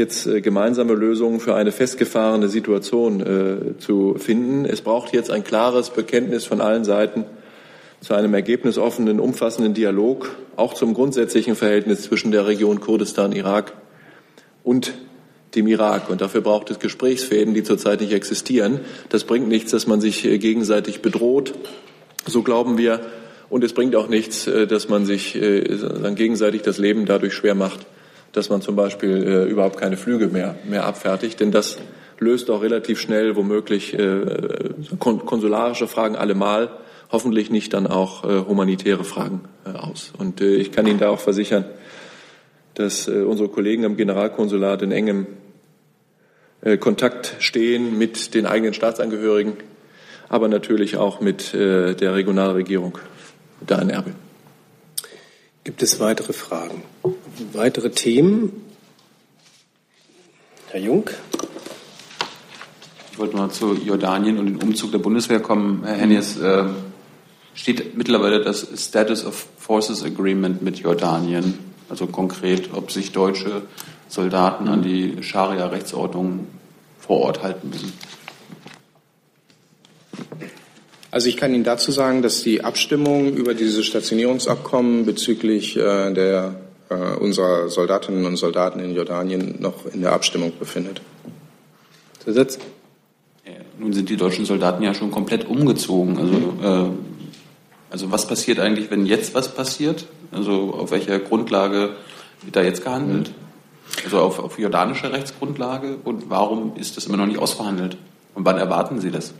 jetzt 0.00 0.28
gemeinsame 0.42 0.94
Lösungen 0.94 1.38
für 1.38 1.54
eine 1.54 1.70
festgefahrene 1.70 2.48
Situation 2.48 3.76
zu 3.78 4.16
finden. 4.18 4.64
Es 4.64 4.80
braucht 4.80 5.12
jetzt 5.12 5.30
ein 5.30 5.44
klares 5.44 5.90
Bekenntnis 5.90 6.44
von 6.44 6.60
allen 6.60 6.84
Seiten 6.84 7.24
zu 8.00 8.14
einem 8.14 8.34
ergebnisoffenen, 8.34 9.20
umfassenden 9.20 9.74
Dialog, 9.74 10.34
auch 10.56 10.74
zum 10.74 10.94
grundsätzlichen 10.94 11.54
Verhältnis 11.54 12.02
zwischen 12.02 12.32
der 12.32 12.46
Region 12.46 12.80
Kurdistan, 12.80 13.32
Irak 13.32 13.74
und 14.64 14.94
dem 15.54 15.66
Irak. 15.66 16.08
Und 16.08 16.20
dafür 16.20 16.40
braucht 16.40 16.70
es 16.70 16.78
Gesprächsfäden, 16.78 17.54
die 17.54 17.62
zurzeit 17.62 18.00
nicht 18.00 18.12
existieren. 18.12 18.80
Das 19.08 19.24
bringt 19.24 19.48
nichts, 19.48 19.70
dass 19.70 19.86
man 19.86 20.00
sich 20.00 20.24
äh, 20.24 20.38
gegenseitig 20.38 21.02
bedroht. 21.02 21.54
So 22.26 22.42
glauben 22.42 22.78
wir. 22.78 23.00
Und 23.48 23.64
es 23.64 23.72
bringt 23.72 23.96
auch 23.96 24.08
nichts, 24.08 24.46
äh, 24.46 24.66
dass 24.66 24.88
man 24.88 25.04
sich 25.06 25.34
äh, 25.34 25.64
gegenseitig 26.14 26.62
das 26.62 26.78
Leben 26.78 27.04
dadurch 27.04 27.34
schwer 27.34 27.54
macht, 27.54 27.80
dass 28.32 28.48
man 28.48 28.62
zum 28.62 28.76
Beispiel 28.76 29.46
überhaupt 29.48 29.78
keine 29.78 29.96
Flüge 29.96 30.28
mehr, 30.28 30.56
mehr 30.68 30.84
abfertigt. 30.84 31.40
Denn 31.40 31.50
das 31.50 31.78
löst 32.18 32.50
auch 32.50 32.62
relativ 32.62 33.00
schnell 33.00 33.34
womöglich 33.34 33.96
konsularische 34.98 35.88
Fragen 35.88 36.16
allemal 36.16 36.70
hoffentlich 37.12 37.50
nicht 37.50 37.72
dann 37.74 37.86
auch 37.86 38.24
äh, 38.24 38.44
humanitäre 38.46 39.04
Fragen 39.04 39.42
äh, 39.64 39.70
aus. 39.70 40.12
Und 40.16 40.40
äh, 40.40 40.54
ich 40.56 40.72
kann 40.72 40.86
Ihnen 40.86 40.98
da 40.98 41.08
auch 41.08 41.20
versichern, 41.20 41.64
dass 42.74 43.08
äh, 43.08 43.22
unsere 43.22 43.48
Kollegen 43.48 43.84
am 43.84 43.96
Generalkonsulat 43.96 44.82
in 44.82 44.92
engem 44.92 45.26
äh, 46.62 46.76
Kontakt 46.76 47.36
stehen 47.40 47.98
mit 47.98 48.34
den 48.34 48.46
eigenen 48.46 48.74
Staatsangehörigen, 48.74 49.54
aber 50.28 50.48
natürlich 50.48 50.96
auch 50.96 51.20
mit 51.20 51.52
äh, 51.54 51.94
der 51.94 52.14
Regionalregierung 52.14 52.98
da 53.66 53.80
in 53.80 53.90
Erbil. 53.90 54.14
Gibt 55.64 55.82
es 55.82 56.00
weitere 56.00 56.32
Fragen? 56.32 56.82
Weitere 57.52 57.90
Themen? 57.90 58.52
Herr 60.68 60.80
Jung? 60.80 61.08
Ich 63.12 63.18
wollte 63.18 63.36
mal 63.36 63.50
zu 63.50 63.74
Jordanien 63.74 64.38
und 64.38 64.46
dem 64.46 64.62
Umzug 64.62 64.92
der 64.92 64.98
Bundeswehr 64.98 65.40
kommen. 65.40 65.82
Herr 65.84 65.96
Hennies, 65.96 66.36
äh, 66.38 66.64
steht 67.54 67.96
mittlerweile 67.96 68.42
das 68.44 68.68
Status 68.76 69.24
of 69.24 69.46
Forces 69.58 70.04
Agreement 70.04 70.60
mit 70.62 70.78
Jordanien. 70.78 71.58
Also 71.88 72.06
konkret, 72.06 72.70
ob 72.74 72.90
sich 72.92 73.12
deutsche 73.12 73.62
Soldaten 74.08 74.68
an 74.68 74.82
die 74.82 75.22
Scharia-Rechtsordnung 75.22 76.46
vor 76.98 77.20
Ort 77.20 77.42
halten 77.42 77.70
müssen. 77.70 77.92
Also 81.10 81.28
ich 81.28 81.36
kann 81.36 81.52
Ihnen 81.54 81.64
dazu 81.64 81.90
sagen, 81.90 82.22
dass 82.22 82.42
die 82.42 82.62
Abstimmung 82.62 83.34
über 83.34 83.54
dieses 83.54 83.84
Stationierungsabkommen 83.86 85.06
bezüglich 85.06 85.76
äh, 85.76 86.12
der, 86.12 86.59
äh, 86.90 87.16
unserer 87.16 87.68
Soldatinnen 87.68 88.26
und 88.26 88.36
Soldaten 88.36 88.80
in 88.80 88.94
Jordanien 88.94 89.56
noch 89.60 89.86
in 89.86 90.02
der 90.02 90.12
Abstimmung 90.12 90.52
befindet. 90.58 91.00
Zusatz? 92.22 92.58
nun 93.80 93.92
sind 93.94 94.10
die 94.10 94.16
deutschen 94.16 94.44
Soldaten 94.44 94.82
ja 94.82 94.92
schon 94.92 95.10
komplett 95.10 95.48
umgezogen. 95.48 96.18
Also 96.18 96.34
äh, 96.62 96.90
also 97.90 98.12
was 98.12 98.26
passiert 98.26 98.60
eigentlich, 98.60 98.90
wenn 98.90 99.04
jetzt 99.06 99.34
was 99.34 99.54
passiert? 99.54 100.06
Also 100.30 100.74
auf 100.74 100.92
welcher 100.92 101.18
Grundlage 101.18 101.90
wird 102.42 102.54
da 102.54 102.62
jetzt 102.62 102.84
gehandelt? 102.84 103.32
Also 104.04 104.20
auf, 104.20 104.38
auf 104.38 104.58
jordanischer 104.58 105.12
Rechtsgrundlage? 105.12 105.96
Und 106.04 106.30
warum 106.30 106.76
ist 106.76 106.96
das 106.96 107.06
immer 107.06 107.16
noch 107.16 107.26
nicht 107.26 107.40
ausverhandelt? 107.40 107.96
Und 108.34 108.44
wann 108.44 108.58
erwarten 108.58 109.00
Sie 109.00 109.10
das? 109.10 109.32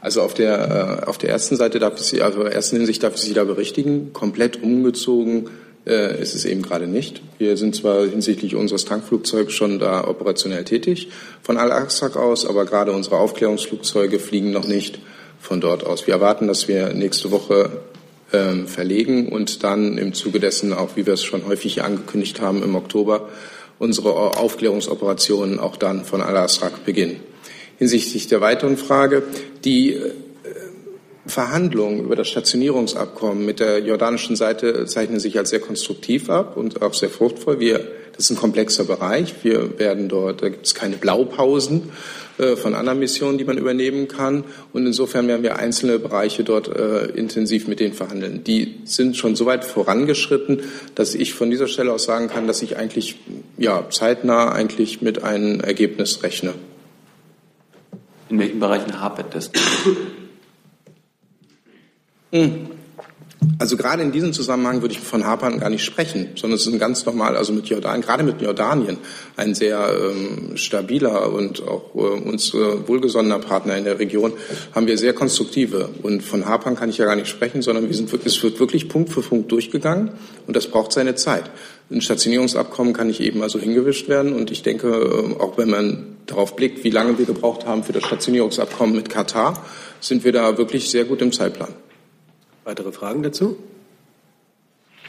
Also 0.00 0.22
auf 0.22 0.32
der, 0.32 1.02
äh, 1.02 1.06
auf 1.06 1.18
der 1.18 1.30
ersten 1.30 1.56
Seite 1.56 1.78
darf 1.78 1.94
ich 1.96 2.06
Sie, 2.06 2.22
also 2.22 2.42
ersten 2.42 2.76
Hinsicht 2.76 3.02
darf 3.02 3.16
ich 3.16 3.20
Sie 3.20 3.34
da 3.34 3.44
berichtigen. 3.44 4.12
Komplett 4.14 4.62
umgezogen 4.62 5.50
äh, 5.86 6.20
ist 6.20 6.34
es 6.34 6.44
eben 6.44 6.62
gerade 6.62 6.86
nicht. 6.86 7.22
Wir 7.38 7.56
sind 7.56 7.74
zwar 7.76 8.06
hinsichtlich 8.06 8.54
unseres 8.54 8.84
Tankflugzeugs 8.84 9.52
schon 9.52 9.78
da 9.78 10.06
operationell 10.06 10.64
tätig 10.64 11.08
von 11.42 11.56
Al-Aqsa 11.56 12.08
aus, 12.16 12.46
aber 12.46 12.64
gerade 12.64 12.92
unsere 12.92 13.18
Aufklärungsflugzeuge 13.18 14.18
fliegen 14.18 14.50
noch 14.50 14.66
nicht 14.66 14.98
von 15.40 15.60
dort 15.60 15.84
aus. 15.84 16.06
Wir 16.06 16.14
erwarten, 16.14 16.48
dass 16.48 16.68
wir 16.68 16.92
nächste 16.92 17.30
Woche 17.30 17.70
ähm, 18.32 18.66
verlegen 18.66 19.28
und 19.28 19.62
dann 19.62 19.98
im 19.98 20.12
Zuge 20.14 20.40
dessen 20.40 20.72
auch, 20.72 20.96
wie 20.96 21.06
wir 21.06 21.14
es 21.14 21.24
schon 21.24 21.46
häufig 21.46 21.82
angekündigt 21.82 22.40
haben, 22.40 22.62
im 22.62 22.74
Oktober 22.74 23.28
unsere 23.78 24.38
Aufklärungsoperationen 24.38 25.58
auch 25.60 25.76
dann 25.76 26.04
von 26.04 26.22
Al-Asraq 26.22 26.84
beginnen. 26.84 27.20
Hinsichtlich 27.78 28.26
der 28.26 28.40
weiteren 28.40 28.78
Frage, 28.78 29.22
die 29.64 29.92
äh, 29.92 30.12
Verhandlungen 31.26 32.04
über 32.04 32.16
das 32.16 32.28
Stationierungsabkommen 32.28 33.44
mit 33.44 33.60
der 33.60 33.80
jordanischen 33.80 34.36
Seite 34.36 34.86
zeichnen 34.86 35.20
sich 35.20 35.38
als 35.38 35.50
sehr 35.50 35.60
konstruktiv 35.60 36.30
ab 36.30 36.56
und 36.56 36.82
auch 36.82 36.94
sehr 36.94 37.10
fruchtvoll. 37.10 37.60
Wir, 37.60 37.86
das 38.12 38.26
ist 38.26 38.30
ein 38.30 38.36
komplexer 38.36 38.84
Bereich. 38.84 39.34
Wir 39.42 39.78
werden 39.78 40.08
dort, 40.08 40.42
da 40.42 40.48
gibt 40.48 40.66
es 40.66 40.74
keine 40.74 40.96
Blaupausen, 40.96 41.90
äh, 42.38 42.56
von 42.56 42.74
anderen 42.74 42.98
Missionen, 42.98 43.38
die 43.38 43.44
man 43.44 43.56
übernehmen 43.56 44.08
kann. 44.08 44.44
Und 44.72 44.86
insofern 44.86 45.26
werden 45.26 45.42
wir 45.42 45.56
einzelne 45.56 45.98
Bereiche 45.98 46.44
dort 46.44 46.68
äh, 46.68 47.06
intensiv 47.06 47.66
mit 47.66 47.80
denen 47.80 47.94
verhandeln. 47.94 48.44
Die 48.44 48.80
sind 48.84 49.16
schon 49.16 49.36
so 49.36 49.46
weit 49.46 49.64
vorangeschritten, 49.64 50.62
dass 50.94 51.14
ich 51.14 51.32
von 51.32 51.50
dieser 51.50 51.66
Stelle 51.66 51.92
aus 51.92 52.04
sagen 52.04 52.28
kann, 52.28 52.46
dass 52.46 52.60
ich 52.60 52.76
eigentlich 52.76 53.16
ja, 53.56 53.88
zeitnah 53.90 54.52
eigentlich 54.52 55.00
mit 55.00 55.22
einem 55.22 55.60
Ergebnis 55.60 56.22
rechne. 56.22 56.52
In 58.28 58.38
welchen 58.38 58.60
Bereichen 58.60 59.00
hapert 59.00 59.34
das? 59.34 59.50
Hm. 62.44 62.76
Also 63.58 63.76
gerade 63.76 64.02
in 64.02 64.12
diesem 64.12 64.32
Zusammenhang 64.32 64.82
würde 64.82 64.94
ich 64.94 65.00
von 65.00 65.24
Hapern 65.24 65.58
gar 65.58 65.70
nicht 65.70 65.84
sprechen, 65.84 66.30
sondern 66.36 66.56
es 66.56 66.66
ist 66.66 66.72
ein 66.72 66.78
ganz 66.78 67.04
normal, 67.06 67.36
also 67.36 67.52
mit 67.52 67.66
Jordanien, 67.66 68.02
gerade 68.02 68.22
mit 68.22 68.40
Jordanien, 68.40 68.98
ein 69.36 69.54
sehr 69.54 69.94
ähm, 69.98 70.56
stabiler 70.56 71.32
und 71.32 71.66
auch 71.66 71.94
äh, 71.94 71.98
uns 71.98 72.54
äh, 72.54 72.88
wohlgesonnener 72.88 73.38
Partner 73.38 73.76
in 73.76 73.84
der 73.84 73.98
Region, 73.98 74.32
haben 74.74 74.86
wir 74.86 74.98
sehr 74.98 75.12
konstruktive. 75.12 75.90
Und 76.02 76.22
von 76.22 76.46
Hapern 76.46 76.76
kann 76.76 76.88
ich 76.88 76.98
ja 76.98 77.04
gar 77.04 77.16
nicht 77.16 77.28
sprechen, 77.28 77.62
sondern 77.62 77.86
wir 77.86 77.94
sind, 77.94 78.12
es 78.24 78.42
wird 78.42 78.58
wirklich 78.58 78.88
Punkt 78.88 79.10
für 79.10 79.22
Punkt 79.22 79.52
durchgegangen 79.52 80.10
und 80.46 80.56
das 80.56 80.66
braucht 80.66 80.92
seine 80.92 81.14
Zeit. 81.14 81.50
Ein 81.90 82.00
Stationierungsabkommen 82.00 82.92
kann 82.94 83.06
nicht 83.06 83.20
eben 83.20 83.42
also 83.42 83.58
hingewischt 83.58 84.08
werden 84.08 84.32
und 84.32 84.50
ich 84.50 84.62
denke, 84.62 84.88
äh, 84.88 85.40
auch 85.40 85.56
wenn 85.56 85.70
man 85.70 86.16
darauf 86.26 86.56
blickt, 86.56 86.84
wie 86.84 86.90
lange 86.90 87.18
wir 87.18 87.26
gebraucht 87.26 87.66
haben 87.66 87.84
für 87.84 87.92
das 87.92 88.04
Stationierungsabkommen 88.04 88.96
mit 88.96 89.08
Katar, 89.08 89.62
sind 90.00 90.24
wir 90.24 90.32
da 90.32 90.58
wirklich 90.58 90.90
sehr 90.90 91.04
gut 91.04 91.22
im 91.22 91.32
Zeitplan. 91.32 91.68
Weitere 92.66 92.90
Fragen 92.90 93.22
dazu? 93.22 93.56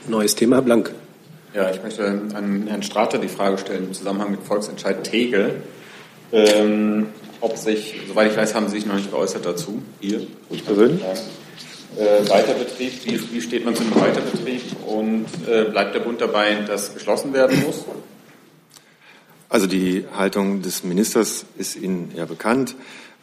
Neues 0.08 0.36
Thema, 0.36 0.62
Blank. 0.62 0.94
Ja, 1.56 1.72
ich 1.72 1.82
möchte 1.82 2.06
an 2.36 2.68
Herrn 2.68 2.84
Strater 2.84 3.18
die 3.18 3.30
Frage 3.30 3.58
stellen 3.58 3.86
im 3.86 3.94
Zusammenhang 3.96 4.30
mit 4.30 4.44
Volksentscheid 4.44 5.04
Tegel. 5.04 5.64
Ähm, 6.32 7.08
ob 7.42 7.58
sich, 7.58 7.96
soweit 8.08 8.30
ich 8.30 8.38
weiß, 8.38 8.54
haben 8.54 8.68
Sie 8.68 8.76
sich 8.76 8.86
noch 8.86 8.94
nicht 8.94 9.10
geäußert 9.10 9.44
dazu. 9.44 9.82
Hier, 10.00 10.28
ich 10.52 10.64
persönlich. 10.68 11.02
Äh, 11.02 12.30
Weiterbetrieb, 12.30 12.94
wie, 13.06 13.34
wie, 13.34 13.42
steht 13.42 13.66
man 13.66 13.74
zu 13.74 13.82
einem 13.82 13.96
Weiterbetrieb 13.96 14.62
und 14.86 15.26
äh, 15.48 15.64
bleibt 15.64 15.96
der 15.96 16.02
Bund 16.02 16.22
dabei, 16.22 16.54
dass 16.68 16.94
geschlossen 16.94 17.34
werden 17.34 17.60
muss? 17.66 17.86
Also 19.50 19.66
die 19.66 20.06
Haltung 20.16 20.62
des 20.62 20.84
Ministers 20.84 21.48
ist 21.58 21.76
Ihnen 21.76 22.12
ja 22.16 22.26
bekannt. 22.26 22.76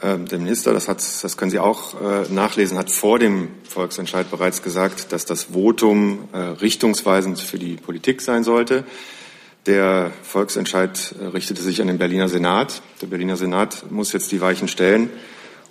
Ähm, 0.05 0.27
der 0.27 0.39
Minister, 0.39 0.75
das, 0.75 0.87
hat, 0.87 0.99
das 0.99 1.39
können 1.39 1.51
Sie 1.51 1.59
auch 1.59 1.99
äh, 1.99 2.31
nachlesen, 2.31 2.77
hat 2.77 2.91
vor 2.91 3.19
dem 3.19 3.49
Volksentscheid 3.67 4.31
bereits 4.31 4.63
gesagt, 4.63 5.13
dass 5.13 5.25
das 5.25 5.45
Votum 5.45 6.29
äh, 6.35 6.37
richtungsweisend 6.37 7.41
für 7.41 7.59
die 7.59 7.77
Politik 7.77 8.21
sein 8.21 8.45
sollte. 8.45 8.85
Der 9.65 10.13
Volksentscheid 10.23 11.15
äh, 11.19 11.25
richtete 11.29 11.63
sich 11.63 11.81
an 11.81 11.87
den 11.87 11.97
Berliner 11.97 12.29
Senat. 12.29 12.83
Der 13.01 13.07
Berliner 13.07 13.39
Senat 13.39 13.91
muss 13.91 14.13
jetzt 14.13 14.31
die 14.31 14.43
Weichen 14.43 14.69
stellen. 14.69 15.09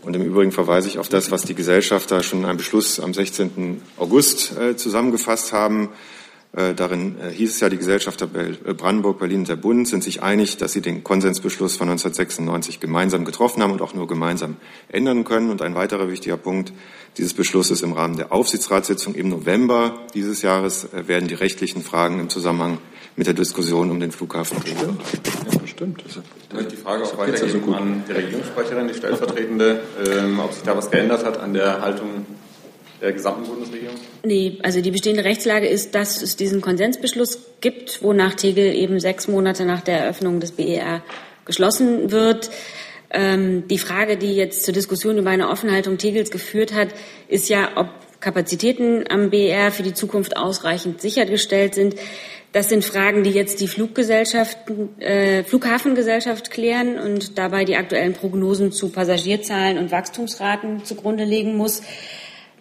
Und 0.01 0.15
im 0.15 0.23
Übrigen 0.23 0.51
verweise 0.51 0.87
ich 0.87 0.97
auf 0.97 1.09
das, 1.09 1.29
was 1.29 1.43
die 1.43 1.53
Gesellschafter 1.53 2.23
schon 2.23 2.39
in 2.39 2.45
einem 2.45 2.57
Beschluss 2.57 2.99
am 2.99 3.13
16. 3.13 3.83
August 3.97 4.53
zusammengefasst 4.75 5.53
haben. 5.53 5.89
Äh, 6.55 6.75
darin 6.75 7.15
äh, 7.19 7.31
hieß 7.31 7.55
es 7.55 7.59
ja, 7.61 7.69
die 7.69 7.77
Gesellschafter 7.77 8.29
äh, 8.35 8.73
Brandenburg, 8.73 9.17
Berlin 9.17 9.39
und 9.39 9.49
der 9.49 9.55
Bund 9.55 9.87
sind 9.87 10.03
sich 10.03 10.21
einig, 10.21 10.57
dass 10.57 10.71
sie 10.71 10.81
den 10.81 11.03
Konsensbeschluss 11.03 11.77
von 11.77 11.89
1996 11.89 12.79
gemeinsam 12.79 13.25
getroffen 13.25 13.63
haben 13.63 13.71
und 13.71 13.81
auch 13.81 13.95
nur 13.95 14.07
gemeinsam 14.07 14.57
ändern 14.87 15.23
können. 15.23 15.49
Und 15.49 15.63
ein 15.63 15.73
weiterer 15.73 16.09
wichtiger 16.09 16.37
Punkt 16.37 16.71
dieses 17.17 17.33
Beschlusses 17.33 17.81
im 17.81 17.93
Rahmen 17.93 18.17
der 18.17 18.31
Aufsichtsratssitzung 18.31 19.15
im 19.15 19.29
November 19.29 20.05
dieses 20.13 20.43
Jahres 20.43 20.87
werden 20.91 21.27
die 21.27 21.33
rechtlichen 21.33 21.81
Fragen 21.81 22.19
im 22.19 22.29
Zusammenhang 22.29 22.77
mit 23.15 23.27
der 23.27 23.33
Diskussion 23.33 23.89
um 23.89 23.99
den 23.99 24.11
Flughafen 24.11 24.59
bestimmt. 24.59 25.01
Ja, 25.51 25.59
bestimmt. 25.59 26.03
Ich 26.07 26.53
möchte 26.53 26.75
die 26.75 26.81
Frage 26.81 27.03
auch 27.03 27.17
weitergeben 27.17 27.63
also 27.63 27.75
an 27.75 28.03
die 28.07 28.11
Regierungssprecherin, 28.11 28.87
die 28.87 28.93
stellvertretende, 28.93 29.81
ähm, 30.07 30.39
ob 30.39 30.53
sich 30.53 30.63
da 30.63 30.75
was 30.75 30.89
geändert 30.89 31.25
hat 31.25 31.39
an 31.39 31.53
der 31.53 31.81
Haltung 31.81 32.25
der 33.03 33.11
gesamten 33.11 33.45
Bundesregierung? 33.45 33.97
Nee, 34.23 34.57
also 34.63 34.81
die 34.81 34.91
bestehende 34.91 35.23
Rechtslage 35.23 35.67
ist, 35.67 35.93
dass 35.93 36.21
es 36.21 36.35
diesen 36.35 36.61
Konsensbeschluss 36.61 37.39
gibt, 37.61 38.01
wonach 38.01 38.33
Tegel 38.33 38.73
eben 38.73 38.99
sechs 38.99 39.27
Monate 39.27 39.65
nach 39.65 39.81
der 39.81 39.99
Eröffnung 39.99 40.39
des 40.39 40.53
BER 40.53 41.03
geschlossen 41.45 42.11
wird. 42.11 42.49
Ähm, 43.11 43.67
die 43.67 43.77
Frage, 43.77 44.17
die 44.17 44.33
jetzt 44.33 44.63
zur 44.63 44.73
Diskussion 44.73 45.17
über 45.17 45.29
eine 45.29 45.49
Offenhaltung 45.49 45.97
Tegels 45.97 46.31
geführt 46.31 46.73
hat, 46.73 46.87
ist 47.27 47.49
ja, 47.49 47.69
ob 47.75 47.89
Kapazitäten 48.21 49.03
am 49.09 49.29
BER 49.29 49.71
für 49.71 49.83
die 49.83 49.93
Zukunft 49.93 50.37
ausreichend 50.37 51.01
sichergestellt 51.01 51.75
sind. 51.75 51.95
Das 52.53 52.69
sind 52.69 52.85
Fragen, 52.85 53.23
die 53.23 53.31
jetzt 53.31 53.59
die 53.59 53.67
Fluggesellschaften, 53.67 55.01
äh, 55.01 55.43
Flughafengesellschaft 55.43 56.51
klären 56.51 56.99
und 56.99 57.37
dabei 57.37 57.65
die 57.65 57.75
aktuellen 57.75 58.13
Prognosen 58.13 58.71
zu 58.71 58.89
Passagierzahlen 58.89 59.77
und 59.77 59.91
Wachstumsraten 59.91 60.85
zugrunde 60.85 61.25
legen 61.25 61.57
muss. 61.57 61.81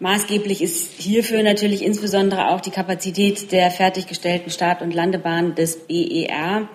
Maßgeblich 0.02 0.62
ist 0.62 1.00
hierfür 1.00 1.44
natürlich 1.44 1.80
insbesondere 1.80 2.48
auch 2.48 2.60
die 2.60 2.72
Kapazität 2.72 3.52
der 3.52 3.70
fertiggestellten 3.70 4.50
Start- 4.50 4.82
und 4.82 4.92
Landebahn 4.92 5.54
des 5.54 5.76
BER. 5.86 6.68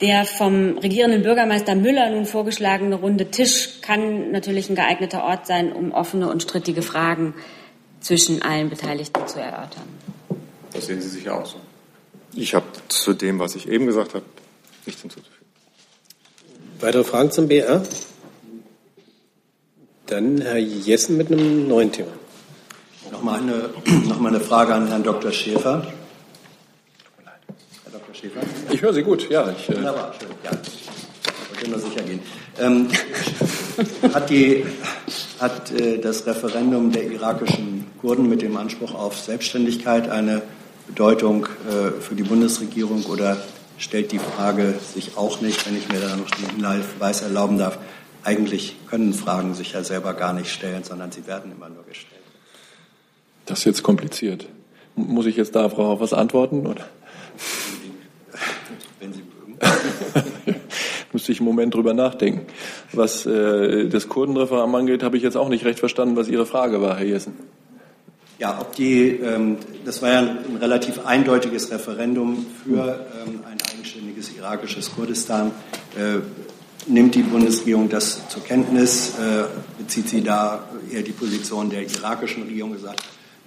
Der 0.00 0.24
vom 0.24 0.76
regierenden 0.78 1.22
Bürgermeister 1.22 1.76
Müller 1.76 2.10
nun 2.10 2.26
vorgeschlagene 2.26 2.96
runde 2.96 3.30
Tisch 3.30 3.80
kann 3.82 4.32
natürlich 4.32 4.68
ein 4.68 4.74
geeigneter 4.74 5.22
Ort 5.22 5.46
sein, 5.46 5.72
um 5.72 5.92
offene 5.92 6.28
und 6.28 6.42
strittige 6.42 6.82
Fragen 6.82 7.34
zwischen 8.00 8.42
allen 8.42 8.68
Beteiligten 8.68 9.28
zu 9.28 9.38
erörtern. 9.38 9.86
Das 10.72 10.86
sehen 10.86 11.00
Sie 11.00 11.08
sicher 11.08 11.38
auch 11.40 11.46
so. 11.46 11.60
Ich 12.34 12.52
habe 12.52 12.66
zu 12.88 13.12
dem, 13.12 13.38
was 13.38 13.54
ich 13.54 13.68
eben 13.68 13.86
gesagt 13.86 14.14
habe, 14.14 14.24
nichts 14.86 15.02
hinzuzufügen. 15.02 15.46
Weitere 16.80 17.04
Fragen 17.04 17.30
zum 17.30 17.46
BR? 17.46 17.84
Dann 20.06 20.40
Herr 20.40 20.58
Jessen 20.58 21.16
mit 21.16 21.30
einem 21.30 21.68
neuen 21.68 21.92
Thema. 21.92 22.10
Nochmal 23.12 23.40
eine, 23.40 23.70
noch 24.08 24.24
eine 24.24 24.40
Frage 24.40 24.74
an 24.74 24.86
Herrn 24.86 25.02
Dr. 25.02 25.32
Schäfer. 25.32 25.82
Herr 27.24 27.92
Dr. 27.92 28.14
Schäfer? 28.14 28.40
Ich 28.70 28.80
höre 28.80 28.92
Sie 28.92 29.02
gut, 29.02 29.28
ja. 29.30 29.50
Ich, 29.50 29.68
äh 29.68 29.76
Wunderbar, 29.76 30.14
schön. 30.18 30.28
Ja. 30.44 30.50
Nur 31.68 31.78
sicher 31.78 32.02
gehen. 32.02 32.20
Ähm, 32.58 32.88
hat, 34.14 34.30
die, 34.30 34.64
hat 35.38 35.70
äh, 35.72 35.98
das 35.98 36.26
Referendum 36.26 36.90
der 36.90 37.04
irakischen 37.04 37.86
Kurden 38.00 38.28
mit 38.30 38.40
dem 38.40 38.56
Anspruch 38.56 38.94
auf 38.94 39.18
Selbstständigkeit 39.18 40.08
eine 40.08 40.40
Bedeutung 40.86 41.46
äh, 41.68 42.00
für 42.00 42.14
die 42.14 42.22
Bundesregierung 42.22 43.04
oder 43.04 43.36
stellt 43.76 44.12
die 44.12 44.18
Frage 44.18 44.74
sich 44.94 45.16
auch 45.16 45.40
nicht, 45.40 45.66
wenn 45.66 45.76
ich 45.76 45.88
mir 45.88 46.00
da 46.00 46.16
noch 46.16 46.30
den 46.30 46.64
Hinweis 46.64 47.22
erlauben 47.22 47.58
darf, 47.58 47.78
eigentlich 48.24 48.76
können 48.88 49.14
Fragen 49.14 49.54
sich 49.54 49.72
ja 49.72 49.84
selber 49.84 50.14
gar 50.14 50.32
nicht 50.32 50.50
stellen, 50.50 50.84
sondern 50.84 51.12
sie 51.12 51.26
werden 51.26 51.52
immer 51.52 51.68
nur 51.68 51.84
gestellt. 51.84 52.19
Das 53.50 53.58
ist 53.58 53.64
jetzt 53.64 53.82
kompliziert. 53.82 54.46
Muss 54.94 55.26
ich 55.26 55.36
jetzt 55.36 55.56
darauf 55.56 55.98
was 55.98 56.12
antworten? 56.12 56.68
Oder? 56.68 56.86
Wenn 59.00 59.12
Sie 59.12 59.22
mögen. 59.22 59.58
Müsste 61.12 61.32
ich 61.32 61.40
einen 61.40 61.48
Moment 61.48 61.74
drüber 61.74 61.92
nachdenken. 61.92 62.46
Was 62.92 63.26
äh, 63.26 63.88
das 63.88 64.08
Kurdenreferendum 64.08 64.72
angeht, 64.76 65.02
habe 65.02 65.16
ich 65.16 65.24
jetzt 65.24 65.36
auch 65.36 65.48
nicht 65.48 65.64
recht 65.64 65.80
verstanden, 65.80 66.14
was 66.14 66.28
Ihre 66.28 66.46
Frage 66.46 66.80
war, 66.80 66.96
Herr 66.96 67.06
Jessen. 67.06 67.34
Ja, 68.38 68.56
ob 68.60 68.76
die, 68.76 69.16
ähm, 69.16 69.56
das 69.84 70.00
war 70.00 70.12
ja 70.12 70.20
ein 70.20 70.56
relativ 70.60 71.04
eindeutiges 71.04 71.72
Referendum 71.72 72.46
für 72.64 73.04
ähm, 73.26 73.40
ein 73.50 73.58
eigenständiges 73.72 74.30
irakisches 74.36 74.94
Kurdistan. 74.94 75.50
Äh, 75.98 76.20
nimmt 76.86 77.16
die 77.16 77.22
Bundesregierung 77.22 77.88
das 77.88 78.28
zur 78.28 78.44
Kenntnis? 78.44 79.14
Äh, 79.18 79.42
bezieht 79.76 80.08
sie 80.08 80.22
da 80.22 80.68
eher 80.88 81.02
die 81.02 81.10
Position 81.10 81.68
der 81.68 81.82
irakischen 81.82 82.44
Regierung 82.44 82.74
gesagt? 82.74 83.02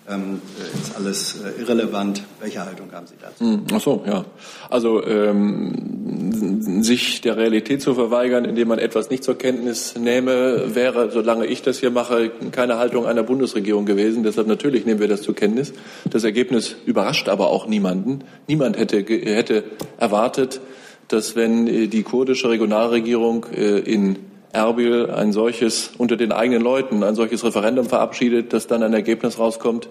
Ähm, 0.10 0.41
ist 0.74 0.95
alles 0.95 1.36
äh, 1.41 1.62
irrelevant. 1.62 2.24
Welche 2.39 2.66
Haltung 2.66 2.91
haben 2.91 3.08
Sie 3.08 3.16
dazu? 3.22 3.43
Hm, 3.43 3.66
ach 3.74 3.82
so, 3.82 4.04
ja. 4.06 4.26
Also 4.70 5.04
ähm, 5.06 6.82
sich 6.84 7.22
der 7.22 7.38
Realität 7.38 7.82
zu 7.82 7.93
verweigern, 7.93 8.45
indem 8.45 8.68
man 8.68 8.80
etwas 8.80 9.10
nicht 9.10 9.24
zur 9.24 9.38
Kenntnis 9.38 9.95
nehme, 9.95 10.76
wäre, 10.76 11.12
solange 11.12 11.45
ich 11.45 11.62
das 11.62 11.80
hier 11.80 11.91
mache, 11.91 12.32
keine 12.51 12.78
Haltung 12.78 13.06
einer 13.06 13.24
Bundesregierung 13.24 13.86
gewesen. 13.86 14.24
Deshalb 14.24 14.47
natürlich 14.47 14.86
nehmen 14.86 14.99
wir 14.99 15.08
das 15.08 15.22
zur 15.22 15.36
Kenntnis. 15.36 15.74
Das 16.10 16.24
Ergebnis 16.24 16.76
überrascht 16.86 17.30
aber 17.30 17.49
auch 17.49 17.68
niemanden. 17.68 18.20
Niemand 18.47 18.78
hätte, 18.78 18.97
hätte 18.97 19.64
erwartet, 19.97 20.60
dass 21.08 21.36
wenn 21.36 21.68
äh, 21.68 21.88
die 21.88 22.04
kurdische 22.04 22.49
Regionalregierung 22.49 23.45
äh, 23.54 23.80
in 23.80 24.18
Erbil 24.54 25.10
ein 25.10 25.34
solches 25.34 25.91
unter 25.97 26.16
den 26.16 26.32
eigenen 26.32 26.62
Leuten 26.62 27.04
ein 27.04 27.16
solches 27.16 27.43
Referendum 27.43 27.88
verabschiedet, 27.88 28.54
dass 28.54 28.68
dann 28.68 28.84
ein 28.84 28.93
Ergebnis 28.93 29.39
rauskommt, 29.39 29.89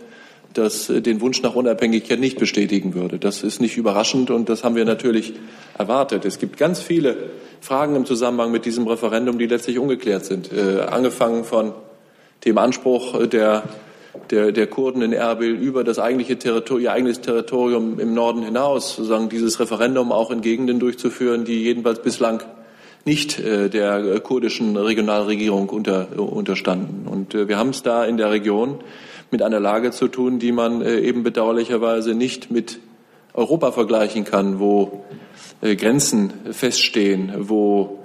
das 0.55 0.89
äh, 0.89 1.03
den 1.03 1.21
Wunsch 1.21 1.43
nach 1.43 1.57
Unabhängigkeit 1.57 2.21
nicht 2.21 2.39
bestätigen 2.39 2.95
würde. 2.95 3.19
Das 3.19 3.43
ist 3.43 3.61
nicht 3.61 3.77
überraschend 3.77 4.31
und 4.31 4.49
das 4.49 4.63
haben 4.63 4.77
wir 4.77 4.85
natürlich 4.85 5.35
erwartet. 5.77 6.25
Es 6.25 6.39
gibt 6.39 6.59
ganz 6.59 6.81
viele 6.81 7.17
Fragen 7.61 7.97
im 7.97 8.07
Zusammenhang 8.07 8.53
mit 8.53 8.65
diesem 8.65 8.87
Referendum, 8.87 9.37
die 9.37 9.47
letztlich 9.47 9.81
ungeklärt 9.81 10.25
sind. 10.25 10.53
Äh, 10.53 10.83
angefangen 10.83 11.43
von 11.43 11.73
dem 12.45 12.57
Anspruch 12.57 13.27
der, 13.27 13.65
der, 14.31 14.53
der 14.53 14.67
Kurden 14.69 15.03
in 15.03 15.13
Erbil 15.13 15.51
über 15.51 15.83
das 15.83 15.99
eigentliche 15.99 16.39
Territorium, 16.39 16.85
ihr 16.85 16.93
eigenes 16.93 17.21
Territorium 17.21 17.99
im 17.99 18.15
Norden 18.15 18.43
hinaus, 18.43 18.97
sozusagen 18.97 19.29
dieses 19.29 19.59
Referendum 19.59 20.13
auch 20.13 20.31
in 20.31 20.41
Gegenden 20.41 20.79
durchzuführen, 20.79 21.45
die 21.45 21.63
jedenfalls 21.65 22.01
bislang 22.01 22.45
nicht 23.05 23.39
äh, 23.39 23.69
der 23.69 24.21
kurdischen 24.21 24.77
Regionalregierung 24.77 25.69
unter, 25.69 26.19
unterstanden. 26.19 27.07
Und 27.09 27.35
äh, 27.35 27.49
wir 27.49 27.59
haben 27.59 27.71
es 27.71 27.83
da 27.83 28.05
in 28.05 28.17
der 28.17 28.31
Region 28.31 28.79
mit 29.31 29.43
einer 29.43 29.61
Lage 29.61 29.91
zu 29.91 30.09
tun, 30.09 30.39
die 30.39 30.53
man 30.53 30.83
äh, 30.83 31.01
eben 31.01 31.23
bedauerlicherweise 31.23 32.15
nicht 32.15 32.51
mit 32.51 32.79
Europa 33.35 33.73
vergleichen 33.73 34.25
kann, 34.25 34.61
wo 34.61 35.05
Grenzen 35.63 36.35
feststehen, 36.51 37.33
wo 37.39 38.01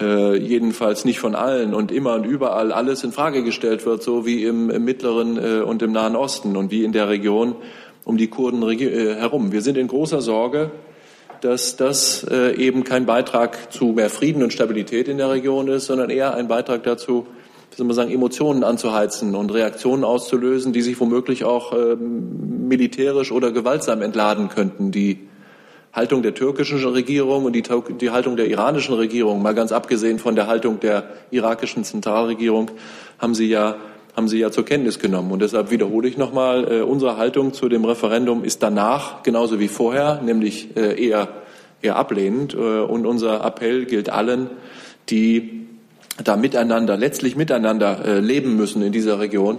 jedenfalls 0.00 1.04
nicht 1.04 1.18
von 1.18 1.34
allen 1.34 1.74
und 1.74 1.92
immer 1.92 2.14
und 2.14 2.24
überall 2.24 2.72
alles 2.72 3.04
in 3.04 3.12
Frage 3.12 3.44
gestellt 3.44 3.84
wird, 3.84 4.02
so 4.02 4.24
wie 4.24 4.44
im, 4.44 4.70
im 4.70 4.82
Mittleren 4.82 5.62
und 5.64 5.82
im 5.82 5.92
Nahen 5.92 6.16
Osten 6.16 6.56
und 6.56 6.70
wie 6.70 6.84
in 6.84 6.92
der 6.92 7.10
Region 7.10 7.56
um 8.04 8.16
die 8.16 8.28
Kurden 8.28 8.62
herum. 8.62 9.52
Wir 9.52 9.60
sind 9.60 9.76
in 9.76 9.88
großer 9.88 10.22
Sorge, 10.22 10.70
dass 11.42 11.76
das 11.76 12.24
äh, 12.30 12.54
eben 12.54 12.84
kein 12.84 13.04
Beitrag 13.04 13.72
zu 13.72 13.86
mehr 13.86 14.10
Frieden 14.10 14.44
und 14.44 14.52
Stabilität 14.52 15.08
in 15.08 15.18
der 15.18 15.30
Region 15.30 15.66
ist, 15.68 15.86
sondern 15.86 16.08
eher 16.08 16.34
ein 16.34 16.46
Beitrag 16.46 16.84
dazu, 16.84 17.26
wie 17.70 17.76
soll 17.76 17.86
man 17.86 17.96
sagen, 17.96 18.12
Emotionen 18.12 18.62
anzuheizen 18.62 19.34
und 19.34 19.52
Reaktionen 19.52 20.04
auszulösen, 20.04 20.72
die 20.72 20.82
sich 20.82 21.00
womöglich 21.00 21.44
auch 21.44 21.72
ähm, 21.72 22.68
militärisch 22.68 23.32
oder 23.32 23.50
gewaltsam 23.50 24.02
entladen 24.02 24.50
könnten. 24.50 24.92
Die 24.92 25.28
Haltung 25.92 26.22
der 26.22 26.34
türkischen 26.34 26.78
Regierung 26.84 27.44
und 27.44 27.54
die, 27.54 27.64
die, 28.00 28.10
Haltung 28.10 28.36
der 28.36 28.46
iranischen 28.46 28.94
Regierung, 28.94 29.42
mal 29.42 29.54
ganz 29.54 29.72
abgesehen 29.72 30.20
von 30.20 30.36
der 30.36 30.46
Haltung 30.46 30.78
der 30.78 31.08
irakischen 31.32 31.82
Zentralregierung, 31.82 32.70
haben 33.18 33.34
sie 33.34 33.48
ja 33.48 33.76
haben 34.14 34.28
Sie 34.28 34.38
ja 34.38 34.50
zur 34.50 34.64
Kenntnis 34.64 34.98
genommen. 34.98 35.32
Und 35.32 35.40
deshalb 35.40 35.70
wiederhole 35.70 36.08
ich 36.08 36.18
nochmal, 36.18 36.70
äh, 36.70 36.80
unsere 36.82 37.16
Haltung 37.16 37.54
zu 37.54 37.68
dem 37.68 37.84
Referendum 37.84 38.44
ist 38.44 38.62
danach 38.62 39.22
genauso 39.22 39.58
wie 39.58 39.68
vorher, 39.68 40.20
nämlich 40.22 40.76
äh, 40.76 41.02
eher, 41.02 41.28
eher 41.80 41.96
ablehnend. 41.96 42.54
Äh, 42.54 42.58
und 42.58 43.06
unser 43.06 43.44
Appell 43.44 43.86
gilt 43.86 44.10
allen, 44.10 44.50
die 45.08 45.66
da 46.22 46.36
miteinander, 46.36 46.96
letztlich 46.96 47.36
miteinander 47.36 48.04
äh, 48.04 48.20
leben 48.20 48.56
müssen 48.56 48.82
in 48.82 48.92
dieser 48.92 49.18
Region, 49.18 49.58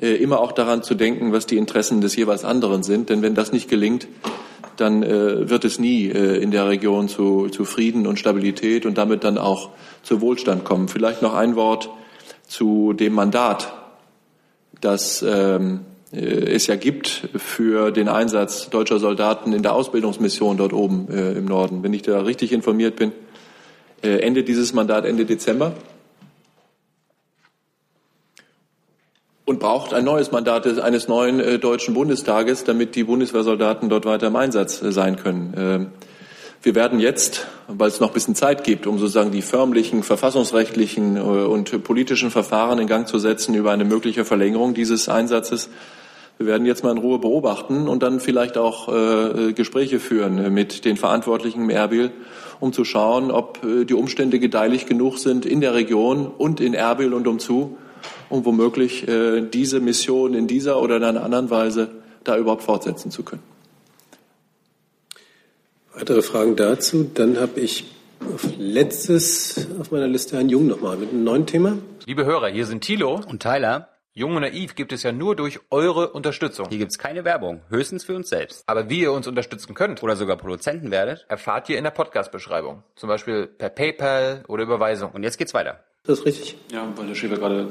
äh, 0.00 0.14
immer 0.14 0.40
auch 0.40 0.50
daran 0.50 0.82
zu 0.82 0.96
denken, 0.96 1.32
was 1.32 1.46
die 1.46 1.56
Interessen 1.56 2.00
des 2.00 2.16
jeweils 2.16 2.44
anderen 2.44 2.82
sind. 2.82 3.08
Denn 3.08 3.22
wenn 3.22 3.36
das 3.36 3.52
nicht 3.52 3.70
gelingt, 3.70 4.08
dann 4.78 5.04
äh, 5.04 5.48
wird 5.48 5.64
es 5.64 5.78
nie 5.78 6.06
in 6.06 6.50
der 6.50 6.66
Region 6.66 7.08
zu, 7.08 7.48
zu 7.50 7.64
Frieden 7.64 8.06
und 8.06 8.18
Stabilität 8.18 8.84
und 8.84 8.98
damit 8.98 9.22
dann 9.22 9.38
auch 9.38 9.70
zu 10.02 10.20
Wohlstand 10.20 10.64
kommen. 10.64 10.88
Vielleicht 10.88 11.22
noch 11.22 11.34
ein 11.34 11.54
Wort 11.54 11.90
zu 12.48 12.94
dem 12.94 13.12
Mandat, 13.12 13.72
das 14.82 15.24
ähm, 15.26 15.80
äh, 16.12 16.18
es 16.18 16.66
ja 16.66 16.76
gibt 16.76 17.28
für 17.36 17.90
den 17.90 18.08
Einsatz 18.08 18.68
deutscher 18.68 18.98
Soldaten 18.98 19.52
in 19.52 19.62
der 19.62 19.74
Ausbildungsmission 19.74 20.58
dort 20.58 20.72
oben 20.72 21.08
äh, 21.10 21.32
im 21.32 21.46
Norden. 21.46 21.82
Wenn 21.82 21.94
ich 21.94 22.02
da 22.02 22.20
richtig 22.20 22.52
informiert 22.52 22.96
bin, 22.96 23.12
äh, 24.02 24.18
endet 24.18 24.48
dieses 24.48 24.74
Mandat 24.74 25.06
Ende 25.06 25.24
Dezember 25.24 25.74
und 29.44 29.58
braucht 29.58 29.94
ein 29.94 30.04
neues 30.04 30.30
Mandat 30.32 30.66
eines 30.78 31.08
neuen 31.08 31.40
äh, 31.40 31.58
deutschen 31.58 31.94
Bundestages, 31.94 32.64
damit 32.64 32.94
die 32.94 33.04
Bundeswehrsoldaten 33.04 33.88
dort 33.88 34.04
weiter 34.04 34.26
im 34.26 34.36
Einsatz 34.36 34.82
äh, 34.82 34.92
sein 34.92 35.16
können. 35.16 35.92
Wir 36.64 36.76
werden 36.76 37.00
jetzt, 37.00 37.48
weil 37.66 37.88
es 37.88 37.98
noch 37.98 38.10
ein 38.10 38.14
bisschen 38.14 38.36
Zeit 38.36 38.62
gibt, 38.62 38.86
um 38.86 38.96
sozusagen 38.96 39.32
die 39.32 39.42
förmlichen, 39.42 40.04
verfassungsrechtlichen 40.04 41.16
äh, 41.16 41.20
und 41.20 41.82
politischen 41.82 42.30
Verfahren 42.30 42.78
in 42.78 42.86
Gang 42.86 43.08
zu 43.08 43.18
setzen 43.18 43.54
über 43.54 43.72
eine 43.72 43.84
mögliche 43.84 44.24
Verlängerung 44.24 44.72
dieses 44.72 45.08
Einsatzes, 45.08 45.70
wir 46.38 46.46
werden 46.46 46.66
jetzt 46.66 46.82
mal 46.82 46.92
in 46.92 46.98
Ruhe 46.98 47.18
beobachten 47.18 47.88
und 47.88 48.02
dann 48.02 48.18
vielleicht 48.18 48.56
auch 48.58 48.88
äh, 48.88 49.52
Gespräche 49.52 50.00
führen 50.00 50.52
mit 50.52 50.84
den 50.84 50.96
Verantwortlichen 50.96 51.62
im 51.62 51.70
Erbil, 51.70 52.10
um 52.58 52.72
zu 52.72 52.84
schauen, 52.84 53.30
ob 53.30 53.62
äh, 53.64 53.84
die 53.84 53.94
Umstände 53.94 54.38
gedeihlich 54.38 54.86
genug 54.86 55.18
sind 55.18 55.44
in 55.44 55.60
der 55.60 55.74
Region 55.74 56.26
und 56.26 56.60
in 56.60 56.74
Erbil 56.74 57.12
und 57.12 57.26
umzu, 57.26 57.76
um 58.28 58.44
womöglich 58.44 59.06
äh, 59.08 59.42
diese 59.42 59.80
Mission 59.80 60.34
in 60.34 60.46
dieser 60.46 60.80
oder 60.80 60.96
in 60.96 61.04
einer 61.04 61.24
anderen 61.24 61.50
Weise 61.50 61.90
da 62.24 62.36
überhaupt 62.36 62.62
fortsetzen 62.62 63.10
zu 63.10 63.24
können. 63.24 63.51
Weitere 65.94 66.22
Fragen 66.22 66.56
dazu? 66.56 67.10
Dann 67.12 67.38
habe 67.38 67.60
ich 67.60 67.84
auf 68.20 68.46
letztes 68.56 69.68
auf 69.78 69.90
meiner 69.90 70.08
Liste 70.08 70.36
Herrn 70.36 70.48
Jung 70.48 70.66
nochmal 70.66 70.96
mit 70.96 71.10
einem 71.10 71.22
neuen 71.24 71.46
Thema. 71.46 71.76
Liebe 72.06 72.24
Hörer, 72.24 72.48
hier 72.48 72.64
sind 72.64 72.82
Thilo 72.82 73.20
und 73.28 73.42
Tyler. 73.42 73.88
Jung 74.14 74.34
und 74.36 74.42
Naiv 74.42 74.74
gibt 74.74 74.92
es 74.92 75.02
ja 75.02 75.12
nur 75.12 75.36
durch 75.36 75.60
eure 75.70 76.10
Unterstützung. 76.10 76.66
Hier 76.68 76.78
gibt's 76.78 76.98
keine 76.98 77.24
Werbung, 77.24 77.60
höchstens 77.68 78.04
für 78.04 78.14
uns 78.14 78.28
selbst. 78.28 78.62
Aber 78.66 78.88
wie 78.88 79.00
ihr 79.00 79.12
uns 79.12 79.26
unterstützen 79.26 79.74
könnt 79.74 80.02
oder 80.02 80.16
sogar 80.16 80.36
Produzenten 80.36 80.90
werdet, 80.90 81.26
erfahrt 81.28 81.68
ihr 81.68 81.78
in 81.78 81.84
der 81.84 81.90
Podcast-Beschreibung. 81.90 82.82
Zum 82.96 83.08
Beispiel 83.08 83.46
per 83.46 83.68
PayPal 83.68 84.44
oder 84.48 84.62
Überweisung. 84.62 85.12
Und 85.12 85.22
jetzt 85.22 85.36
geht's 85.36 85.54
weiter. 85.54 85.80
Das 86.04 86.20
ist 86.20 86.26
richtig. 86.26 86.56
Ja, 86.72 86.90
weil 86.96 87.06
der 87.06 87.14
Schäfer 87.14 87.36
gerade 87.36 87.68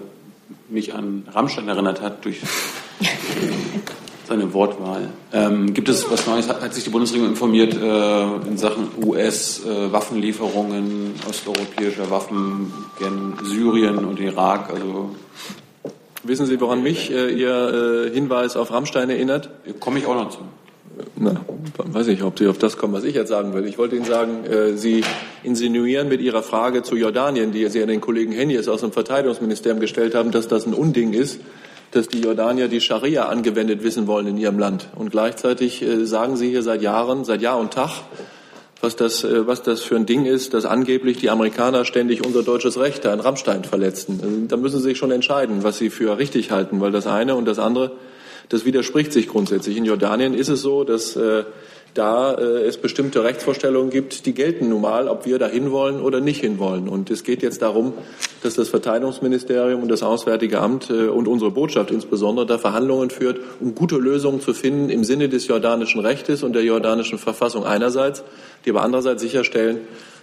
mich 0.70 0.94
an 0.94 1.28
Rammstein 1.32 1.68
erinnert 1.68 2.02
hat 2.02 2.24
durch 2.26 2.42
seine 4.32 4.54
Wortwahl. 4.54 5.10
Ähm, 5.34 5.74
gibt 5.74 5.90
es 5.90 6.10
was 6.10 6.26
Neues? 6.26 6.48
Hat, 6.48 6.62
hat 6.62 6.74
sich 6.74 6.86
die 6.86 6.90
Bundesregierung 6.90 7.32
informiert 7.32 7.76
äh, 7.76 8.48
in 8.48 8.58
Sachen 8.58 8.88
US-Waffenlieferungen, 9.04 11.16
äh, 11.16 11.30
osteuropäischer 11.30 12.10
Waffen 12.10 12.72
gen 12.98 13.34
Syrien 13.44 14.06
und 14.06 14.22
Irak? 14.22 14.70
Also 14.74 15.10
Wissen 16.24 16.46
Sie, 16.46 16.62
woran 16.62 16.84
mich 16.84 17.12
äh, 17.12 17.32
Ihr 17.32 18.06
äh, 18.08 18.14
Hinweis 18.14 18.56
auf 18.56 18.72
Rammstein 18.72 19.10
erinnert? 19.10 19.50
Komme 19.80 19.98
ich 20.00 20.06
auch 20.06 20.16
noch 20.16 20.30
zu. 20.30 20.40
Na, 21.16 21.36
weiß 21.78 22.08
ich, 22.08 22.24
ob 22.24 22.40
Sie 22.40 22.48
auf 22.48 22.58
das 22.58 22.78
kommen, 22.78 22.94
was 22.94 23.04
ich 23.04 23.16
jetzt 23.16 23.30
sagen 23.30 23.54
will. 23.54 23.66
Ich 23.66 23.78
wollte 23.78 23.96
Ihnen 23.96 24.06
sagen, 24.06 24.46
äh, 24.46 24.78
Sie 24.78 25.04
insinuieren 25.44 26.08
mit 26.08 26.22
Ihrer 26.22 26.44
Frage 26.44 26.84
zu 26.84 26.96
Jordanien, 26.96 27.52
die 27.52 27.68
Sie 27.70 27.82
an 27.82 27.90
den 27.90 28.00
Kollegen 28.02 28.32
Hennies 28.32 28.70
aus 28.70 28.82
dem 28.82 28.92
Verteidigungsministerium 28.92 29.82
gestellt 29.82 30.16
haben, 30.16 30.32
dass 30.32 30.48
das 30.48 30.68
ein 30.68 30.74
Unding 30.74 31.14
ist, 31.14 31.40
dass 31.92 32.08
die 32.08 32.22
Jordanier 32.22 32.68
die 32.68 32.82
Scharia 32.82 33.28
angewendet 33.28 33.84
wissen 33.84 34.08
wollen 34.08 34.28
in 34.28 34.38
ihrem 34.38 34.58
Land. 34.58 34.88
Und 34.96 35.12
gleichzeitig 35.12 35.82
äh, 35.82 36.06
sagen 36.06 36.38
Sie 36.38 36.50
hier 36.50 36.64
seit 36.64 36.82
Jahren, 36.82 37.26
seit 37.26 37.42
Jahr 37.42 37.60
und 37.60 37.74
Tag, 37.74 37.92
was 38.80 38.96
das, 38.96 39.24
äh, 39.24 39.46
was 39.46 39.62
das 39.62 39.82
für 39.82 39.96
ein 39.96 40.06
Ding 40.06 40.26
ist, 40.26 40.54
dass 40.54 40.66
angeblich 40.66 41.18
die 41.18 41.30
Amerikaner 41.30 41.86
ständig 41.86 42.26
unser 42.26 42.44
deutsches 42.44 42.80
Recht 42.80 43.06
da 43.06 43.14
in 43.14 43.20
Rammstein 43.20 43.64
verletzten. 43.64 44.20
Also, 44.24 44.36
da 44.48 44.58
müssen 44.58 44.78
Sie 44.78 44.90
sich 44.90 44.98
schon 44.98 45.12
entscheiden, 45.12 45.64
was 45.64 45.78
Sie 45.78 45.90
für 45.90 46.18
richtig 46.18 46.52
halten, 46.52 46.80
weil 46.80 46.92
das 46.92 47.08
eine 47.08 47.36
und 47.36 47.46
das 47.46 47.60
andere, 47.60 47.92
das 48.50 48.66
widerspricht 48.66 49.14
sich 49.14 49.28
grundsätzlich. 49.28 49.78
In 49.78 49.86
Jordanien 49.86 50.34
ist 50.34 50.50
es 50.50 50.62
so, 50.62 50.84
dass 50.84 51.16
äh, 51.16 51.44
da 51.94 52.34
äh, 52.34 52.64
es 52.64 52.78
bestimmte 52.78 53.24
Rechtsvorstellungen 53.24 53.90
gibt, 53.90 54.26
die 54.26 54.34
gelten 54.34 54.70
nun 54.70 54.82
mal, 54.82 55.08
ob 55.08 55.26
wir 55.26 55.40
da 55.40 55.48
hinwollen 55.48 56.02
oder 56.02 56.22
nicht 56.22 56.40
hinwollen. 56.40 56.88
Und 56.88 57.10
es 57.12 57.24
geht 57.24 57.42
jetzt 57.42 57.62
darum, 57.62 57.94
dass 58.44 58.56
das 58.56 58.70
Verteidigungsministerium 58.70 59.82
und 59.82 59.90
das 59.90 60.02
Auswärtige 60.02 60.60
Amt 60.60 60.90
äh, 60.90 61.08
und 61.08 61.28
unsere 61.28 61.52
Botschaft 61.52 61.92
insbesondere 61.92 62.46
da 62.46 62.58
Verhandlungen 62.58 63.10
führt, 63.10 63.40
um 63.60 63.76
gute 63.76 63.98
Lösungen 63.98 64.40
zu 64.40 64.54
finden 64.54 64.90
im 64.90 65.04
Sinne 65.04 65.28
des 65.28 65.48
jordanischen 65.48 66.00
Rechtes 66.00 66.44
und 66.44 66.54
der 66.54 66.64
jordanischen 66.64 67.18
Verfassung 67.18 67.66
einerseits, 67.66 68.24
die 68.66 68.70
aber 68.70 68.84
andererseits 68.84 69.22
sicherstellen, 69.22 69.80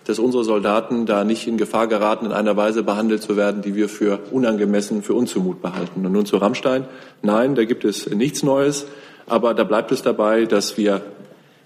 dass 0.07 0.19
unsere 0.19 0.43
Soldaten 0.43 1.05
da 1.05 1.23
nicht 1.23 1.47
in 1.47 1.59
Gefahr 1.59 1.87
geraten, 1.87 2.25
in 2.25 2.33
einer 2.33 2.57
Weise 2.57 2.83
behandelt 2.83 3.23
zu 3.23 3.37
werden, 3.37 3.61
die 3.61 3.75
wir 3.75 3.91
für 3.91 4.21
unangemessen, 4.31 5.03
für 5.03 5.12
unzumut 5.12 5.61
behalten. 5.61 6.07
Und 6.07 6.12
nun 6.12 6.25
zu 6.25 6.39
Rammstein. 6.39 6.87
Nein, 7.21 7.55
da 7.55 7.64
gibt 7.64 7.85
es 7.85 8.09
nichts 8.09 8.43
Neues. 8.43 8.87
Aber 9.27 9.53
da 9.53 9.64
bleibt 9.64 9.93
es 9.93 10.01
dabei, 10.01 10.47
dass 10.47 10.79
wir 10.79 11.03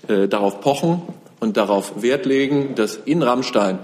äh, 0.09 0.29
darauf 0.29 0.61
pochen 0.61 1.03
und 1.41 1.57
darauf 1.57 2.03
Wert 2.03 2.27
legen, 2.27 2.75
dass 2.75 2.97
in 2.97 3.23
Rammstein 3.23 3.79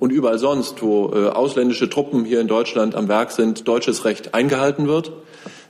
und 0.00 0.10
überall 0.10 0.38
sonst, 0.38 0.82
wo 0.82 1.12
äh, 1.14 1.28
ausländische 1.28 1.88
Truppen 1.88 2.24
hier 2.24 2.40
in 2.40 2.48
Deutschland 2.48 2.94
am 2.94 3.08
Werk 3.08 3.30
sind, 3.30 3.68
deutsches 3.68 4.04
Recht 4.04 4.34
eingehalten 4.34 4.88
wird. 4.88 5.12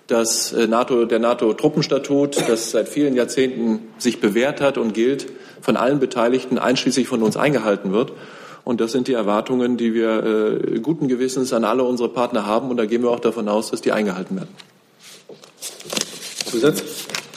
Dass 0.07 0.53
äh, 0.53 0.67
NATO, 0.67 1.05
der 1.07 1.19
NATO-Truppenstatut, 1.19 2.37
das 2.49 2.71
seit 2.71 2.89
vielen 2.89 3.15
Jahrzehnten 3.15 3.81
sich 3.99 4.21
bewährt 4.21 4.61
hat 4.61 4.77
und 4.77 4.93
gilt, 4.93 5.27
von 5.61 5.77
allen 5.77 5.99
Beteiligten, 5.99 6.59
einschließlich 6.59 7.09
von 7.09 7.23
uns, 7.23 7.37
eingehalten 7.37 7.93
wird. 7.93 8.13
Und 8.65 8.81
das 8.81 8.93
sind 8.93 9.09
die 9.09 9.13
Erwartungen, 9.13 9.77
die 9.77 9.95
wir 9.95 10.25
äh, 10.25 10.79
guten 10.81 11.09
Gewissens 11.09 11.53
an 11.53 11.65
alle 11.65 11.85
unsere 11.85 12.09
Partner 12.09 12.47
haben. 12.47 12.71
Und 12.71 12.77
da 12.77 12.87
gehen 12.87 13.03
wir 13.03 13.11
auch 13.11 13.21
davon 13.21 13.49
aus, 13.49 13.71
dass 13.71 13.83
die 13.83 13.93
eingehalten 13.93 14.37
werden. 14.37 14.55
Zusatz? 16.47 16.83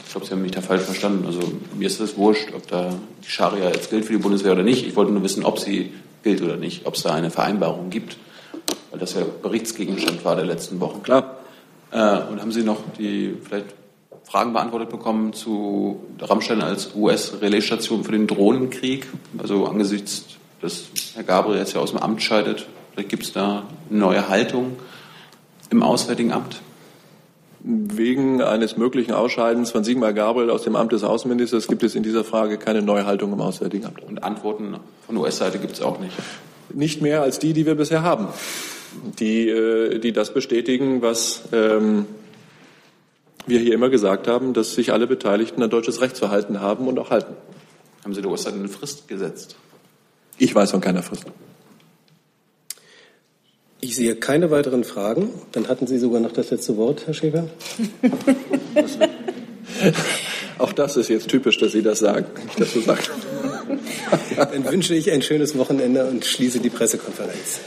Ich 0.08 0.12
glaube, 0.12 0.26
Sie 0.26 0.32
haben 0.32 0.40
mich 0.40 0.52
da 0.52 0.62
falsch 0.62 0.84
verstanden. 0.84 1.26
Also 1.26 1.40
mir 1.76 1.86
ist 1.86 2.00
es 2.00 2.16
wurscht, 2.16 2.54
ob 2.56 2.66
da 2.66 2.94
die 3.22 3.30
Scharia 3.30 3.66
jetzt 3.66 3.90
gilt 3.90 4.06
für 4.06 4.14
die 4.14 4.18
Bundeswehr 4.18 4.52
oder 4.52 4.62
nicht. 4.62 4.86
Ich 4.86 4.96
wollte 4.96 5.12
nur 5.12 5.22
wissen, 5.22 5.44
ob 5.44 5.58
sie 5.58 5.92
gilt 6.22 6.40
oder 6.40 6.56
nicht, 6.56 6.86
ob 6.86 6.94
es 6.94 7.02
da 7.02 7.12
eine 7.12 7.30
Vereinbarung 7.30 7.90
gibt, 7.90 8.16
weil 8.90 8.98
das 8.98 9.12
ja 9.12 9.20
Berichtsgegenstand 9.42 10.24
war 10.24 10.34
der 10.34 10.46
letzten 10.46 10.80
Wochen. 10.80 11.02
Klar. 11.02 11.36
Äh, 11.90 12.20
und 12.30 12.40
haben 12.40 12.52
Sie 12.52 12.62
noch 12.62 12.78
die 12.98 13.36
vielleicht 13.46 13.66
Fragen 14.24 14.54
beantwortet 14.54 14.88
bekommen 14.88 15.34
zu 15.34 16.00
Rammstein 16.18 16.62
als 16.62 16.94
US-Relaisstation 16.94 18.02
für 18.02 18.12
den 18.12 18.26
Drohnenkrieg? 18.26 19.06
Also 19.36 19.66
angesichts, 19.66 20.24
dass 20.62 20.84
Herr 21.16 21.22
Gabriel 21.22 21.58
jetzt 21.58 21.74
ja 21.74 21.80
aus 21.82 21.90
dem 21.90 21.98
Amt 21.98 22.22
scheidet, 22.22 22.66
vielleicht 22.94 23.10
gibt 23.10 23.24
es 23.24 23.34
da 23.34 23.64
eine 23.90 23.98
neue 23.98 24.26
Haltung 24.30 24.76
im 25.68 25.82
Auswärtigen 25.82 26.32
Amt? 26.32 26.62
Wegen 27.60 28.40
eines 28.40 28.76
möglichen 28.76 29.12
Ausscheidens 29.12 29.72
von 29.72 29.82
Sigmar 29.82 30.12
Gabriel 30.12 30.50
aus 30.50 30.62
dem 30.62 30.76
Amt 30.76 30.92
des 30.92 31.02
Außenministers 31.02 31.66
gibt 31.66 31.82
es 31.82 31.96
in 31.96 32.04
dieser 32.04 32.22
Frage 32.22 32.56
keine 32.56 32.82
Neuhaltung 32.82 33.32
im 33.32 33.40
Auswärtigen 33.40 33.86
Amt. 33.86 34.02
Und 34.04 34.22
Antworten 34.22 34.76
von 35.06 35.16
US-Seite 35.16 35.58
gibt 35.58 35.72
es 35.72 35.82
auch 35.82 35.98
nicht? 35.98 36.14
Nicht 36.72 37.02
mehr 37.02 37.22
als 37.22 37.38
die, 37.38 37.52
die 37.52 37.66
wir 37.66 37.74
bisher 37.74 38.02
haben, 38.02 38.28
die, 39.18 39.48
äh, 39.48 39.98
die 39.98 40.12
das 40.12 40.32
bestätigen, 40.32 41.02
was 41.02 41.42
ähm, 41.52 42.06
wir 43.46 43.58
hier 43.58 43.74
immer 43.74 43.88
gesagt 43.88 44.28
haben, 44.28 44.52
dass 44.52 44.74
sich 44.74 44.92
alle 44.92 45.06
Beteiligten 45.06 45.62
an 45.62 45.70
deutsches 45.70 46.00
Recht 46.00 46.16
zu 46.16 46.30
halten 46.30 46.60
haben 46.60 46.86
und 46.86 46.98
auch 46.98 47.10
halten. 47.10 47.34
Haben 48.04 48.14
Sie 48.14 48.22
der 48.22 48.30
US-Seite 48.30 48.56
eine 48.56 48.68
Frist 48.68 49.08
gesetzt? 49.08 49.56
Ich 50.36 50.54
weiß 50.54 50.70
von 50.70 50.80
keiner 50.80 51.02
Frist. 51.02 51.24
Ich 53.80 53.94
sehe 53.94 54.16
keine 54.16 54.50
weiteren 54.50 54.82
Fragen. 54.82 55.30
Dann 55.52 55.68
hatten 55.68 55.86
Sie 55.86 55.98
sogar 55.98 56.20
noch 56.20 56.32
das 56.32 56.50
letzte 56.50 56.76
Wort, 56.76 57.06
Herr 57.06 57.14
Schäfer. 57.14 57.48
Auch 60.58 60.72
das 60.72 60.96
ist 60.96 61.08
jetzt 61.08 61.28
typisch, 61.28 61.58
dass 61.58 61.72
Sie 61.72 61.82
das 61.82 62.00
sagen, 62.00 62.26
ich 62.48 62.56
das 62.56 62.72
so 62.72 62.80
sage. 62.80 63.02
Dann 64.36 64.64
wünsche 64.64 64.94
ich 64.94 65.12
ein 65.12 65.22
schönes 65.22 65.56
Wochenende 65.56 66.06
und 66.06 66.24
schließe 66.24 66.58
die 66.58 66.70
Pressekonferenz. 66.70 67.60